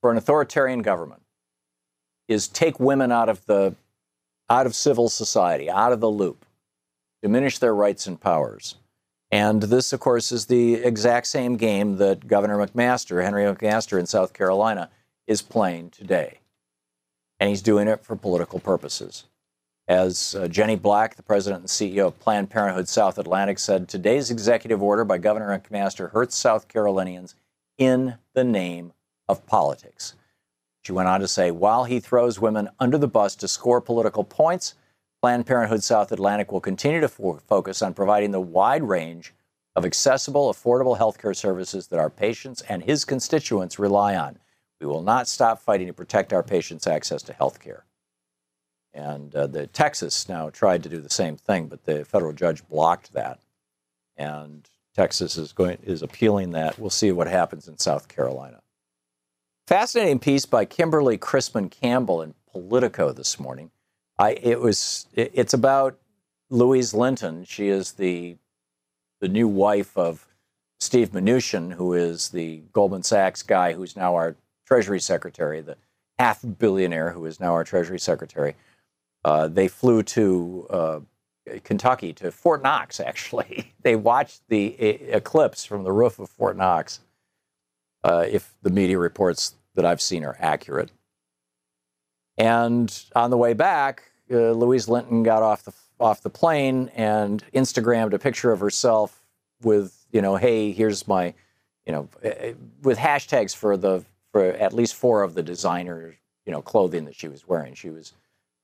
for 0.01 0.11
an 0.11 0.16
authoritarian 0.16 0.83
government 0.83 1.23
is 2.29 2.47
take 2.47 2.79
women 2.79 3.11
out 3.11 3.29
of 3.29 3.45
the 3.47 3.75
out 4.49 4.66
of 4.66 4.75
civil 4.75 5.09
society, 5.09 5.71
out 5.71 5.93
of 5.93 6.01
the 6.01 6.11
loop, 6.11 6.45
diminish 7.23 7.59
their 7.59 7.75
rights 7.75 8.07
and 8.07 8.21
powers. 8.21 8.75
And 9.31 9.62
this, 9.62 9.93
of 9.93 10.01
course, 10.01 10.33
is 10.33 10.47
the 10.47 10.75
exact 10.75 11.29
same 11.29 11.57
game 11.57 11.99
that 11.99 12.27
Governor 12.27 12.57
McMaster, 12.66 13.23
Henry 13.23 13.45
McMaster 13.45 13.99
in 13.99 14.07
South 14.07 14.33
Carolina, 14.33 14.91
is 15.29 15.41
playing 15.41 15.91
today. 15.91 16.39
And 17.41 17.49
he's 17.49 17.62
doing 17.62 17.88
it 17.88 18.05
for 18.05 18.14
political 18.14 18.61
purposes. 18.61 19.24
As 19.88 20.36
uh, 20.36 20.47
Jenny 20.47 20.76
Black, 20.76 21.16
the 21.16 21.22
president 21.22 21.62
and 21.62 21.68
CEO 21.68 22.07
of 22.07 22.20
Planned 22.20 22.51
Parenthood 22.51 22.86
South 22.86 23.18
Atlantic, 23.18 23.59
said, 23.59 23.88
today's 23.88 24.30
executive 24.30 24.80
order 24.80 25.05
by 25.05 25.18
Governor 25.18 25.59
McMaster 25.59 26.12
hurts 26.12 26.36
South 26.36 26.68
Carolinians 26.68 27.34
in 27.76 28.16
the 28.34 28.45
name 28.45 28.93
of 29.28 29.47
politics. 29.47 30.14
She 30.82 30.93
went 30.93 31.09
on 31.09 31.20
to 31.20 31.28
say, 31.28 31.51
while 31.51 31.84
he 31.84 31.99
throws 31.99 32.38
women 32.38 32.68
under 32.78 32.99
the 32.99 33.09
bus 33.09 33.34
to 33.36 33.49
score 33.49 33.80
political 33.80 34.22
points, 34.22 34.74
Planned 35.22 35.47
Parenthood 35.47 35.82
South 35.82 36.12
Atlantic 36.12 36.53
will 36.53 36.61
continue 36.61 37.01
to 37.01 37.09
fo- 37.09 37.41
focus 37.47 37.82
on 37.82 37.93
providing 37.93 38.30
the 38.30 38.41
wide 38.41 38.84
range 38.84 39.34
of 39.76 39.84
accessible, 39.84 40.53
affordable 40.53 40.97
health 40.97 41.18
care 41.18 41.34
services 41.34 41.88
that 41.88 41.99
our 41.99 42.11
patients 42.11 42.62
and 42.62 42.82
his 42.82 43.05
constituents 43.05 43.78
rely 43.78 44.16
on. 44.16 44.38
We 44.81 44.87
will 44.87 45.03
not 45.03 45.28
stop 45.28 45.61
fighting 45.61 45.89
to 45.89 45.93
protect 45.93 46.33
our 46.33 46.43
patients' 46.43 46.87
access 46.87 47.22
to 47.24 47.33
health 47.33 47.61
care. 47.61 47.85
And 48.93 49.35
uh, 49.35 49.47
the 49.47 49.66
Texas 49.66 50.28
now 50.28 50.51
tried 50.51 50.83
to 50.83 50.89
do 50.89 51.01
the 51.01 51.11
same 51.11 51.37
thing, 51.37 51.66
but 51.66 51.85
the 51.85 52.05
federal 52.05 52.33
judge 52.33 52.66
blocked 52.68 53.12
that. 53.12 53.41
And 54.16 54.68
Texas 54.95 55.37
is 55.39 55.53
going 55.53 55.78
is 55.85 56.03
appealing 56.03 56.53
that. 56.53 56.78
We'll 56.78 56.91
see 56.91 57.12
what 57.12 57.28
happens 57.28 57.68
in 57.68 57.78
South 57.78 58.09
Carolina. 58.09 58.62
Fascinating 59.68 60.18
piece 60.18 60.47
by 60.47 60.64
Kimberly 60.64 61.16
Chrisman-Campbell 61.16 62.22
in 62.22 62.35
Politico 62.51 63.12
this 63.12 63.39
morning. 63.39 63.70
I 64.18 64.33
it 64.33 64.61
was 64.61 65.07
it, 65.14 65.31
it's 65.35 65.55
about 65.55 65.99
Louise 66.49 66.93
Linton. 66.93 67.45
She 67.45 67.68
is 67.68 67.93
the 67.93 68.37
the 69.20 69.28
new 69.28 69.47
wife 69.47 69.97
of 69.97 70.26
Steve 70.81 71.11
Mnuchin, 71.11 71.74
who 71.74 71.93
is 71.93 72.31
the 72.31 72.62
Goldman 72.72 73.05
Sachs 73.05 73.43
guy 73.43 73.74
who's 73.74 73.95
now 73.95 74.16
our 74.16 74.35
Treasury 74.71 75.01
Secretary, 75.01 75.61
the 75.61 75.77
half 76.18 76.45
billionaire 76.59 77.11
who 77.11 77.27
is 77.27 77.41
now 77.41 77.53
our 77.53 77.64
Treasury 77.64 77.99
Secretary. 77.99 78.55
Uh, 79.25 79.49
they 79.49 79.66
flew 79.68 80.03
to 80.03 80.66
uh, 80.71 81.01
Kentucky 81.64 82.12
to 82.14 82.31
Fort 82.31 82.62
Knox. 82.62 83.01
Actually, 83.01 83.75
they 83.83 83.97
watched 83.97 84.43
the 84.49 84.77
e- 84.79 85.11
eclipse 85.11 85.64
from 85.64 85.83
the 85.83 85.93
roof 85.93 86.18
of 86.18 86.31
Fort 86.31 86.57
Knox. 86.57 87.01
Uh, 88.05 88.25
if 88.31 88.55
the 88.62 88.71
media 88.71 88.99
reports 88.99 89.55
that 89.75 89.85
I've 89.85 90.01
seen 90.01 90.25
are 90.25 90.37
accurate, 90.39 90.91
and 92.39 93.05
on 93.14 93.31
the 93.31 93.37
way 93.37 93.53
back, 93.53 94.05
uh, 94.31 94.53
Louise 94.53 94.89
Linton 94.89 95.23
got 95.23 95.43
off 95.43 95.64
the 95.64 95.73
off 95.99 96.23
the 96.23 96.31
plane 96.31 96.91
and 96.95 97.45
Instagrammed 97.53 98.14
a 98.14 98.18
picture 98.18 98.53
of 98.53 98.61
herself 98.61 99.21
with 99.62 100.07
you 100.12 100.23
know, 100.23 100.37
hey, 100.37 100.73
here's 100.73 101.07
my, 101.07 101.35
you 101.87 101.93
know, 101.93 102.09
eh, 102.23 102.33
eh, 102.39 102.53
with 102.83 102.99
hashtags 102.99 103.55
for 103.55 103.77
the 103.77 104.05
for 104.33 104.45
at 104.45 104.72
least 104.72 104.95
four 104.95 105.22
of 105.22 105.35
the 105.35 105.43
designer 105.43 106.14
you 106.47 106.53
know 106.53 106.62
clothing 106.62 107.05
that 107.05 107.14
she 107.14 107.28
was 107.28 107.47
wearing. 107.47 107.74
She 107.74 107.91
was 107.91 108.12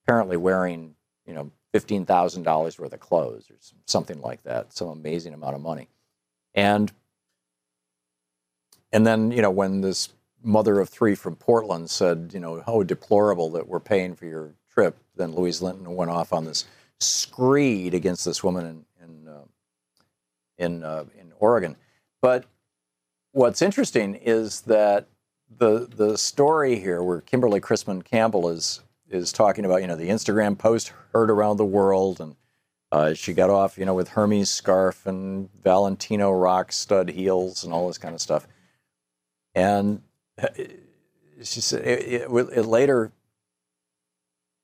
apparently 0.03 0.37
wearing 0.37 0.95
you 1.25 1.33
know 1.33 1.51
fifteen 1.71 2.05
thousand 2.05 2.43
dollars 2.43 2.79
worth 2.79 2.93
of 2.93 2.99
clothes 2.99 3.49
or 3.49 3.55
something 3.85 4.21
like 4.21 4.43
that, 4.43 4.73
some 4.73 4.89
amazing 4.89 5.33
amount 5.33 5.55
of 5.55 5.61
money, 5.61 5.87
and 6.53 6.91
and 8.91 9.05
then 9.05 9.31
you 9.31 9.41
know 9.41 9.51
when 9.51 9.81
this 9.81 10.09
mother 10.43 10.79
of 10.79 10.89
three 10.89 11.15
from 11.15 11.35
Portland 11.35 11.89
said 11.89 12.31
you 12.33 12.39
know 12.39 12.63
how 12.65 12.83
deplorable 12.83 13.49
that 13.51 13.67
we're 13.67 13.79
paying 13.79 14.15
for 14.15 14.25
your 14.25 14.53
trip, 14.69 14.97
then 15.15 15.33
Louise 15.33 15.61
Linton 15.61 15.95
went 15.95 16.11
off 16.11 16.33
on 16.33 16.45
this 16.45 16.65
screed 16.99 17.93
against 17.93 18.25
this 18.25 18.43
woman 18.43 18.65
in 18.65 18.85
in 19.03 19.27
uh, 19.27 19.45
in, 20.57 20.83
uh, 20.83 21.05
in 21.19 21.31
Oregon. 21.39 21.75
But 22.21 22.45
what's 23.31 23.61
interesting 23.61 24.15
is 24.15 24.61
that 24.61 25.07
the 25.49 25.87
the 25.87 26.17
story 26.17 26.79
here, 26.79 27.01
where 27.01 27.21
Kimberly 27.21 27.59
Chrisman-Campbell 27.59 28.49
is 28.49 28.81
is 29.09 29.31
talking 29.31 29.65
about, 29.65 29.81
you 29.81 29.87
know, 29.87 29.95
the 29.95 30.09
Instagram 30.09 30.57
post 30.57 30.93
heard 31.13 31.29
around 31.29 31.57
the 31.57 31.65
world, 31.65 32.19
and 32.19 32.35
uh, 32.91 33.13
she 33.13 33.33
got 33.33 33.49
off, 33.49 33.77
you 33.77 33.85
know, 33.85 33.93
with 33.93 34.09
Hermes 34.09 34.49
scarf 34.49 35.05
and 35.05 35.49
Valentino 35.63 36.31
rock 36.31 36.71
stud 36.71 37.09
heels 37.09 37.63
and 37.63 37.73
all 37.73 37.87
this 37.87 37.97
kind 37.97 38.13
of 38.13 38.21
stuff. 38.21 38.47
And 39.55 40.01
uh, 40.41 40.47
she 41.41 41.61
said 41.61 41.85
it, 41.85 42.29
it, 42.29 42.29
it 42.29 42.65
later 42.65 43.11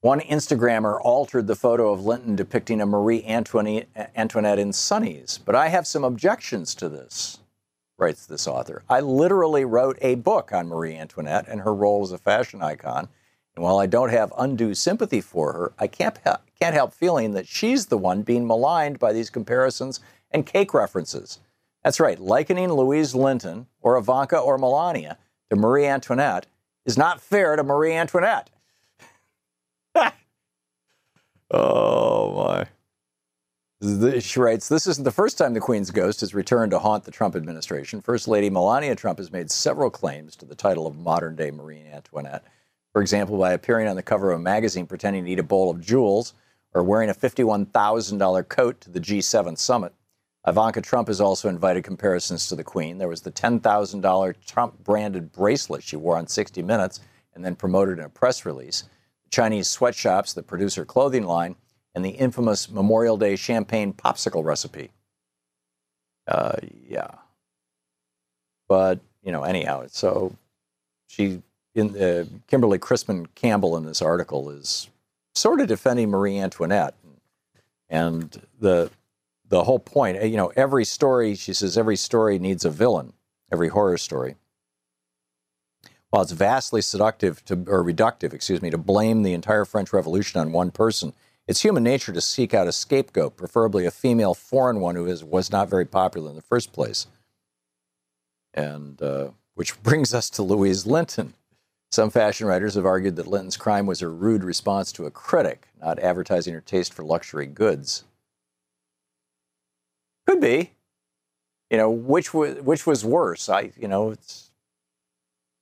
one 0.01 0.19
Instagrammer 0.19 0.99
altered 1.01 1.47
the 1.47 1.55
photo 1.55 1.93
of 1.93 2.05
Linton 2.05 2.35
depicting 2.35 2.81
a 2.81 2.85
Marie 2.85 3.23
Antoinette, 3.23 3.87
Antoinette 4.17 4.59
in 4.59 4.71
sunnies, 4.71 5.39
but 5.43 5.55
I 5.55 5.69
have 5.69 5.87
some 5.87 6.03
objections 6.03 6.75
to 6.75 6.89
this, 6.89 7.39
writes 7.97 8.25
this 8.25 8.47
author. 8.47 8.83
I 8.89 8.99
literally 8.99 9.65
wrote 9.65 9.97
a 10.01 10.15
book 10.15 10.51
on 10.51 10.67
Marie 10.67 10.95
Antoinette 10.95 11.47
and 11.47 11.61
her 11.61 11.73
role 11.73 12.03
as 12.03 12.11
a 12.11 12.17
fashion 12.17 12.61
icon. 12.61 13.07
And 13.55 13.63
while 13.63 13.77
I 13.77 13.85
don't 13.85 14.09
have 14.09 14.33
undue 14.37 14.73
sympathy 14.73 15.21
for 15.21 15.53
her, 15.53 15.73
I 15.77 15.87
can't, 15.87 16.17
can't 16.59 16.73
help 16.73 16.93
feeling 16.93 17.33
that 17.33 17.47
she's 17.47 17.85
the 17.85 17.97
one 17.97 18.23
being 18.23 18.47
maligned 18.47 18.97
by 18.99 19.13
these 19.13 19.29
comparisons 19.29 19.99
and 20.31 20.45
cake 20.45 20.73
references. 20.73 21.39
That's 21.83 21.99
right, 21.99 22.19
likening 22.19 22.71
Louise 22.71 23.13
Linton 23.13 23.67
or 23.81 23.97
Ivanka 23.97 24.37
or 24.37 24.57
Melania 24.57 25.17
to 25.49 25.55
Marie 25.55 25.85
Antoinette 25.85 26.47
is 26.85 26.97
not 26.97 27.21
fair 27.21 27.55
to 27.55 27.63
Marie 27.63 27.93
Antoinette. 27.93 28.49
oh 31.51 32.33
my. 32.43 32.67
She 33.83 34.39
writes, 34.39 34.69
This 34.69 34.87
isn't 34.87 35.03
the 35.03 35.11
first 35.11 35.37
time 35.37 35.53
the 35.53 35.59
Queen's 35.59 35.91
ghost 35.91 36.21
has 36.21 36.33
returned 36.33 36.71
to 36.71 36.79
haunt 36.79 37.03
the 37.03 37.11
Trump 37.11 37.35
administration. 37.35 37.99
First 37.99 38.29
Lady 38.29 38.49
Melania 38.49 38.95
Trump 38.95 39.17
has 39.17 39.29
made 39.29 39.51
several 39.51 39.89
claims 39.89 40.37
to 40.37 40.45
the 40.45 40.55
title 40.55 40.87
of 40.87 40.95
modern 40.95 41.35
day 41.35 41.51
Marie 41.51 41.83
Antoinette. 41.91 42.45
For 42.93 43.01
example, 43.01 43.37
by 43.37 43.51
appearing 43.51 43.89
on 43.89 43.97
the 43.97 44.01
cover 44.01 44.31
of 44.31 44.39
a 44.39 44.41
magazine 44.41 44.85
pretending 44.85 45.25
to 45.25 45.31
eat 45.31 45.39
a 45.39 45.43
bowl 45.43 45.69
of 45.69 45.81
jewels 45.81 46.33
or 46.73 46.81
wearing 46.81 47.09
a 47.09 47.13
$51,000 47.13 48.47
coat 48.47 48.79
to 48.79 48.89
the 48.89 49.01
G7 49.01 49.57
summit. 49.57 49.93
Ivanka 50.47 50.79
Trump 50.81 51.09
has 51.09 51.19
also 51.19 51.49
invited 51.49 51.83
comparisons 51.83 52.47
to 52.47 52.55
the 52.55 52.63
Queen. 52.63 52.99
There 52.99 53.09
was 53.09 53.21
the 53.21 53.31
$10,000 53.31 54.45
Trump 54.45 54.81
branded 54.81 55.33
bracelet 55.33 55.83
she 55.83 55.97
wore 55.97 56.17
on 56.17 56.27
60 56.27 56.61
Minutes 56.61 57.01
and 57.35 57.43
then 57.43 57.57
promoted 57.57 57.99
in 57.99 58.05
a 58.05 58.09
press 58.09 58.45
release. 58.45 58.85
Chinese 59.29 59.67
sweatshops 59.67 60.31
that 60.33 60.47
produce 60.47 60.75
her 60.75 60.85
clothing 60.85 61.23
line, 61.23 61.57
and 61.95 62.03
the 62.03 62.09
infamous 62.09 62.69
Memorial 62.69 63.17
Day 63.17 63.35
champagne 63.35 63.93
popsicle 63.93 64.43
recipe. 64.43 64.91
Uh, 66.27 66.57
yeah. 66.87 67.15
But, 68.67 68.99
you 69.23 69.31
know, 69.31 69.43
anyhow, 69.43 69.85
so 69.89 70.35
she, 71.07 71.41
in 71.75 71.95
uh, 72.01 72.25
Kimberly 72.47 72.79
Chrisman-Campbell 72.79 73.77
in 73.77 73.85
this 73.85 74.01
article 74.01 74.49
is 74.49 74.89
sort 75.35 75.59
of 75.59 75.67
defending 75.67 76.09
Marie 76.09 76.37
Antoinette. 76.37 76.95
And 77.89 78.41
the, 78.59 78.89
the 79.49 79.65
whole 79.65 79.79
point, 79.79 80.23
you 80.23 80.37
know, 80.37 80.51
every 80.55 80.85
story, 80.85 81.35
she 81.35 81.53
says, 81.53 81.77
every 81.77 81.97
story 81.97 82.39
needs 82.39 82.65
a 82.65 82.71
villain, 82.71 83.13
every 83.51 83.67
horror 83.67 83.97
story. 83.97 84.35
While 86.09 86.23
it's 86.23 86.31
vastly 86.31 86.81
seductive 86.81 87.43
to, 87.45 87.55
or 87.67 87.83
reductive, 87.83 88.33
excuse 88.33 88.61
me, 88.61 88.69
to 88.69 88.77
blame 88.77 89.23
the 89.23 89.33
entire 89.33 89.65
French 89.65 89.91
Revolution 89.91 90.39
on 90.39 90.51
one 90.51 90.71
person, 90.71 91.13
it's 91.47 91.61
human 91.61 91.83
nature 91.83 92.13
to 92.13 92.21
seek 92.21 92.53
out 92.53 92.67
a 92.67 92.71
scapegoat, 92.71 93.35
preferably 93.35 93.85
a 93.85 93.91
female 93.91 94.33
foreign 94.33 94.79
one 94.79 94.95
who 94.95 95.05
is, 95.05 95.23
was 95.23 95.51
not 95.51 95.69
very 95.69 95.85
popular 95.85 96.29
in 96.29 96.35
the 96.35 96.41
first 96.41 96.71
place. 96.71 97.07
And 98.53 99.01
uh, 99.01 99.29
which 99.55 99.81
brings 99.83 100.13
us 100.13 100.29
to 100.31 100.43
Louise 100.43 100.85
Linton. 100.85 101.33
Some 101.91 102.09
fashion 102.09 102.47
writers 102.47 102.73
have 102.73 102.87
argued 102.87 103.17
that 103.17 103.27
Linton's 103.27 103.57
crime 103.57 103.85
was 103.85 104.01
a 104.01 104.07
rude 104.07 104.43
response 104.43 104.91
to 104.93 105.05
a 105.05 105.11
critic, 105.11 105.67
not 105.79 105.99
advertising 105.99 106.53
her 106.53 106.61
taste 106.61 106.91
for 106.91 107.03
luxury 107.03 107.45
goods. 107.45 108.03
Could 110.27 110.41
be. 110.41 110.71
You 111.69 111.77
know, 111.77 111.91
which 111.91 112.33
was 112.33 112.55
which 112.61 112.87
was 112.87 113.03
worse? 113.05 113.49
I, 113.49 113.71
you 113.77 113.87
know, 113.87 114.11
it's 114.11 114.51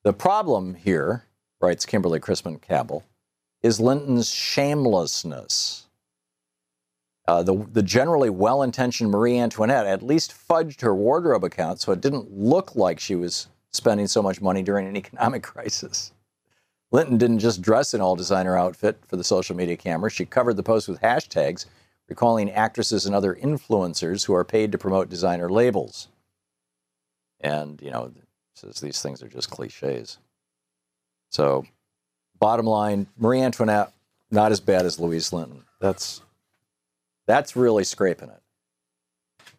the 0.04 0.14
problem 0.14 0.76
here, 0.76 1.26
writes 1.62 1.86
Kimberly 1.86 2.20
Chrisman-Campbell, 2.20 3.04
is 3.64 3.80
Linton's 3.80 4.30
shamelessness. 4.32 5.86
Uh, 7.28 7.44
the, 7.44 7.56
the 7.72 7.84
generally 7.84 8.30
well 8.30 8.64
intentioned 8.64 9.12
Marie 9.12 9.38
Antoinette 9.38 9.86
at 9.86 10.02
least 10.02 10.34
fudged 10.34 10.82
her 10.82 10.96
wardrobe 10.96 11.44
account 11.44 11.80
so 11.80 11.92
it 11.92 12.02
didn't 12.02 12.32
look 12.32 12.76
like 12.76 13.00
she 13.00 13.16
was 13.16 13.48
spending 13.72 14.08
so 14.08 14.22
much 14.22 14.42
money 14.42 14.64
during 14.64 14.88
an 14.88 14.98
economic 14.98 15.44
crisis. 15.54 16.12
Linton 16.92 17.18
didn't 17.18 17.40
just 17.40 17.62
dress 17.62 17.94
in 17.94 18.02
all 18.02 18.16
designer 18.16 18.58
outfit 18.58 19.02
for 19.08 19.16
the 19.16 19.24
social 19.24 19.56
media 19.56 19.78
camera. 19.78 20.10
She 20.10 20.26
covered 20.26 20.58
the 20.58 20.64
post 20.64 20.90
with 20.90 21.00
hashtags, 21.00 21.66
recalling 22.10 22.52
actresses 22.52 23.06
and 23.06 23.16
other 23.16 23.36
influencers 23.36 24.26
who 24.26 24.34
are 24.34 24.44
paid 24.44 24.72
to 24.74 24.78
promote 24.78 25.08
designer 25.08 25.50
labels. 25.50 26.10
And, 27.40 27.82
you 27.82 27.92
know, 27.92 28.12
says 28.56 28.82
these 28.82 29.02
things 29.02 29.24
are 29.24 29.30
just 29.30 29.50
cliches. 29.50 30.18
So, 31.30 31.66
bottom 32.42 32.66
line, 32.66 33.08
Marie 33.18 33.40
Antoinette 33.42 33.94
not 34.32 34.52
as 34.52 34.60
bad 34.60 34.86
as 34.86 35.00
Louise 35.00 35.32
Linton. 35.32 35.64
That's 35.80 36.22
that's 37.28 37.56
really 37.56 37.84
scraping 37.84 38.30
it. 38.30 38.42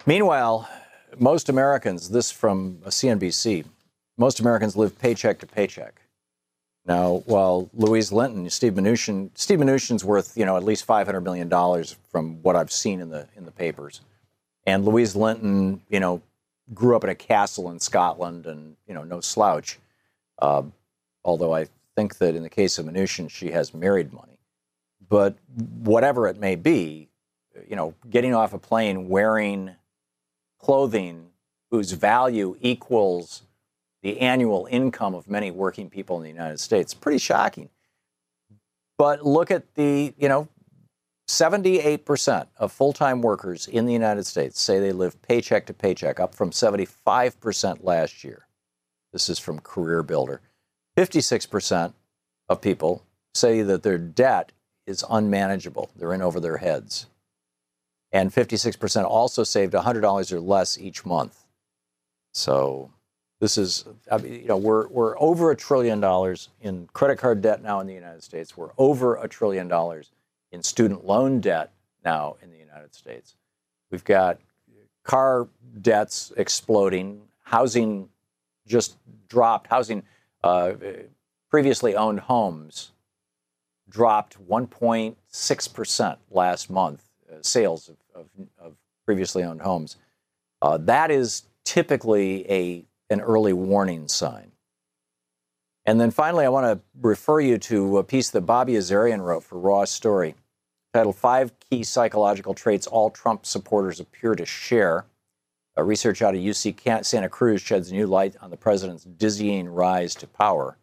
Meanwhile, 0.04 0.68
most 1.18 1.48
Americans, 1.48 2.10
this 2.10 2.30
from 2.30 2.78
CNBC, 2.84 3.64
most 4.18 4.40
Americans 4.40 4.76
live 4.76 4.98
paycheck 4.98 5.38
to 5.38 5.46
paycheck. 5.46 6.02
Now, 6.84 7.22
while 7.26 7.70
Louise 7.74 8.10
Linton, 8.10 8.50
Steve 8.50 8.74
Mnuchin, 8.74 9.30
Steve 9.34 9.60
Mnuchin's 9.60 10.04
worth, 10.04 10.36
you 10.36 10.44
know, 10.44 10.56
at 10.56 10.64
least 10.64 10.84
five 10.84 11.06
hundred 11.06 11.20
million 11.20 11.48
dollars 11.48 11.96
from 12.10 12.42
what 12.42 12.56
I've 12.56 12.72
seen 12.72 13.00
in 13.00 13.10
the 13.10 13.28
in 13.36 13.44
the 13.44 13.52
papers, 13.52 14.00
and 14.66 14.84
Louise 14.84 15.14
Linton, 15.14 15.82
you 15.88 16.00
know, 16.00 16.20
grew 16.74 16.96
up 16.96 17.04
in 17.04 17.10
a 17.10 17.14
castle 17.14 17.70
in 17.70 17.78
Scotland 17.78 18.46
and, 18.46 18.76
you 18.86 18.94
know, 18.94 19.04
no 19.04 19.20
slouch. 19.20 19.78
Uh, 20.38 20.62
although 21.24 21.54
I 21.54 21.66
think 21.96 22.18
that 22.18 22.34
in 22.34 22.42
the 22.42 22.50
case 22.50 22.78
of 22.78 22.86
Mnuchin, 22.86 23.30
she 23.30 23.50
has 23.50 23.74
married 23.74 24.12
money. 24.12 24.38
But 25.08 25.36
whatever 25.54 26.26
it 26.28 26.38
may 26.38 26.56
be, 26.56 27.08
you 27.68 27.76
know, 27.76 27.94
getting 28.08 28.34
off 28.34 28.52
a 28.52 28.58
plane 28.58 29.08
wearing 29.08 29.72
clothing 30.58 31.28
whose 31.70 31.92
value 31.92 32.56
equals 32.60 33.42
the 34.02 34.20
annual 34.20 34.66
income 34.70 35.14
of 35.14 35.28
many 35.28 35.50
working 35.50 35.88
people 35.88 36.16
in 36.16 36.22
the 36.22 36.28
United 36.28 36.60
States, 36.60 36.94
pretty 36.94 37.18
shocking. 37.18 37.68
But 38.98 39.24
look 39.24 39.50
at 39.50 39.74
the, 39.74 40.14
you 40.16 40.28
know, 40.28 40.48
78% 41.28 42.46
of 42.58 42.72
full 42.72 42.92
time 42.92 43.22
workers 43.22 43.66
in 43.66 43.86
the 43.86 43.92
United 43.92 44.26
States 44.26 44.60
say 44.60 44.80
they 44.80 44.92
live 44.92 45.20
paycheck 45.22 45.66
to 45.66 45.74
paycheck, 45.74 46.20
up 46.20 46.34
from 46.34 46.50
75% 46.50 47.84
last 47.84 48.24
year. 48.24 48.46
This 49.12 49.28
is 49.28 49.38
from 49.38 49.60
Career 49.60 50.02
Builder. 50.02 50.40
56% 50.96 51.92
of 52.48 52.60
people 52.60 53.04
say 53.34 53.62
that 53.62 53.82
their 53.82 53.98
debt 53.98 54.52
is 54.86 55.04
unmanageable, 55.08 55.90
they're 55.96 56.12
in 56.12 56.22
over 56.22 56.40
their 56.40 56.58
heads. 56.58 57.06
And 58.10 58.32
56% 58.32 59.04
also 59.04 59.42
saved 59.42 59.72
$100 59.72 60.32
or 60.32 60.40
less 60.40 60.78
each 60.78 61.06
month. 61.06 61.44
So 62.34 62.90
this 63.40 63.56
is, 63.56 63.84
I 64.10 64.18
mean, 64.18 64.34
you 64.34 64.46
know, 64.46 64.56
we're, 64.56 64.86
we're 64.88 65.18
over 65.18 65.50
a 65.50 65.56
trillion 65.56 66.00
dollars 66.00 66.50
in 66.60 66.88
credit 66.92 67.18
card 67.18 67.40
debt 67.40 67.62
now 67.62 67.80
in 67.80 67.86
the 67.86 67.94
United 67.94 68.22
States. 68.22 68.56
We're 68.56 68.70
over 68.76 69.16
a 69.16 69.28
trillion 69.28 69.68
dollars 69.68 70.10
in 70.50 70.62
student 70.62 71.06
loan 71.06 71.40
debt 71.40 71.72
now 72.04 72.36
in 72.42 72.50
the 72.50 72.58
United 72.58 72.94
States. 72.94 73.34
We've 73.90 74.04
got 74.04 74.38
car 75.04 75.48
debts 75.80 76.32
exploding, 76.36 77.22
housing 77.42 78.08
just 78.66 78.96
dropped, 79.28 79.68
housing, 79.68 80.02
uh, 80.42 80.72
previously 81.50 81.94
owned 81.94 82.20
homes 82.20 82.92
dropped 83.88 84.36
1.6% 84.48 86.16
last 86.30 86.70
month, 86.70 87.04
uh, 87.30 87.36
sales 87.42 87.88
of, 87.88 87.96
of, 88.14 88.26
of, 88.58 88.76
previously 89.04 89.42
owned 89.42 89.60
homes. 89.60 89.96
Uh, 90.62 90.78
that 90.78 91.10
is 91.10 91.42
typically 91.64 92.50
a, 92.50 92.84
an 93.10 93.20
early 93.20 93.52
warning 93.52 94.06
sign. 94.06 94.52
And 95.84 96.00
then 96.00 96.12
finally, 96.12 96.44
I 96.44 96.48
want 96.48 96.66
to 96.66 96.80
refer 97.00 97.40
you 97.40 97.58
to 97.58 97.98
a 97.98 98.04
piece 98.04 98.30
that 98.30 98.42
Bobby 98.42 98.74
Azarian 98.74 99.20
wrote 99.20 99.42
for 99.42 99.58
Raw 99.58 99.84
Story 99.84 100.36
titled 100.94 101.16
Five 101.16 101.52
Key 101.58 101.82
Psychological 101.82 102.54
Traits 102.54 102.86
All 102.86 103.10
Trump 103.10 103.44
Supporters 103.44 103.98
Appear 103.98 104.34
to 104.36 104.46
Share. 104.46 105.06
A 105.76 105.84
research 105.84 106.20
out 106.20 106.34
of 106.34 106.40
UC 106.40 107.04
Santa 107.04 107.28
Cruz 107.28 107.62
sheds 107.62 107.90
new 107.90 108.06
light 108.06 108.36
on 108.42 108.50
the 108.50 108.56
president's 108.56 109.04
dizzying 109.04 109.68
rise 109.68 110.14
to 110.16 110.26
power. 110.26 110.76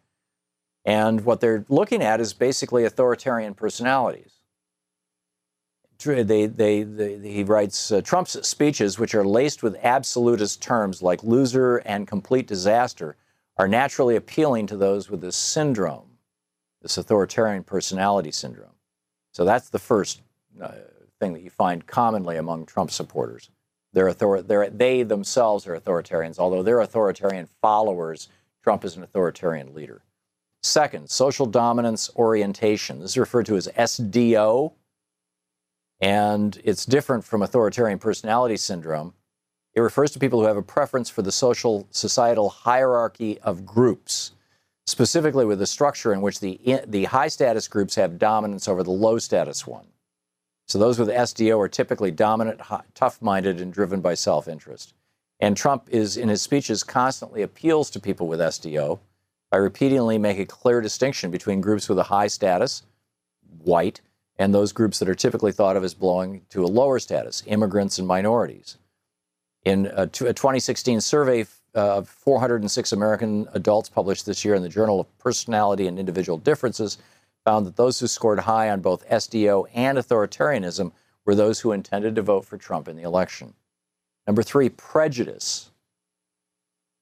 And 0.84 1.24
what 1.24 1.40
they're 1.40 1.64
looking 1.68 2.02
at 2.02 2.20
is 2.20 2.32
basically 2.32 2.84
authoritarian 2.84 3.54
personalities. 3.54 4.40
They, 6.02 6.46
they, 6.46 6.82
they, 6.82 7.18
he 7.18 7.44
writes 7.44 7.92
uh, 7.92 8.00
Trump's 8.00 8.48
speeches, 8.48 8.98
which 8.98 9.14
are 9.14 9.24
laced 9.24 9.62
with 9.62 9.76
absolutist 9.82 10.62
terms 10.62 11.02
like 11.02 11.22
loser 11.22 11.76
and 11.78 12.08
complete 12.08 12.46
disaster, 12.46 13.16
are 13.58 13.68
naturally 13.68 14.16
appealing 14.16 14.66
to 14.68 14.78
those 14.78 15.10
with 15.10 15.20
this 15.20 15.36
syndrome, 15.36 16.08
this 16.80 16.96
authoritarian 16.96 17.62
personality 17.62 18.32
syndrome. 18.32 18.70
So 19.32 19.44
that's 19.44 19.68
the 19.68 19.78
first 19.78 20.22
uh, 20.60 20.72
thing 21.20 21.34
that 21.34 21.42
you 21.42 21.50
find 21.50 21.86
commonly 21.86 22.38
among 22.38 22.64
Trump 22.64 22.90
supporters. 22.90 23.50
They're 23.92 24.08
author- 24.08 24.42
they're, 24.42 24.70
they 24.70 25.02
themselves 25.02 25.66
are 25.66 25.78
authoritarians, 25.78 26.38
although 26.38 26.62
they're 26.62 26.80
authoritarian 26.80 27.48
followers. 27.60 28.28
Trump 28.62 28.84
is 28.84 28.96
an 28.96 29.02
authoritarian 29.02 29.74
leader. 29.74 30.02
Second, 30.62 31.10
social 31.10 31.46
dominance 31.46 32.10
orientation. 32.16 33.00
This 33.00 33.12
is 33.12 33.18
referred 33.18 33.46
to 33.46 33.56
as 33.56 33.66
SDO, 33.68 34.72
and 36.00 36.60
it's 36.62 36.84
different 36.84 37.24
from 37.24 37.42
authoritarian 37.42 37.98
personality 37.98 38.56
syndrome. 38.56 39.14
It 39.74 39.80
refers 39.80 40.10
to 40.12 40.18
people 40.18 40.40
who 40.40 40.46
have 40.46 40.56
a 40.56 40.62
preference 40.62 41.08
for 41.08 41.22
the 41.22 41.32
social 41.32 41.86
societal 41.90 42.50
hierarchy 42.50 43.38
of 43.40 43.64
groups 43.64 44.32
specifically 44.90 45.44
with 45.44 45.62
a 45.62 45.66
structure 45.66 46.12
in 46.12 46.20
which 46.20 46.40
the, 46.40 46.82
the 46.86 47.04
high 47.04 47.28
status 47.28 47.68
groups 47.68 47.94
have 47.94 48.18
dominance 48.18 48.68
over 48.68 48.82
the 48.82 48.90
low 48.90 49.18
status 49.18 49.66
one. 49.66 49.86
So 50.70 50.78
those 50.78 51.00
with 51.00 51.08
SDO 51.08 51.58
are 51.58 51.68
typically 51.68 52.12
dominant, 52.12 52.60
tough 52.94 53.20
minded, 53.20 53.60
and 53.60 53.72
driven 53.72 54.00
by 54.00 54.14
self 54.14 54.46
interest. 54.46 54.94
And 55.40 55.56
Trump 55.56 55.88
is, 55.90 56.16
in 56.16 56.28
his 56.28 56.42
speeches, 56.42 56.84
constantly 56.84 57.42
appeals 57.42 57.90
to 57.90 57.98
people 57.98 58.28
with 58.28 58.38
SDO 58.38 59.00
by 59.50 59.56
repeatedly 59.56 60.16
making 60.16 60.44
a 60.44 60.46
clear 60.46 60.80
distinction 60.80 61.32
between 61.32 61.60
groups 61.60 61.88
with 61.88 61.98
a 61.98 62.04
high 62.04 62.28
status, 62.28 62.84
white, 63.58 64.00
and 64.38 64.54
those 64.54 64.72
groups 64.72 65.00
that 65.00 65.08
are 65.08 65.14
typically 65.14 65.50
thought 65.50 65.76
of 65.76 65.82
as 65.82 65.92
belonging 65.92 66.42
to 66.50 66.64
a 66.64 66.68
lower 66.68 67.00
status, 67.00 67.42
immigrants 67.46 67.98
and 67.98 68.06
minorities. 68.06 68.78
In 69.64 69.86
a, 69.86 70.02
a 70.02 70.06
2016 70.06 71.00
survey 71.00 71.46
of 71.74 72.08
406 72.08 72.92
American 72.92 73.48
adults 73.54 73.88
published 73.88 74.24
this 74.24 74.44
year 74.44 74.54
in 74.54 74.62
the 74.62 74.68
Journal 74.68 75.00
of 75.00 75.18
Personality 75.18 75.88
and 75.88 75.98
Individual 75.98 76.38
Differences 76.38 76.98
found 77.44 77.66
that 77.66 77.76
those 77.76 78.00
who 78.00 78.06
scored 78.06 78.40
high 78.40 78.70
on 78.70 78.80
both 78.80 79.08
SDO 79.08 79.66
and 79.74 79.98
authoritarianism 79.98 80.92
were 81.24 81.34
those 81.34 81.60
who 81.60 81.72
intended 81.72 82.14
to 82.16 82.22
vote 82.22 82.44
for 82.44 82.56
Trump 82.56 82.88
in 82.88 82.96
the 82.96 83.02
election. 83.02 83.54
Number 84.26 84.42
three, 84.42 84.68
prejudice. 84.68 85.70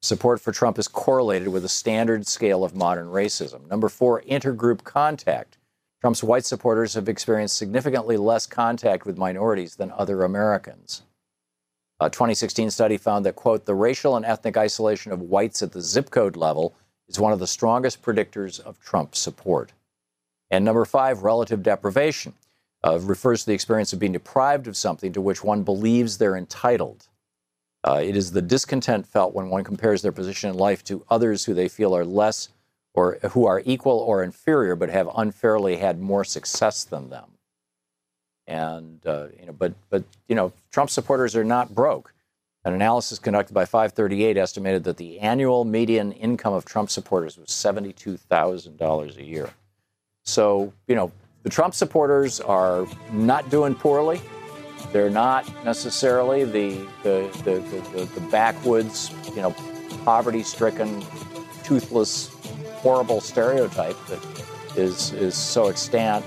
Support 0.03 0.41
for 0.41 0.53
Trump 0.53 0.79
is 0.79 0.87
correlated 0.87 1.49
with 1.49 1.65
a 1.65 1.69
standard 1.69 2.27
scale 2.27 2.63
of 2.63 2.77
modern 2.77 3.09
racism. 3.09 3.69
Number 3.69 3.89
four, 3.89 4.23
intergroup 4.23 4.85
contact. 4.85 5.59
Trump's 6.01 6.23
white 6.23 6.45
supporters 6.45 6.95
have 6.95 7.09
experienced 7.09 7.57
significantly 7.57 8.17
less 8.17 8.47
contact 8.47 9.05
with 9.05 9.19
minorities 9.19 9.75
than 9.75 9.91
other 9.91 10.23
Americans. 10.23 11.03
A 11.99 12.09
2016 12.09 12.71
study 12.71 12.97
found 12.97 13.27
that, 13.27 13.35
quote, 13.35 13.67
the 13.67 13.75
racial 13.75 14.15
and 14.15 14.25
ethnic 14.25 14.57
isolation 14.57 15.11
of 15.11 15.21
whites 15.21 15.63
at 15.63 15.73
the 15.73 15.81
zip 15.81 16.11
code 16.11 16.37
level 16.37 16.77
is 17.09 17.19
one 17.19 17.33
of 17.33 17.41
the 17.41 17.47
strongest 17.49 18.03
predictors 18.03 18.61
of 18.61 18.79
Trump 18.79 19.17
support. 19.17 19.73
And 20.51 20.65
number 20.65 20.85
five, 20.85 21.23
relative 21.23 21.63
deprivation 21.63 22.35
uh, 22.85 22.99
refers 23.01 23.41
to 23.41 23.47
the 23.47 23.55
experience 23.55 23.93
of 23.93 23.99
being 23.99 24.13
deprived 24.13 24.67
of 24.67 24.77
something 24.77 25.13
to 25.13 25.21
which 25.21 25.45
one 25.45 25.63
believes 25.63 26.19
they're 26.19 26.37
entitled. 26.37 27.09
Uh, 27.85 28.01
it 28.03 28.17
is 28.17 28.33
the 28.33 28.43
discontent 28.43 29.07
felt 29.07 29.35
when 29.35 29.51
one 29.51 29.65
compares 29.65 30.03
their 30.03 30.13
position 30.13 30.51
in 30.51 30.57
life 30.57 30.83
to 30.85 31.05
others 31.11 31.45
who 31.45 31.55
they 31.55 31.69
feel 31.69 31.97
are 31.97 32.05
less 32.05 32.49
or 32.95 33.19
who 33.31 33.47
are 33.47 33.63
equal 33.65 33.99
or 33.99 34.23
inferior 34.23 34.75
but 34.75 34.91
have 34.91 35.09
unfairly 35.17 35.77
had 35.77 36.01
more 36.01 36.25
success 36.25 36.85
than 36.85 37.11
them. 37.11 37.31
And 38.47 39.07
uh, 39.07 39.29
you 39.39 39.47
know, 39.47 39.53
but 39.53 39.75
but 39.91 40.05
you 40.27 40.35
know, 40.35 40.53
Trump 40.73 40.91
supporters 40.91 41.37
are 41.37 41.45
not 41.45 41.75
broke. 41.75 42.15
An 42.65 42.73
analysis 42.75 43.19
conducted 43.19 43.55
by 43.55 43.65
538 43.65 44.37
estimated 44.37 44.85
that 44.85 44.97
the 44.97 45.21
annual 45.21 45.65
median 45.65 46.13
income 46.13 46.55
of 46.55 46.65
Trump 46.65 46.91
supporters 46.91 47.39
was 47.39 47.49
$72,000 47.49 49.17
a 49.17 49.25
year. 49.25 49.51
So, 50.29 50.73
you 50.87 50.95
know, 50.95 51.11
the 51.43 51.49
Trump 51.49 51.75
supporters 51.75 52.39
are 52.39 52.87
not 53.11 53.49
doing 53.49 53.75
poorly. 53.75 54.21
They're 54.93 55.09
not 55.09 55.51
necessarily 55.65 56.45
the, 56.45 56.87
the, 57.03 57.31
the, 57.45 57.61
the, 57.97 58.05
the 58.05 58.21
backwoods, 58.31 59.11
you 59.35 59.41
know, 59.41 59.53
poverty 60.05 60.43
stricken, 60.43 61.03
toothless, 61.65 62.29
horrible 62.75 63.23
stereotype 63.23 63.97
that 64.09 64.23
is, 64.77 65.15
is 65.15 65.35
so 65.35 65.69
extant 65.69 66.23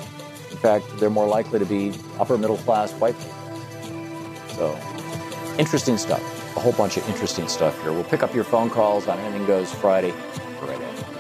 In 0.50 0.58
fact, 0.58 0.84
they're 0.98 1.12
more 1.12 1.28
likely 1.28 1.60
to 1.60 1.66
be 1.66 1.94
upper 2.20 2.40
middle 2.40 2.58
class 2.58 2.92
white 2.94 3.16
people. 3.20 3.36
So, 4.56 4.76
interesting 5.60 6.00
stuff. 6.00 6.24
A 6.58 6.60
whole 6.60 6.74
bunch 6.74 6.98
of 6.98 7.08
interesting 7.08 7.48
stuff 7.48 7.80
here. 7.84 7.94
We'll 7.94 8.04
pick 8.06 8.24
up 8.24 8.34
your 8.34 8.46
phone 8.46 8.72
calls 8.72 9.08
on 9.08 9.20
Anything 9.20 9.46
Goes 9.46 9.72
Friday 9.72 10.12
right 10.64 10.82
after. 10.82 11.12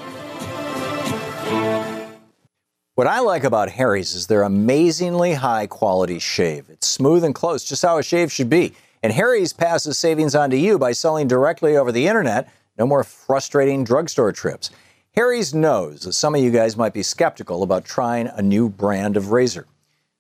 What 2.96 3.08
I 3.08 3.22
like 3.22 3.46
about 3.46 3.70
Harry's 3.70 4.14
is 4.14 4.28
their 4.28 4.44
amazingly 4.44 5.36
high 5.36 5.66
quality 5.66 6.20
shave. 6.20 6.70
It's 6.70 6.88
smooth 6.88 7.24
and 7.24 7.34
close, 7.34 7.64
just 7.64 7.84
how 7.84 7.98
a 7.98 8.04
shave 8.04 8.34
should 8.34 8.50
be. 8.50 8.74
And 9.02 9.14
Harry's 9.14 9.54
passes 9.54 9.98
savings 9.98 10.36
on 10.36 10.50
to 10.50 10.58
you 10.58 10.78
by 10.78 10.92
selling 10.92 11.30
directly 11.30 11.78
over 11.78 11.94
the 11.94 12.08
internet. 12.08 12.50
No 12.78 12.86
more 12.86 13.06
frustrating 13.06 13.86
drugstore 13.86 14.34
trips. 14.34 14.72
Harry's 15.16 15.54
knows 15.54 16.02
that 16.02 16.14
some 16.14 16.36
of 16.36 16.42
you 16.42 16.52
guys 16.52 16.76
might 16.76 16.94
be 16.94 17.02
skeptical 17.02 17.64
about 17.64 17.86
trying 17.86 18.28
a 18.28 18.42
new 18.42 18.68
brand 18.68 19.16
of 19.16 19.32
razor. 19.32 19.68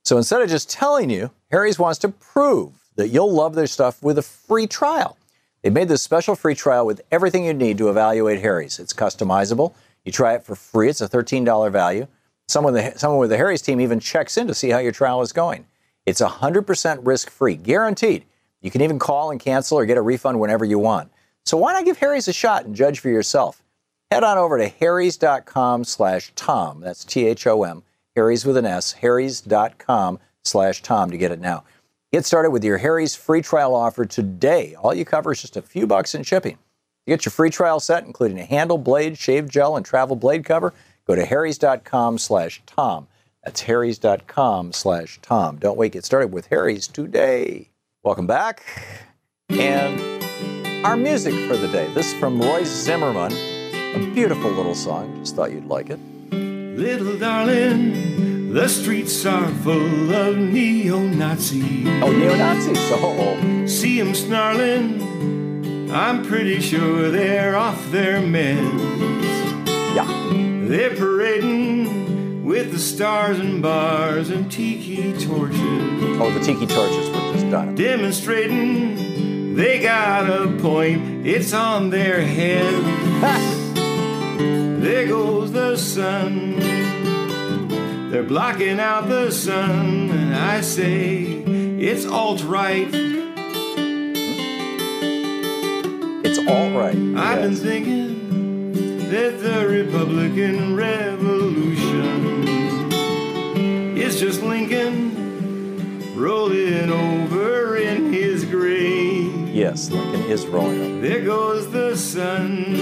So 0.05 0.15
instead 0.15 0.41
of 0.41 0.49
just 0.49 0.69
telling 0.69 1.09
you, 1.09 1.29
Harry's 1.51 1.77
wants 1.77 1.99
to 1.99 2.09
prove 2.09 2.71
that 2.95 3.09
you'll 3.09 3.33
love 3.33 3.53
their 3.53 3.67
stuff 3.67 4.01
with 4.01 4.17
a 4.17 4.21
free 4.21 4.65
trial. 4.65 5.17
They 5.61 5.69
made 5.69 5.89
this 5.89 6.03
special 6.03 6.35
free 6.35 6.55
trial 6.55 6.85
with 6.85 7.01
everything 7.11 7.43
you 7.43 7.53
need 7.53 7.77
to 7.79 7.89
evaluate 7.89 8.39
Harry's. 8.39 8.79
It's 8.79 8.93
customizable. 8.93 9.73
You 10.05 10.13
try 10.13 10.35
it 10.35 10.45
for 10.45 10.55
free. 10.55 10.87
It's 10.87 11.01
a 11.01 11.09
$13 11.09 11.69
value. 11.69 12.07
Someone, 12.51 12.73
the, 12.73 12.93
someone 12.97 13.19
with 13.19 13.29
the 13.29 13.37
Harry's 13.37 13.61
team 13.61 13.79
even 13.79 13.99
checks 13.99 14.37
in 14.37 14.47
to 14.47 14.53
see 14.53 14.69
how 14.69 14.79
your 14.79 14.91
trial 14.91 15.21
is 15.21 15.31
going. 15.31 15.65
It's 16.05 16.21
100% 16.21 16.99
risk 17.03 17.29
free, 17.29 17.55
guaranteed. 17.55 18.25
You 18.61 18.71
can 18.71 18.81
even 18.81 18.99
call 18.99 19.31
and 19.31 19.39
cancel 19.39 19.77
or 19.77 19.85
get 19.85 19.97
a 19.97 20.01
refund 20.01 20.39
whenever 20.39 20.65
you 20.65 20.77
want. 20.77 21.11
So 21.45 21.57
why 21.57 21.73
not 21.73 21.85
give 21.85 21.97
Harry's 21.99 22.27
a 22.27 22.33
shot 22.33 22.65
and 22.65 22.75
judge 22.75 22.99
for 22.99 23.09
yourself? 23.09 23.63
head 24.11 24.23
on 24.25 24.37
over 24.37 24.57
to 24.57 24.67
harrys.com 24.67 25.85
slash 25.85 26.33
tom. 26.35 26.81
That's 26.81 27.05
T-H-O-M, 27.05 27.83
Harry's 28.15 28.45
with 28.45 28.57
an 28.57 28.65
S, 28.65 28.91
harrys.com 28.91 30.19
slash 30.43 30.81
tom 30.81 31.11
to 31.11 31.17
get 31.17 31.31
it 31.31 31.39
now. 31.39 31.63
Get 32.11 32.25
started 32.25 32.51
with 32.51 32.65
your 32.65 32.77
Harry's 32.77 33.15
free 33.15 33.41
trial 33.41 33.73
offer 33.73 34.05
today. 34.05 34.75
All 34.75 34.93
you 34.93 35.05
cover 35.05 35.31
is 35.31 35.41
just 35.41 35.55
a 35.55 35.61
few 35.61 35.87
bucks 35.87 36.13
in 36.13 36.23
shipping. 36.23 36.55
To 36.55 37.07
get 37.07 37.23
your 37.23 37.31
free 37.31 37.49
trial 37.49 37.79
set, 37.79 38.05
including 38.05 38.37
a 38.37 38.43
handle, 38.43 38.77
blade, 38.77 39.17
shave 39.17 39.47
gel, 39.47 39.77
and 39.77 39.85
travel 39.85 40.17
blade 40.17 40.43
cover, 40.43 40.73
go 41.11 41.15
to 41.15 41.25
harrys.com 41.25 42.17
slash 42.17 42.61
tom. 42.65 43.07
That's 43.43 43.61
harrys.com 43.61 44.71
slash 44.71 45.19
Tom. 45.21 45.57
Don't 45.57 45.77
wait, 45.77 45.93
get 45.93 46.05
started 46.05 46.31
with 46.31 46.47
Harry's 46.47 46.87
today. 46.87 47.69
Welcome 48.03 48.27
back. 48.27 48.63
And 49.49 49.99
our 50.85 50.95
music 50.95 51.33
for 51.49 51.57
the 51.57 51.67
day. 51.67 51.91
This 51.93 52.13
is 52.13 52.19
from 52.19 52.39
Roy 52.39 52.63
Zimmerman. 52.63 53.33
A 53.33 54.11
beautiful 54.13 54.51
little 54.51 54.75
song. 54.75 55.19
Just 55.19 55.35
thought 55.35 55.51
you'd 55.51 55.65
like 55.65 55.89
it. 55.89 55.99
Little 56.31 57.17
darling, 57.17 58.53
the 58.53 58.69
streets 58.69 59.25
are 59.25 59.49
full 59.63 60.13
of 60.13 60.37
neo-Nazis. 60.37 61.87
Oh, 62.03 62.11
neo-Nazis. 62.11 62.77
Oh. 62.93 63.35
them 63.97 64.15
snarling. 64.15 65.91
I'm 65.91 66.23
pretty 66.23 66.61
sure 66.61 67.09
they're 67.11 67.57
off 67.57 67.91
their 67.91 68.21
meds. 68.21 69.01
Yeah. 69.95 70.50
They're 70.71 70.95
parading 70.95 72.45
with 72.45 72.71
the 72.71 72.79
stars 72.79 73.39
and 73.39 73.61
bars 73.61 74.29
and 74.29 74.49
tiki 74.49 75.11
torches. 75.19 75.59
Oh, 75.59 76.31
the 76.33 76.39
tiki 76.39 76.65
torches 76.65 77.09
were 77.09 77.33
just 77.33 77.49
done. 77.49 77.75
Demonstrating 77.75 79.53
they 79.53 79.81
got 79.81 80.29
a 80.29 80.47
point. 80.59 81.27
It's 81.27 81.51
on 81.51 81.89
their 81.89 82.21
head. 82.21 82.73
there 84.81 85.09
goes 85.09 85.51
the 85.51 85.75
sun. 85.75 86.59
They're 88.09 88.23
blocking 88.23 88.79
out 88.79 89.09
the 89.09 89.29
sun. 89.29 90.09
And 90.09 90.33
I 90.33 90.61
say 90.61 91.23
it's 91.81 92.05
alt 92.05 92.45
right. 92.45 92.87
It's 96.23 96.39
all 96.47 96.71
right. 96.71 96.95
I've 96.95 97.41
been 97.41 97.55
thinking 97.57 98.20
that 99.11 99.41
the 99.41 99.67
Republican 99.67 100.73
Revolution 100.73 102.33
is 103.97 104.17
just 104.21 104.41
Lincoln 104.41 106.15
rolling 106.15 106.89
over 106.89 107.75
in 107.75 108.13
his 108.13 108.45
grave. 108.45 109.49
Yes, 109.49 109.91
Lincoln 109.91 110.21
is 110.31 110.47
rolling 110.47 110.81
over. 110.81 111.01
There 111.05 111.25
goes 111.25 111.69
the 111.71 111.97
sun. 111.97 112.77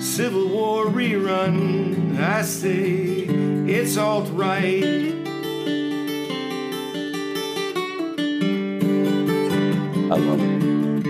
Civil 0.00 0.46
War 0.50 0.86
rerun. 0.86 2.16
I 2.20 2.42
say 2.42 3.26
it's 3.66 3.96
alt 3.96 4.28
right. 4.30 4.84
I 10.12 10.16
love 10.16 10.40
it. 10.40 10.59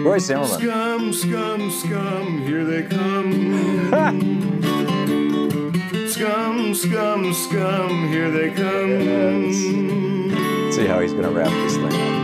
Roy 0.05 0.19
Zimmerman. 0.19 0.61
Scum, 0.61 1.13
scum, 1.13 1.71
scum, 1.71 2.41
here 2.47 2.65
they 2.65 2.83
come. 2.83 3.91
scum, 6.09 6.75
scum, 6.75 7.35
scum, 7.35 8.09
here 8.09 8.31
they 8.31 8.51
come. 8.51 9.53
See 10.73 10.87
how 10.87 11.01
he's 11.01 11.13
to 11.13 11.29
wrap 11.31 11.51
this 11.51 11.77
thing 11.77 11.93
up. 11.93 12.21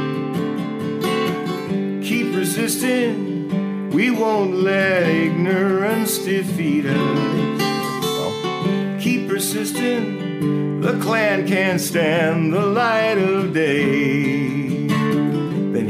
Keep 2.02 2.34
resisting, 2.34 3.90
we 3.90 4.10
won't 4.10 4.54
let 4.54 5.02
ignorance 5.02 6.16
defeat 6.18 6.86
us. 6.86 9.02
Keep 9.02 9.28
persisting, 9.28 10.80
the 10.80 10.98
Klan 11.00 11.46
can't 11.46 11.80
stand 11.80 12.54
the 12.54 12.64
light 12.64 13.18
of 13.18 13.52
day. 13.52 14.75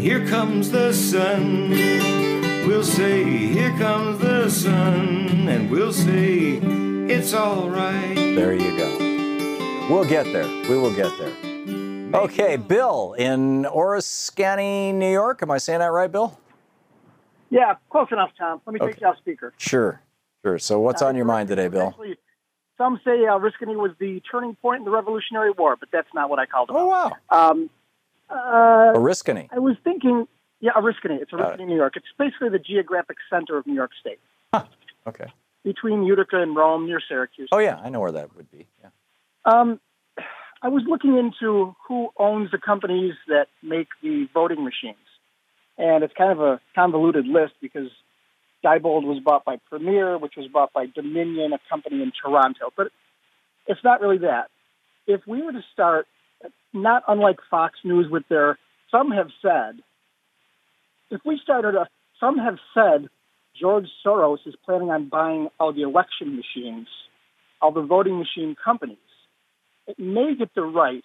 Then 0.06 0.20
here 0.20 0.28
comes 0.28 0.70
the 0.70 0.92
sun. 0.92 1.70
We'll 2.64 2.84
say, 2.84 3.24
Here 3.24 3.76
comes 3.76 4.20
the 4.20 4.48
sun. 4.48 5.48
And 5.48 5.68
we'll 5.68 5.92
say, 5.92 6.60
It's 7.08 7.34
all 7.34 7.68
right. 7.68 8.14
There 8.14 8.54
you 8.54 8.76
go. 8.76 9.88
We'll 9.90 10.04
get 10.04 10.26
there. 10.26 10.46
We 10.68 10.78
will 10.78 10.94
get 10.94 11.10
there. 11.18 11.32
Okay, 12.14 12.56
Bill 12.56 13.14
in 13.14 13.64
Oriskany, 13.64 14.94
New 14.94 15.10
York. 15.10 15.42
Am 15.42 15.50
I 15.50 15.58
saying 15.58 15.80
that 15.80 15.86
right, 15.86 16.10
Bill? 16.10 16.38
Yeah, 17.50 17.74
close 17.90 18.06
enough, 18.12 18.30
Tom. 18.38 18.60
Let 18.64 18.74
me 18.74 18.78
take 18.78 19.00
you 19.00 19.08
off 19.08 19.18
speaker. 19.18 19.54
Sure. 19.56 20.00
Sure. 20.44 20.60
So, 20.60 20.78
what's 20.78 21.02
on 21.02 21.16
your 21.16 21.24
mind 21.24 21.48
today, 21.48 21.66
Bill? 21.66 21.88
Actually, 21.88 22.16
some 22.78 23.00
say 23.04 23.26
uh, 23.26 23.38
Oriskany 23.38 23.74
was 23.74 23.90
the 23.98 24.22
turning 24.30 24.54
point 24.54 24.78
in 24.78 24.84
the 24.84 24.90
Revolutionary 24.92 25.50
War, 25.50 25.74
but 25.74 25.88
that's 25.90 26.12
not 26.14 26.30
what 26.30 26.38
I 26.38 26.46
called 26.46 26.70
it. 26.70 26.76
Oh, 26.76 26.86
wow. 26.86 27.12
Um, 27.30 27.70
uh, 28.30 28.92
Oriskany. 28.94 29.48
I 29.52 29.58
was 29.58 29.76
thinking, 29.84 30.26
yeah, 30.60 30.72
Oriskany. 30.72 31.20
It's 31.20 31.32
Oriskany, 31.32 31.66
New 31.66 31.76
York. 31.76 31.96
It's 31.96 32.06
basically 32.18 32.48
the 32.50 32.58
geographic 32.58 33.16
center 33.30 33.56
of 33.56 33.66
New 33.66 33.74
York 33.74 33.90
State, 34.00 34.20
Okay. 35.06 35.26
between 35.64 36.02
Utica 36.04 36.40
and 36.40 36.56
Rome, 36.56 36.86
near 36.86 37.00
Syracuse. 37.06 37.48
Oh, 37.52 37.58
yeah. 37.58 37.78
I 37.82 37.88
know 37.90 38.00
where 38.00 38.12
that 38.12 38.34
would 38.36 38.50
be. 38.50 38.66
Yeah. 38.82 38.90
Um, 39.44 39.80
I 40.62 40.68
was 40.68 40.82
looking 40.88 41.16
into 41.16 41.76
who 41.86 42.08
owns 42.16 42.50
the 42.50 42.58
companies 42.58 43.14
that 43.28 43.46
make 43.62 43.88
the 44.02 44.26
voting 44.34 44.64
machines, 44.64 44.96
and 45.78 46.02
it's 46.02 46.14
kind 46.14 46.32
of 46.32 46.40
a 46.40 46.60
convoluted 46.74 47.26
list 47.26 47.52
because 47.60 47.88
Diebold 48.64 49.04
was 49.04 49.20
bought 49.22 49.44
by 49.44 49.56
Premier, 49.68 50.18
which 50.18 50.34
was 50.36 50.48
bought 50.48 50.72
by 50.72 50.86
Dominion, 50.86 51.52
a 51.52 51.58
company 51.68 52.02
in 52.02 52.10
Toronto. 52.10 52.72
But 52.76 52.88
it's 53.66 53.84
not 53.84 54.00
really 54.00 54.18
that. 54.18 54.50
If 55.06 55.26
we 55.26 55.42
were 55.42 55.52
to 55.52 55.62
start, 55.72 56.08
not 56.76 57.02
unlike 57.08 57.38
Fox 57.50 57.78
News 57.84 58.06
with 58.10 58.24
their, 58.28 58.58
some 58.90 59.10
have 59.10 59.28
said, 59.42 59.82
if 61.10 61.20
we 61.24 61.40
started 61.42 61.74
a, 61.74 61.88
some 62.20 62.38
have 62.38 62.58
said 62.74 63.08
George 63.58 63.86
Soros 64.04 64.38
is 64.46 64.54
planning 64.64 64.90
on 64.90 65.08
buying 65.08 65.48
all 65.58 65.72
the 65.72 65.82
election 65.82 66.36
machines, 66.36 66.88
all 67.60 67.72
the 67.72 67.82
voting 67.82 68.18
machine 68.18 68.54
companies. 68.62 68.98
It 69.86 69.98
may 69.98 70.34
get 70.36 70.54
the 70.54 70.62
right 70.62 71.04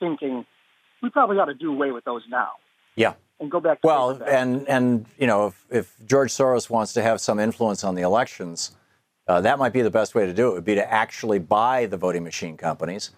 thinking 0.00 0.44
we 1.02 1.10
probably 1.10 1.38
ought 1.38 1.46
to 1.46 1.54
do 1.54 1.72
away 1.72 1.90
with 1.92 2.04
those 2.04 2.22
now 2.28 2.48
Yeah. 2.96 3.14
and 3.38 3.50
go 3.50 3.60
back 3.60 3.80
to 3.82 3.86
Well, 3.86 4.22
and 4.26 4.66
and 4.68 5.06
you 5.18 5.26
know, 5.26 5.48
if, 5.48 5.66
if 5.70 5.96
George 6.06 6.30
Soros 6.32 6.70
wants 6.70 6.92
to 6.94 7.02
have 7.02 7.20
some 7.20 7.38
influence 7.38 7.84
on 7.84 7.94
the 7.94 8.02
elections, 8.02 8.74
uh, 9.28 9.40
that 9.42 9.58
might 9.58 9.72
be 9.72 9.82
the 9.82 9.90
best 9.90 10.14
way 10.14 10.24
to 10.26 10.32
do 10.32 10.48
it. 10.48 10.54
Would 10.54 10.64
be 10.64 10.74
to 10.74 10.92
actually 10.92 11.38
buy 11.38 11.86
the 11.86 11.96
voting 11.98 12.24
machine 12.24 12.56
companies, 12.56 13.10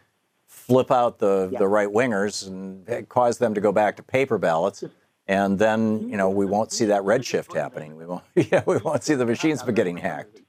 flip 0.69 0.91
out 0.91 1.19
the 1.19 1.51
the 1.59 1.67
right 1.67 1.89
wingers, 1.89 2.47
and 2.47 3.09
cause 3.09 3.39
them 3.39 3.55
to 3.55 3.61
go 3.61 3.73
back 3.73 3.97
to 3.97 4.03
paper 4.03 4.39
ballots, 4.39 4.85
and 5.27 5.59
then 5.59 6.09
you 6.09 6.17
know 6.17 6.29
we 6.29 6.47
won't 6.47 6.71
see 6.73 6.85
that 6.85 7.03
redshift 7.03 7.55
happening. 7.55 7.97
We 7.97 8.07
won't. 8.07 8.23
Yeah, 8.53 8.63
we 8.67 8.77
won't 8.77 9.03
see 9.03 9.15
the 9.15 9.27
machines 9.27 9.63
getting 9.63 9.97
hacked. 9.97 10.41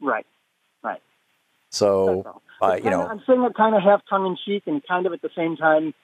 right, 0.00 0.26
right. 0.82 1.02
So 1.70 2.24
uh, 2.62 2.78
you 2.82 2.90
know, 2.90 3.06
I'm 3.06 3.22
saying 3.26 3.42
it 3.42 3.54
kind 3.54 3.74
of 3.76 3.82
half 3.82 4.00
tongue 4.08 4.26
in 4.26 4.36
cheek 4.44 4.64
and 4.66 4.82
kind 4.86 5.06
of 5.06 5.12
at 5.12 5.22
the 5.22 5.30
same 5.36 5.56
time, 5.56 5.94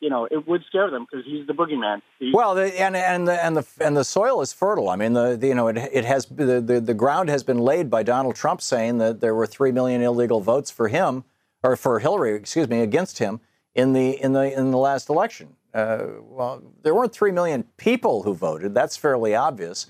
you 0.00 0.10
know, 0.10 0.24
it 0.24 0.48
would 0.48 0.64
scare 0.66 0.90
them 0.90 1.06
because 1.08 1.24
he's 1.26 1.46
the 1.46 1.52
boogeyman. 1.52 2.00
He- 2.18 2.32
Well, 2.34 2.54
the, 2.54 2.64
and 2.80 2.96
and 2.96 3.28
the 3.28 3.44
and 3.44 3.56
the 3.58 3.66
and 3.80 3.96
the 3.96 4.04
soil 4.04 4.40
is 4.40 4.52
fertile. 4.54 4.88
I 4.88 4.96
mean, 4.96 5.12
the, 5.12 5.36
the 5.36 5.48
you 5.48 5.54
know 5.54 5.68
it, 5.68 5.76
it 5.76 6.04
has 6.06 6.24
the, 6.26 6.60
the 6.62 6.80
the 6.80 6.94
ground 6.94 7.28
has 7.28 7.42
been 7.44 7.58
laid 7.58 7.90
by 7.90 8.02
Donald 8.02 8.34
Trump 8.36 8.62
saying 8.62 8.98
that 8.98 9.20
there 9.20 9.34
were 9.34 9.46
three 9.46 9.70
million 9.70 10.00
illegal 10.00 10.40
votes 10.40 10.70
for 10.70 10.88
him 10.88 11.24
or 11.66 11.76
for 11.76 11.98
Hillary, 11.98 12.34
excuse 12.34 12.68
me, 12.68 12.80
against 12.80 13.18
him 13.18 13.40
in 13.74 13.92
the 13.92 14.22
in 14.22 14.32
the 14.32 14.56
in 14.56 14.70
the 14.70 14.78
last 14.78 15.08
election. 15.08 15.54
Uh, 15.74 16.06
well, 16.22 16.62
there 16.82 16.94
weren't 16.94 17.12
three 17.12 17.32
million 17.32 17.64
people 17.76 18.22
who 18.22 18.34
voted. 18.34 18.72
That's 18.72 18.96
fairly 18.96 19.34
obvious 19.34 19.88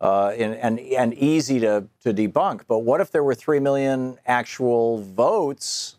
uh, 0.00 0.28
and, 0.28 0.54
and 0.54 0.78
and 0.78 1.14
easy 1.14 1.58
to 1.60 1.88
to 2.02 2.14
debunk. 2.14 2.62
But 2.68 2.78
what 2.80 3.00
if 3.00 3.10
there 3.10 3.24
were 3.24 3.34
three 3.34 3.58
million 3.58 4.18
actual 4.24 4.98
votes 5.02 5.96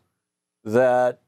that 0.63 1.19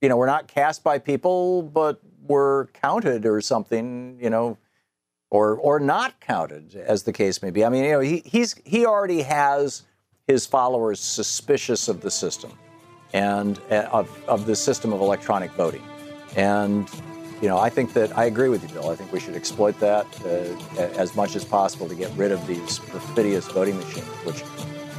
you 0.00 0.08
know 0.08 0.16
were 0.16 0.26
not 0.26 0.46
cast 0.46 0.84
by 0.84 0.98
people, 0.98 1.62
but 1.62 2.00
were 2.26 2.70
counted 2.74 3.26
or 3.26 3.40
something? 3.40 4.18
You 4.20 4.30
know, 4.30 4.58
or 5.30 5.56
or 5.56 5.80
not 5.80 6.20
counted, 6.20 6.76
as 6.76 7.02
the 7.02 7.12
case 7.12 7.42
may 7.42 7.50
be. 7.50 7.64
I 7.64 7.70
mean, 7.70 7.84
you 7.84 7.92
know, 7.92 8.00
he 8.00 8.22
he's 8.24 8.54
he 8.64 8.86
already 8.86 9.22
has 9.22 9.82
his 10.28 10.46
followers 10.46 11.00
suspicious 11.00 11.88
of 11.88 12.02
the 12.02 12.10
system 12.10 12.52
and 13.12 13.60
uh, 13.70 13.88
of 13.92 14.28
of 14.28 14.46
the 14.46 14.56
system 14.56 14.92
of 14.92 15.00
electronic 15.00 15.50
voting, 15.52 15.82
and 16.36 16.88
you 17.40 17.48
know, 17.48 17.58
I 17.58 17.70
think 17.70 17.92
that 17.92 18.16
I 18.18 18.24
agree 18.24 18.48
with 18.48 18.62
you, 18.62 18.68
Bill. 18.74 18.90
I 18.90 18.96
think 18.96 19.12
we 19.12 19.20
should 19.20 19.36
exploit 19.36 19.78
that 19.80 20.06
uh, 20.24 20.82
as 20.98 21.14
much 21.14 21.36
as 21.36 21.44
possible 21.44 21.88
to 21.88 21.94
get 21.94 22.10
rid 22.16 22.32
of 22.32 22.44
these 22.46 22.78
perfidious 22.80 23.46
voting 23.48 23.76
machines, 23.76 24.06
which, 24.24 24.42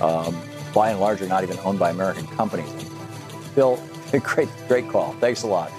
um, 0.02 0.40
by 0.74 0.92
and 0.92 1.00
large, 1.00 1.22
are 1.22 1.28
not 1.28 1.44
even 1.44 1.58
owned 1.60 1.80
by 1.80 1.90
American 1.90 2.26
companies. 2.28 2.72
Bill, 3.56 3.82
great, 4.24 4.50
great 4.68 4.88
call. 4.88 5.14
Thanks 5.14 5.44
a 5.44 5.48
lot, 5.48 5.72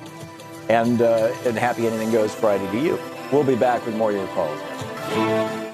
and 0.69 1.01
uh, 1.01 1.35
and 1.45 1.57
happy 1.57 1.87
Anything 1.87 2.13
Goes 2.13 2.35
Friday 2.35 2.71
to 2.73 2.79
you. 2.79 2.99
We'll 3.33 3.45
be 3.45 3.57
back 3.57 3.85
with 3.87 3.97
more 3.97 4.11
of 4.11 4.17
your 4.17 4.27
calls. 4.29 5.70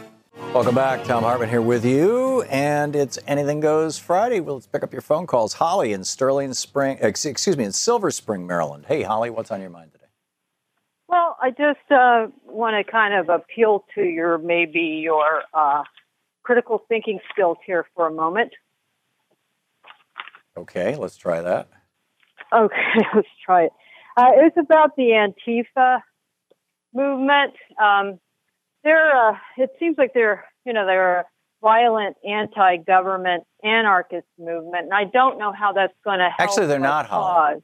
Welcome 0.55 0.75
back. 0.75 1.05
Thom 1.05 1.23
Hartmann 1.23 1.51
here 1.51 1.61
with 1.61 1.85
you, 1.85 2.43
and 2.43 2.97
it's 2.97 3.19
Anything 3.27 3.61
Goes 3.61 3.99
Friday. 3.99 4.41
Well, 4.41 4.55
let's 4.55 4.67
pick 4.67 4.83
up 4.83 4.93
your 4.93 5.03
phone 5.03 5.27
calls. 5.27 5.55
Holly 5.55 5.93
in 5.93 6.03
Sterling 6.05 6.55
Spring, 6.55 6.99
excuse 7.01 7.57
me, 7.57 7.65
in 7.65 7.73
Silver 7.73 8.11
Spring, 8.11 8.47
Maryland. 8.47 8.87
Hey, 8.89 9.03
Holly, 9.03 9.29
what's 9.29 9.51
on 9.51 9.61
your 9.61 9.71
mind 9.71 9.93
today? 9.93 10.07
Well, 11.09 11.37
I 11.43 11.51
just 11.51 11.91
uh, 11.91 12.29
want 12.47 12.75
to 12.75 12.91
kind 12.91 13.15
of 13.15 13.29
appeal 13.29 13.85
to 13.95 14.03
your 14.03 14.39
maybe 14.39 15.01
your 15.03 15.43
uh, 15.53 15.85
critical 16.43 16.83
thinking 16.89 17.21
skills 17.33 17.59
here 17.67 17.87
for 17.95 18.07
a 18.07 18.13
moment. 18.13 18.53
Okay, 20.57 20.97
let's 20.97 21.17
try 21.17 21.43
that. 21.43 21.69
Okay, 22.53 22.95
let's 23.15 23.29
try 23.45 23.65
it. 23.65 23.73
Uh, 24.17 24.31
it's 24.37 24.57
about 24.57 24.97
the 24.97 25.11
Antifa 25.11 26.01
movement. 26.95 27.53
Um, 27.83 28.19
they're, 28.87 29.29
uh, 29.31 29.37
it 29.59 29.71
seems 29.79 29.99
like 29.99 30.15
they're, 30.15 30.45
you 30.65 30.73
know, 30.73 30.87
they're 30.87 31.21
a 31.21 31.25
violent 31.61 32.17
anti-government 32.25 33.45
anarchist 33.65 34.27
movement, 34.39 34.85
and 34.85 34.95
I 34.95 35.05
don't 35.05 35.39
know 35.39 35.53
how 35.53 35.73
that's 35.73 35.93
going 36.05 36.21
to 36.21 36.31
help. 36.31 36.41
Actually, 36.41 36.69
they're 36.69 36.79
not, 36.79 37.09
cause. 37.09 37.61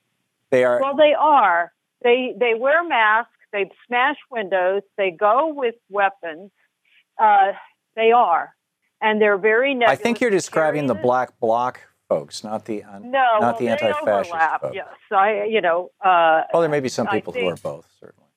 They 0.51 0.65
are. 0.65 0.81
Well, 0.81 0.97
they 0.97 1.15
are. 1.15 1.73
They 2.03 2.35
they 2.39 2.55
wear 2.55 2.83
masks. 2.85 3.31
They 3.53 3.71
smash 3.87 4.17
windows. 4.31 4.83
They 4.99 5.11
go 5.13 5.53
with 5.55 5.77
weapons. 5.89 6.51
Uh, 7.19 7.53
they 7.95 8.11
are, 8.11 8.55
and 9.01 9.21
they're 9.21 9.39
very 9.39 9.79
I 9.87 9.95
think 9.95 10.21
you're 10.21 10.31
describing 10.31 10.89
the 10.89 10.95
black 10.95 11.39
bloc 11.39 11.81
folks, 12.09 12.43
not 12.43 12.65
the 12.65 12.83
uh, 12.83 12.99
no, 12.99 13.11
not 13.13 13.41
well, 13.41 13.59
the 13.59 13.69
anti-fascist 13.69 14.03
overlap. 14.03 14.61
folks. 14.63 14.75
Yes, 14.75 14.89
I 15.13 15.45
you 15.45 15.61
know. 15.61 15.91
Uh, 16.05 16.43
Well, 16.53 16.63
there 16.63 16.71
may 16.71 16.81
be 16.81 16.89
some 16.89 17.07
people 17.07 17.33
who 17.33 17.47
are 17.47 17.57
both. 17.57 17.87
Certainly. 18.01 18.29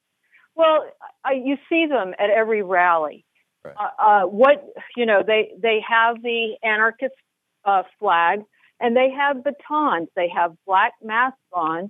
Well, 0.56 0.86
I, 1.24 1.34
you 1.34 1.58
see 1.70 1.86
them 1.88 2.14
at 2.20 2.30
every 2.30 2.64
rally. 2.64 3.26
Uh, 3.66 3.90
uh, 4.00 4.22
what 4.24 4.64
you 4.96 5.06
know, 5.06 5.24
they 5.26 5.52
they 5.60 5.80
have 5.88 6.22
the 6.22 6.56
anarchist 6.64 7.16
uh, 7.64 7.84
flag, 8.00 8.42
and 8.80 8.96
they 8.96 9.10
have 9.10 9.44
batons. 9.44 10.10
They 10.16 10.30
have 10.30 10.56
black 10.68 10.94
masks 11.04 11.40
on, 11.52 11.90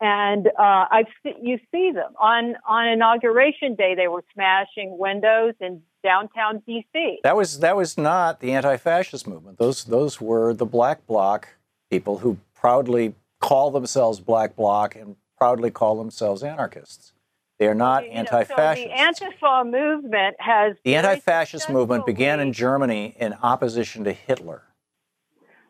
and 0.00 0.46
uh, 0.46 0.86
I've 0.90 1.06
you 1.42 1.58
see 1.70 1.92
them 1.92 2.12
on 2.18 2.56
on 2.66 2.88
inauguration 2.88 3.74
day. 3.74 3.94
They 3.94 4.08
were 4.08 4.24
smashing 4.32 4.96
windows 4.98 5.54
in 5.60 5.82
downtown 6.02 6.62
D.C. 6.66 7.18
That 7.22 7.36
was 7.36 7.60
that 7.60 7.76
was 7.76 7.98
not 7.98 8.40
the 8.40 8.52
anti-fascist 8.52 9.26
movement. 9.26 9.58
Those 9.58 9.84
those 9.84 10.20
were 10.20 10.54
the 10.54 10.66
black 10.66 11.06
bloc 11.06 11.48
people 11.90 12.18
who 12.18 12.38
proudly 12.54 13.14
call 13.40 13.70
themselves 13.70 14.20
black 14.20 14.56
bloc 14.56 14.96
and 14.96 15.16
proudly 15.36 15.70
call 15.70 15.96
themselves 15.96 16.42
anarchists. 16.42 17.12
They 17.60 17.68
are 17.68 17.74
not 17.74 18.04
You 18.04 18.08
know, 18.08 18.20
anti-fascist. 18.20 18.88
So 18.88 18.94
the 19.20 19.36
Antifa 19.36 19.70
movement 19.70 20.36
has 20.40 20.76
the 20.82 20.96
anti-fascist 20.96 21.68
movement 21.68 22.06
began 22.06 22.40
in 22.40 22.54
Germany 22.54 23.14
in 23.20 23.34
opposition 23.34 24.02
to 24.04 24.12
Hitler. 24.12 24.62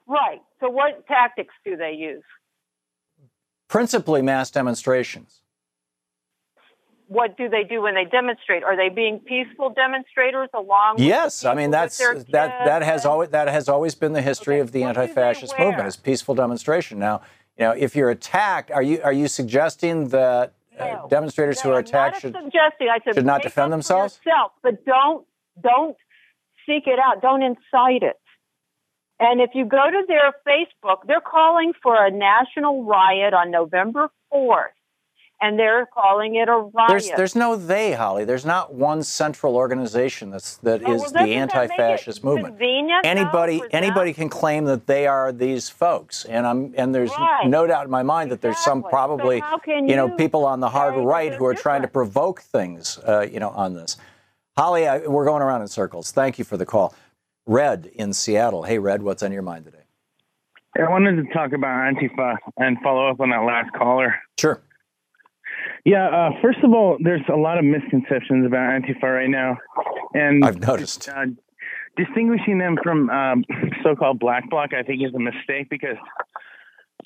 right. 0.06 0.40
So 0.60 0.68
what 0.70 1.06
tactics 1.08 1.52
do 1.64 1.76
they 1.76 1.92
use? 1.92 2.22
Principally 3.68 4.22
mass 4.22 4.50
demonstrations. 4.52 5.42
what 7.08 7.36
do 7.36 7.48
they 7.48 7.64
do 7.64 7.82
when 7.82 7.94
they 7.96 8.04
demonstrate? 8.04 8.62
Are 8.62 8.76
they 8.76 8.88
being 8.88 9.18
peaceful 9.18 9.70
demonstrators 9.70 10.48
along? 10.54 10.94
with 10.94 11.04
Yes, 11.04 11.44
I 11.44 11.54
mean 11.54 11.72
that's 11.72 11.98
that 11.98 12.26
that 12.30 12.82
has 12.84 13.04
always 13.04 13.30
that 13.30 13.48
has 13.48 13.68
always 13.68 13.96
been 13.96 14.12
the 14.12 14.22
history 14.22 14.60
of 14.60 14.70
the 14.70 14.84
anti-fascist 14.84 15.58
movement 15.58 15.88
is 15.88 15.96
peaceful 15.96 16.36
demonstration. 16.36 17.00
Now, 17.00 17.22
you 17.58 17.64
know, 17.64 17.72
if 17.72 17.96
you're 17.96 18.10
attacked, 18.10 18.70
are 18.70 18.82
you 18.82 19.00
are 19.02 19.12
you 19.12 19.26
suggesting 19.26 20.10
that 20.10 20.54
demonstrators 21.08 21.60
who 21.60 21.70
are 21.70 21.78
attacked 21.78 22.20
should 22.20 22.34
suggesting? 22.34 22.88
I 22.88 22.98
said 23.04 23.14
should 23.14 23.26
not 23.26 23.42
defend 23.42 23.72
themselves? 23.72 24.20
yourself, 24.24 24.52
but 24.62 24.84
don't 24.84 25.26
don't 25.62 25.96
seek 26.66 26.86
it 26.86 26.98
out. 26.98 27.22
Don't 27.22 27.42
incite 27.42 28.02
it. 28.02 28.16
And 29.18 29.40
if 29.40 29.50
you 29.54 29.66
go 29.66 29.90
to 29.90 30.02
their 30.08 30.32
Facebook, 30.48 31.06
they're 31.06 31.20
calling 31.20 31.72
for 31.82 31.94
a 31.94 32.10
national 32.10 32.84
riot 32.84 33.34
on 33.34 33.50
November 33.50 34.10
fourth, 34.30 34.72
and 35.40 35.58
they're 35.58 35.86
calling 35.86 36.36
it 36.36 36.48
a 36.48 36.52
riot. 36.52 36.88
There's 36.88 37.10
there's 37.10 37.36
no 37.36 37.56
they, 37.56 37.92
Holly. 37.92 38.24
There's 38.24 38.44
not 38.44 38.74
one 38.74 39.02
central 39.02 39.56
organization 39.56 40.30
that's 40.30 40.56
that 40.58 40.82
Oh, 40.84 40.92
is 40.92 41.00
well, 41.00 41.08
the 41.10 41.14
that 41.14 41.22
make 41.24 41.32
it 41.32 41.36
anti-fascist 41.36 42.22
movement. 42.24 42.48
convenient, 42.58 43.04
Anybody 43.06 43.58
them? 43.60 43.68
anybody 43.72 44.12
can 44.12 44.28
claim 44.28 44.64
that 44.66 44.86
they 44.86 45.06
are 45.06 45.32
these 45.32 45.68
folks, 45.68 46.24
and 46.24 46.46
I'm 46.46 46.74
and 46.76 46.94
there's 46.94 47.10
Right. 47.10 47.46
no 47.46 47.66
doubt 47.66 47.84
in 47.86 47.90
my 47.90 48.02
mind 48.02 48.30
that 48.30 48.40
there's 48.40 48.58
some 48.58 48.78
Exactly. 48.78 48.88
So 48.88 48.96
probably 48.96 49.40
how 49.40 49.58
can 49.58 49.88
you 49.88 49.96
know 49.96 50.10
people 50.16 50.44
on 50.44 50.60
the 50.60 50.68
hard 50.68 50.96
right 50.96 51.30
they're 51.30 51.38
who 51.38 51.46
are 51.46 51.54
trying 51.54 51.82
to 51.82 51.88
provoke 51.88 52.40
things, 52.42 52.98
uh, 53.06 53.26
you 53.30 53.40
know, 53.40 53.50
on 53.50 53.74
this. 53.74 53.96
Holly, 54.56 54.86
I, 54.86 54.98
we're 55.06 55.24
going 55.24 55.42
around 55.42 55.62
in 55.62 55.68
circles. 55.68 56.10
Thank 56.12 56.38
you 56.38 56.44
for 56.44 56.56
the 56.56 56.66
call. 56.66 56.94
Red 57.46 57.90
in 57.94 58.12
Seattle. 58.12 58.64
Hey, 58.64 58.78
Red, 58.78 59.02
what's 59.02 59.22
on 59.22 59.32
your 59.32 59.42
mind 59.42 59.64
today? 59.64 59.78
I 60.78 60.88
wanted 60.88 61.16
to 61.16 61.32
talk 61.32 61.52
about 61.52 61.94
Antifa 61.94 62.36
and 62.58 62.76
follow 62.82 63.08
up 63.10 63.20
on 63.20 63.30
that 63.30 63.42
last 63.42 63.72
caller. 63.72 64.14
Sure. 64.38 64.60
Yeah, 65.84 66.08
uh, 66.08 66.30
first 66.42 66.58
of 66.62 66.72
all, 66.72 66.98
there's 67.00 67.22
a 67.32 67.36
lot 67.36 67.58
of 67.58 67.64
misconceptions 67.64 68.46
about 68.46 68.82
Antifa 68.82 69.02
right 69.02 69.30
now, 69.30 69.56
and 70.14 70.44
I've 70.44 70.60
noticed. 70.60 71.08
Uh, 71.08 71.26
distinguishing 71.96 72.58
them 72.58 72.76
from 72.82 73.10
um, 73.10 73.44
so-called 73.82 74.18
black 74.18 74.48
bloc, 74.50 74.74
I 74.74 74.82
think, 74.82 75.02
is 75.02 75.14
a 75.14 75.18
mistake 75.18 75.68
because 75.70 75.96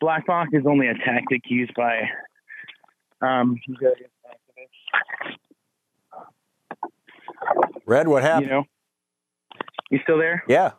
black 0.00 0.26
bloc 0.26 0.48
is 0.52 0.64
only 0.66 0.88
a 0.88 0.94
tactic 0.94 1.42
used 1.46 1.74
by 1.74 2.02
um, 3.22 3.56
Red, 7.86 8.08
what 8.08 8.22
happened? 8.22 8.46
You 8.46 8.52
know, 8.52 8.64
you 9.90 10.00
still 10.02 10.18
there? 10.18 10.42
Yeah. 10.48 10.72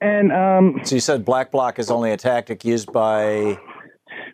And 0.00 0.30
um, 0.30 0.80
So 0.84 0.94
you 0.94 1.00
said 1.00 1.24
black 1.24 1.50
bloc 1.50 1.78
is 1.78 1.90
only 1.90 2.12
a 2.12 2.16
tactic 2.16 2.64
used 2.64 2.92
by 2.92 3.58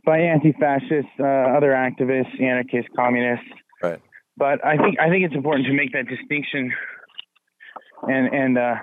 by 0.04 0.18
anti-fascists, 0.18 1.10
uh, 1.18 1.24
other 1.24 1.70
activists, 1.70 2.40
anarchists, 2.40 2.90
communists. 2.96 3.46
Right. 3.82 4.00
But 4.36 4.64
I 4.64 4.76
think 4.76 4.98
I 4.98 5.08
think 5.08 5.24
it's 5.24 5.34
important 5.34 5.66
to 5.66 5.72
make 5.72 5.92
that 5.92 6.06
distinction 6.06 6.72
and 8.08 8.34
and 8.34 8.58
uh, 8.58 8.76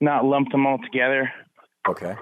not 0.00 0.24
lump 0.24 0.50
them 0.50 0.66
all 0.66 0.78
together. 0.78 1.32
Okay. 1.88 2.14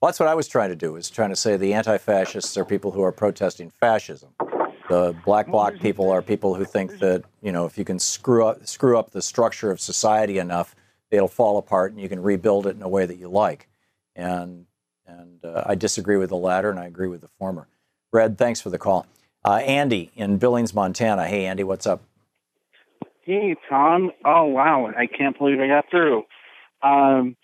Well, 0.00 0.08
that's 0.10 0.20
what 0.20 0.28
I 0.28 0.34
was 0.34 0.46
trying 0.46 0.70
to 0.70 0.76
do. 0.76 0.92
Was 0.92 1.10
trying 1.10 1.30
to 1.30 1.36
say 1.36 1.56
the 1.56 1.74
anti-fascists 1.74 2.56
are 2.56 2.64
people 2.64 2.92
who 2.92 3.02
are 3.02 3.12
protesting 3.12 3.70
fascism. 3.70 4.30
The 4.88 5.14
black 5.24 5.48
bloc 5.48 5.78
people 5.80 6.10
are 6.10 6.22
people 6.22 6.54
who 6.54 6.64
think 6.64 6.98
that 7.00 7.24
you 7.42 7.52
know 7.52 7.66
if 7.66 7.76
you 7.76 7.84
can 7.84 7.98
screw 7.98 8.46
up 8.46 8.66
screw 8.66 8.98
up 8.98 9.10
the 9.10 9.22
structure 9.22 9.70
of 9.70 9.80
society 9.80 10.38
enough, 10.38 10.74
it'll 11.10 11.28
fall 11.28 11.58
apart 11.58 11.92
and 11.92 12.00
you 12.00 12.08
can 12.08 12.20
rebuild 12.20 12.66
it 12.66 12.76
in 12.76 12.82
a 12.82 12.88
way 12.88 13.06
that 13.06 13.16
you 13.16 13.28
like. 13.28 13.68
And 14.14 14.66
and 15.08 15.44
uh, 15.44 15.64
I 15.66 15.74
disagree 15.74 16.16
with 16.16 16.30
the 16.30 16.36
latter, 16.36 16.70
and 16.70 16.78
I 16.78 16.86
agree 16.86 17.08
with 17.08 17.22
the 17.22 17.28
former. 17.38 17.66
Red, 18.12 18.38
thanks 18.38 18.60
for 18.60 18.70
the 18.70 18.78
call. 18.78 19.06
Uh, 19.44 19.56
Andy 19.56 20.10
in 20.14 20.38
Billings, 20.38 20.74
Montana. 20.74 21.26
Hey, 21.26 21.46
Andy, 21.46 21.64
what's 21.64 21.86
up? 21.86 22.02
Hey, 23.22 23.56
Tom. 23.68 24.10
Oh, 24.24 24.44
wow. 24.44 24.90
I 24.96 25.06
can't 25.06 25.36
believe 25.36 25.60
I 25.60 25.66
got 25.66 25.86
through. 25.90 26.24
Um, 26.82 27.36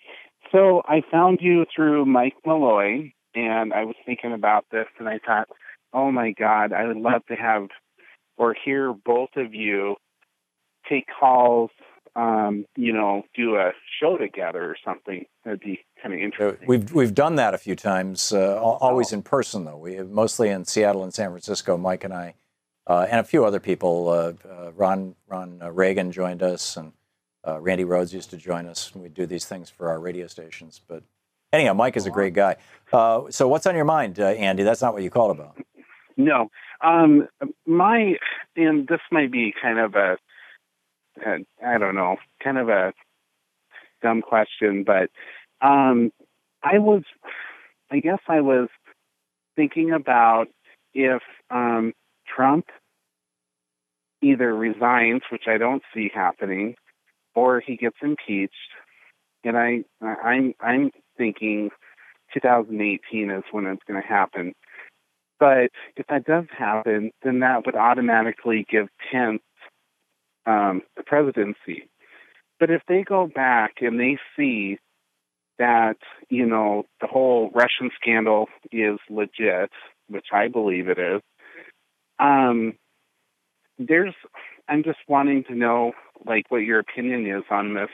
so 0.51 0.81
I 0.85 1.01
found 1.11 1.39
you 1.41 1.65
through 1.75 2.05
Mike 2.05 2.35
Malloy, 2.45 3.13
and 3.33 3.73
I 3.73 3.85
was 3.85 3.95
thinking 4.05 4.33
about 4.33 4.65
this, 4.71 4.87
and 4.99 5.07
I 5.07 5.19
thought, 5.25 5.47
oh 5.93 6.11
my 6.11 6.31
God, 6.31 6.73
I 6.73 6.87
would 6.87 6.97
love 6.97 7.25
to 7.27 7.35
have 7.35 7.67
or 8.37 8.55
hear 8.65 8.93
both 8.93 9.29
of 9.37 9.53
you 9.53 9.95
take 10.89 11.05
calls, 11.19 11.71
um, 12.15 12.65
you 12.75 12.93
know, 12.93 13.23
do 13.35 13.55
a 13.55 13.71
show 13.99 14.17
together 14.17 14.63
or 14.63 14.75
something. 14.83 15.25
That'd 15.43 15.61
be 15.61 15.79
kind 16.05 16.13
of 16.13 16.23
interesting. 16.23 16.67
We've 16.67 16.93
we've 16.93 17.13
done 17.15 17.35
that 17.35 17.53
a 17.53 17.57
few 17.57 17.75
times, 17.75 18.31
uh, 18.31 18.57
al- 18.57 18.77
always 18.79 19.11
in 19.11 19.23
person 19.23 19.65
though. 19.65 19.77
We 19.77 20.01
mostly 20.03 20.49
in 20.49 20.65
Seattle 20.65 21.03
and 21.03 21.13
San 21.13 21.29
Francisco. 21.29 21.77
Mike 21.77 22.03
and 22.03 22.13
I, 22.13 22.35
uh, 22.85 23.07
and 23.09 23.19
a 23.19 23.23
few 23.23 23.43
other 23.43 23.59
people. 23.59 24.09
Uh, 24.09 24.33
uh, 24.47 24.71
Ron 24.73 25.15
Ron 25.27 25.59
uh, 25.63 25.71
Reagan 25.71 26.11
joined 26.11 26.43
us, 26.43 26.77
and 26.77 26.93
uh, 27.47 27.59
Randi 27.59 27.83
Rhodes 27.85 28.13
used 28.13 28.29
to 28.29 28.37
join 28.37 28.67
us. 28.67 28.93
We 28.93 29.09
do 29.09 29.25
these 29.25 29.45
things 29.45 29.69
for 29.69 29.89
our 29.89 29.99
radio 29.99 30.27
stations. 30.27 30.79
But 30.87 31.01
anyhow, 31.51 31.73
Mike 31.73 31.97
is 31.97 32.05
a 32.05 32.11
great 32.11 32.33
guy. 32.33 32.57
Uh, 32.93 33.23
so 33.29 33.47
what's 33.47 33.65
on 33.65 33.75
your 33.75 33.85
mind, 33.85 34.19
uh, 34.19 34.27
Andy? 34.27 34.63
That's 34.63 34.81
not 34.81 34.93
what 34.93 35.01
you 35.01 35.09
called 35.09 35.31
about. 35.31 35.57
No. 36.17 36.49
Um, 36.81 37.27
my, 37.65 38.15
and 38.55 38.87
this 38.87 39.01
might 39.11 39.31
be 39.31 39.53
kind 39.59 39.79
of 39.79 39.95
a, 39.95 40.17
I 41.65 41.77
don't 41.77 41.95
know, 41.95 42.17
kind 42.43 42.57
of 42.57 42.69
a 42.69 42.93
dumb 44.01 44.21
question, 44.21 44.83
but 44.83 45.09
um, 45.61 46.11
I 46.63 46.79
was, 46.79 47.03
I 47.91 47.99
guess 47.99 48.19
I 48.27 48.41
was 48.41 48.69
thinking 49.55 49.91
about 49.91 50.47
if 50.93 51.21
um, 51.49 51.93
Trump 52.27 52.65
either 54.21 54.55
resigns, 54.55 55.21
which 55.31 55.43
I 55.47 55.57
don't 55.57 55.83
see 55.93 56.09
happening, 56.13 56.75
or 57.35 57.59
he 57.59 57.75
gets 57.75 57.97
impeached, 58.01 58.53
and 59.43 59.57
I, 59.57 59.83
I'm, 60.01 60.53
I'm 60.59 60.91
thinking 61.17 61.69
2018 62.33 63.29
is 63.29 63.43
when 63.51 63.65
it's 63.67 63.83
going 63.87 64.01
to 64.01 64.07
happen. 64.07 64.53
But 65.39 65.69
if 65.97 66.07
that 66.07 66.25
does 66.25 66.45
happen, 66.57 67.11
then 67.23 67.39
that 67.41 67.65
would 67.65 67.75
automatically 67.75 68.65
give 68.69 68.87
Pence 69.11 69.41
um, 70.45 70.81
the 70.95 71.03
presidency. 71.03 71.89
But 72.59 72.71
if 72.71 72.81
they 72.87 73.03
go 73.03 73.27
back 73.27 73.75
and 73.81 73.99
they 73.99 74.17
see 74.37 74.77
that, 75.57 75.97
you 76.29 76.45
know, 76.45 76.83
the 77.01 77.07
whole 77.07 77.49
Russian 77.53 77.89
scandal 77.99 78.47
is 78.71 78.99
legit, 79.09 79.71
which 80.07 80.27
I 80.33 80.47
believe 80.47 80.89
it 80.89 80.99
is, 80.99 81.21
um, 82.19 82.73
there's, 83.77 84.13
I'm 84.67 84.83
just 84.83 84.99
wanting 85.07 85.43
to 85.45 85.55
know, 85.55 85.93
like, 86.25 86.45
what 86.49 86.59
your 86.59 86.79
opinion 86.79 87.27
is 87.27 87.43
on 87.49 87.73
this. 87.73 87.89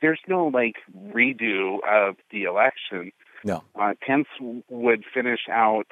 There's 0.00 0.20
no, 0.28 0.46
like, 0.46 0.76
redo 1.14 1.78
of 1.86 2.16
the 2.30 2.44
election. 2.44 3.12
No. 3.44 3.62
Uh, 3.78 3.92
Pence 4.00 4.28
would 4.68 5.04
finish 5.12 5.40
out 5.50 5.86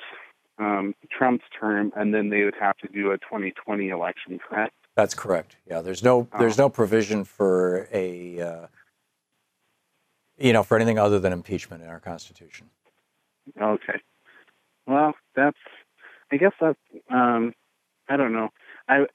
um, 0.58 0.94
Trump's 1.10 1.44
term, 1.58 1.92
and 1.94 2.14
then 2.14 2.30
they 2.30 2.44
would 2.44 2.56
have 2.58 2.76
to 2.78 2.88
do 2.88 3.10
a 3.10 3.18
2020 3.18 3.88
election, 3.88 4.38
correct? 4.38 4.74
That's 4.96 5.14
correct. 5.14 5.54
Yeah, 5.64 5.80
there's 5.80 6.02
no 6.02 6.26
there's 6.40 6.58
no 6.58 6.68
provision 6.68 7.22
for 7.22 7.88
a 7.92 8.40
uh, 8.40 8.66
you 10.38 10.52
know 10.52 10.62
for 10.62 10.76
anything 10.76 10.98
other 10.98 11.18
than 11.18 11.32
impeachment 11.32 11.82
in 11.82 11.88
our 11.88 12.00
Constitution. 12.00 12.68
Okay. 13.60 14.00
Well, 14.86 15.14
that's. 15.34 15.58
I 16.30 16.36
guess 16.36 16.52
that's. 16.60 16.78
Um, 17.10 17.54
I 18.08 18.16
don't 18.16 18.32
know. 18.32 18.50
I. 18.88 19.06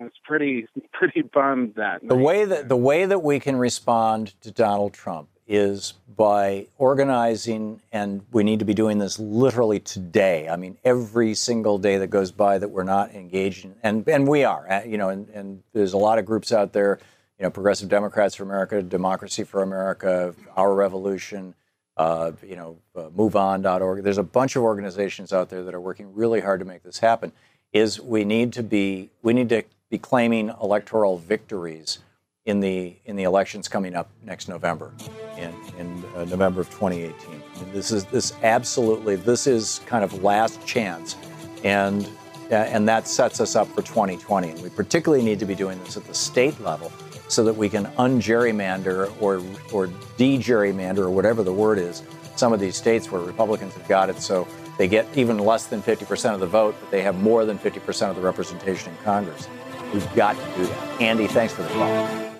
I 0.00 0.04
was 0.04 0.12
pretty 0.24 0.66
pretty 0.92 1.22
bummed 1.22 1.74
that 1.76 2.06
The 2.06 2.16
way 2.16 2.44
that 2.44 2.68
the 2.68 2.76
way 2.76 3.04
that 3.04 3.20
we 3.20 3.40
can 3.40 3.56
respond 3.56 4.40
to 4.42 4.50
Donald 4.50 4.92
Trump 4.92 5.28
is 5.46 5.94
by 6.16 6.66
organizing, 6.78 7.80
and 7.92 8.22
we 8.32 8.44
need 8.44 8.58
to 8.60 8.64
be 8.64 8.74
doing 8.74 8.98
this 8.98 9.18
literally 9.18 9.80
today. 9.80 10.48
I 10.48 10.56
mean, 10.56 10.78
every 10.84 11.34
single 11.34 11.78
day 11.78 11.98
that 11.98 12.08
goes 12.08 12.32
by 12.32 12.58
that 12.58 12.68
we're 12.68 12.84
not 12.84 13.14
engaging, 13.14 13.74
and 13.82 14.06
and 14.08 14.26
we 14.26 14.44
are, 14.44 14.70
uh, 14.70 14.82
you 14.84 14.98
know, 14.98 15.08
and, 15.08 15.28
and 15.30 15.62
there's 15.72 15.92
a 15.92 15.98
lot 15.98 16.18
of 16.18 16.24
groups 16.24 16.52
out 16.52 16.72
there, 16.72 16.98
you 17.42 17.46
know, 17.48 17.50
Progressive 17.50 17.88
Democrats 17.88 18.36
for 18.36 18.44
America, 18.44 18.80
Democracy 18.80 19.42
for 19.42 19.64
America, 19.64 20.32
Our 20.56 20.72
Revolution, 20.76 21.56
uh, 21.96 22.30
you 22.40 22.54
know, 22.54 22.76
uh, 22.94 23.08
MoveOn.org. 23.16 24.04
There's 24.04 24.18
a 24.18 24.22
bunch 24.22 24.54
of 24.54 24.62
organizations 24.62 25.32
out 25.32 25.48
there 25.50 25.64
that 25.64 25.74
are 25.74 25.80
working 25.80 26.14
really 26.14 26.40
hard 26.40 26.60
to 26.60 26.64
make 26.64 26.84
this 26.84 27.00
happen. 27.00 27.32
Is 27.72 28.00
we 28.00 28.24
need 28.24 28.52
to 28.52 28.62
be 28.62 29.10
we 29.22 29.32
need 29.32 29.48
to 29.48 29.64
be 29.90 29.98
claiming 29.98 30.52
electoral 30.62 31.18
victories 31.18 31.98
in 32.44 32.60
the 32.60 32.94
in 33.06 33.16
the 33.16 33.24
elections 33.24 33.66
coming 33.66 33.96
up 33.96 34.08
next 34.22 34.48
November, 34.48 34.92
in 35.36 35.52
in 35.80 36.04
uh, 36.14 36.24
November 36.26 36.60
of 36.60 36.70
2018. 36.70 37.42
And 37.58 37.72
this 37.72 37.90
is 37.90 38.04
this 38.04 38.34
absolutely 38.44 39.16
this 39.16 39.48
is 39.48 39.80
kind 39.86 40.04
of 40.04 40.22
last 40.22 40.64
chance, 40.64 41.16
and 41.64 42.08
uh, 42.52 42.54
and 42.54 42.88
that 42.88 43.08
sets 43.08 43.40
us 43.40 43.56
up 43.56 43.66
for 43.66 43.82
2020. 43.82 44.50
And 44.50 44.62
we 44.62 44.68
particularly 44.68 45.24
need 45.24 45.40
to 45.40 45.46
be 45.46 45.56
doing 45.56 45.82
this 45.82 45.96
at 45.96 46.04
the 46.04 46.14
state 46.14 46.60
level 46.60 46.92
so 47.28 47.44
that 47.44 47.54
we 47.54 47.68
can 47.68 47.86
ungerrymander 47.98 49.12
or 49.20 49.42
or 49.72 49.88
de-gerrymander 50.16 50.98
or 50.98 51.10
whatever 51.10 51.42
the 51.42 51.52
word 51.52 51.78
is 51.78 52.02
some 52.36 52.52
of 52.52 52.60
these 52.60 52.76
states 52.76 53.10
where 53.10 53.20
Republicans 53.20 53.74
have 53.74 53.86
got 53.88 54.10
it 54.10 54.20
so 54.20 54.46
they 54.78 54.88
get 54.88 55.06
even 55.16 55.38
less 55.38 55.66
than 55.66 55.82
50% 55.82 56.34
of 56.34 56.40
the 56.40 56.46
vote, 56.46 56.74
but 56.80 56.90
they 56.90 57.02
have 57.02 57.20
more 57.20 57.44
than 57.44 57.58
50% 57.58 58.10
of 58.10 58.16
the 58.16 58.22
representation 58.22 58.92
in 58.92 58.98
Congress. 59.04 59.48
We've 59.92 60.14
got 60.14 60.36
to 60.36 60.44
do 60.56 60.66
that. 60.66 61.00
Andy, 61.00 61.26
thanks 61.26 61.52
for 61.52 61.62
the 61.62 61.68
call. 61.68 62.31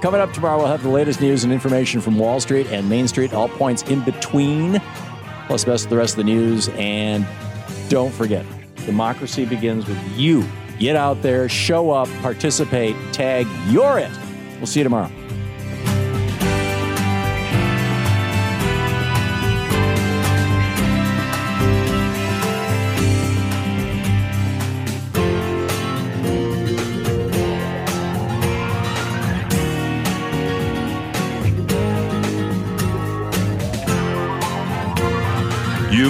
Coming 0.00 0.20
up 0.20 0.32
tomorrow, 0.32 0.58
we'll 0.58 0.68
have 0.68 0.84
the 0.84 0.88
latest 0.88 1.20
news 1.20 1.42
and 1.42 1.52
information 1.52 2.00
from 2.00 2.18
Wall 2.18 2.38
Street 2.38 2.68
and 2.68 2.88
Main 2.88 3.08
Street, 3.08 3.32
all 3.32 3.48
points 3.48 3.82
in 3.82 4.00
between, 4.04 4.80
plus 5.48 5.64
the 5.64 5.72
rest 5.72 5.84
of 5.84 5.90
the 5.90 5.96
rest 5.96 6.12
of 6.12 6.18
the 6.18 6.24
news. 6.24 6.68
And 6.74 7.26
don't 7.88 8.14
forget, 8.14 8.46
democracy 8.86 9.44
begins 9.44 9.88
with 9.88 9.98
you. 10.16 10.46
Get 10.78 10.94
out 10.94 11.20
there, 11.22 11.48
show 11.48 11.90
up, 11.90 12.08
participate, 12.20 12.94
tag, 13.12 13.48
you're 13.66 13.98
it. 13.98 14.12
We'll 14.58 14.66
see 14.66 14.78
you 14.80 14.84
tomorrow. 14.84 15.10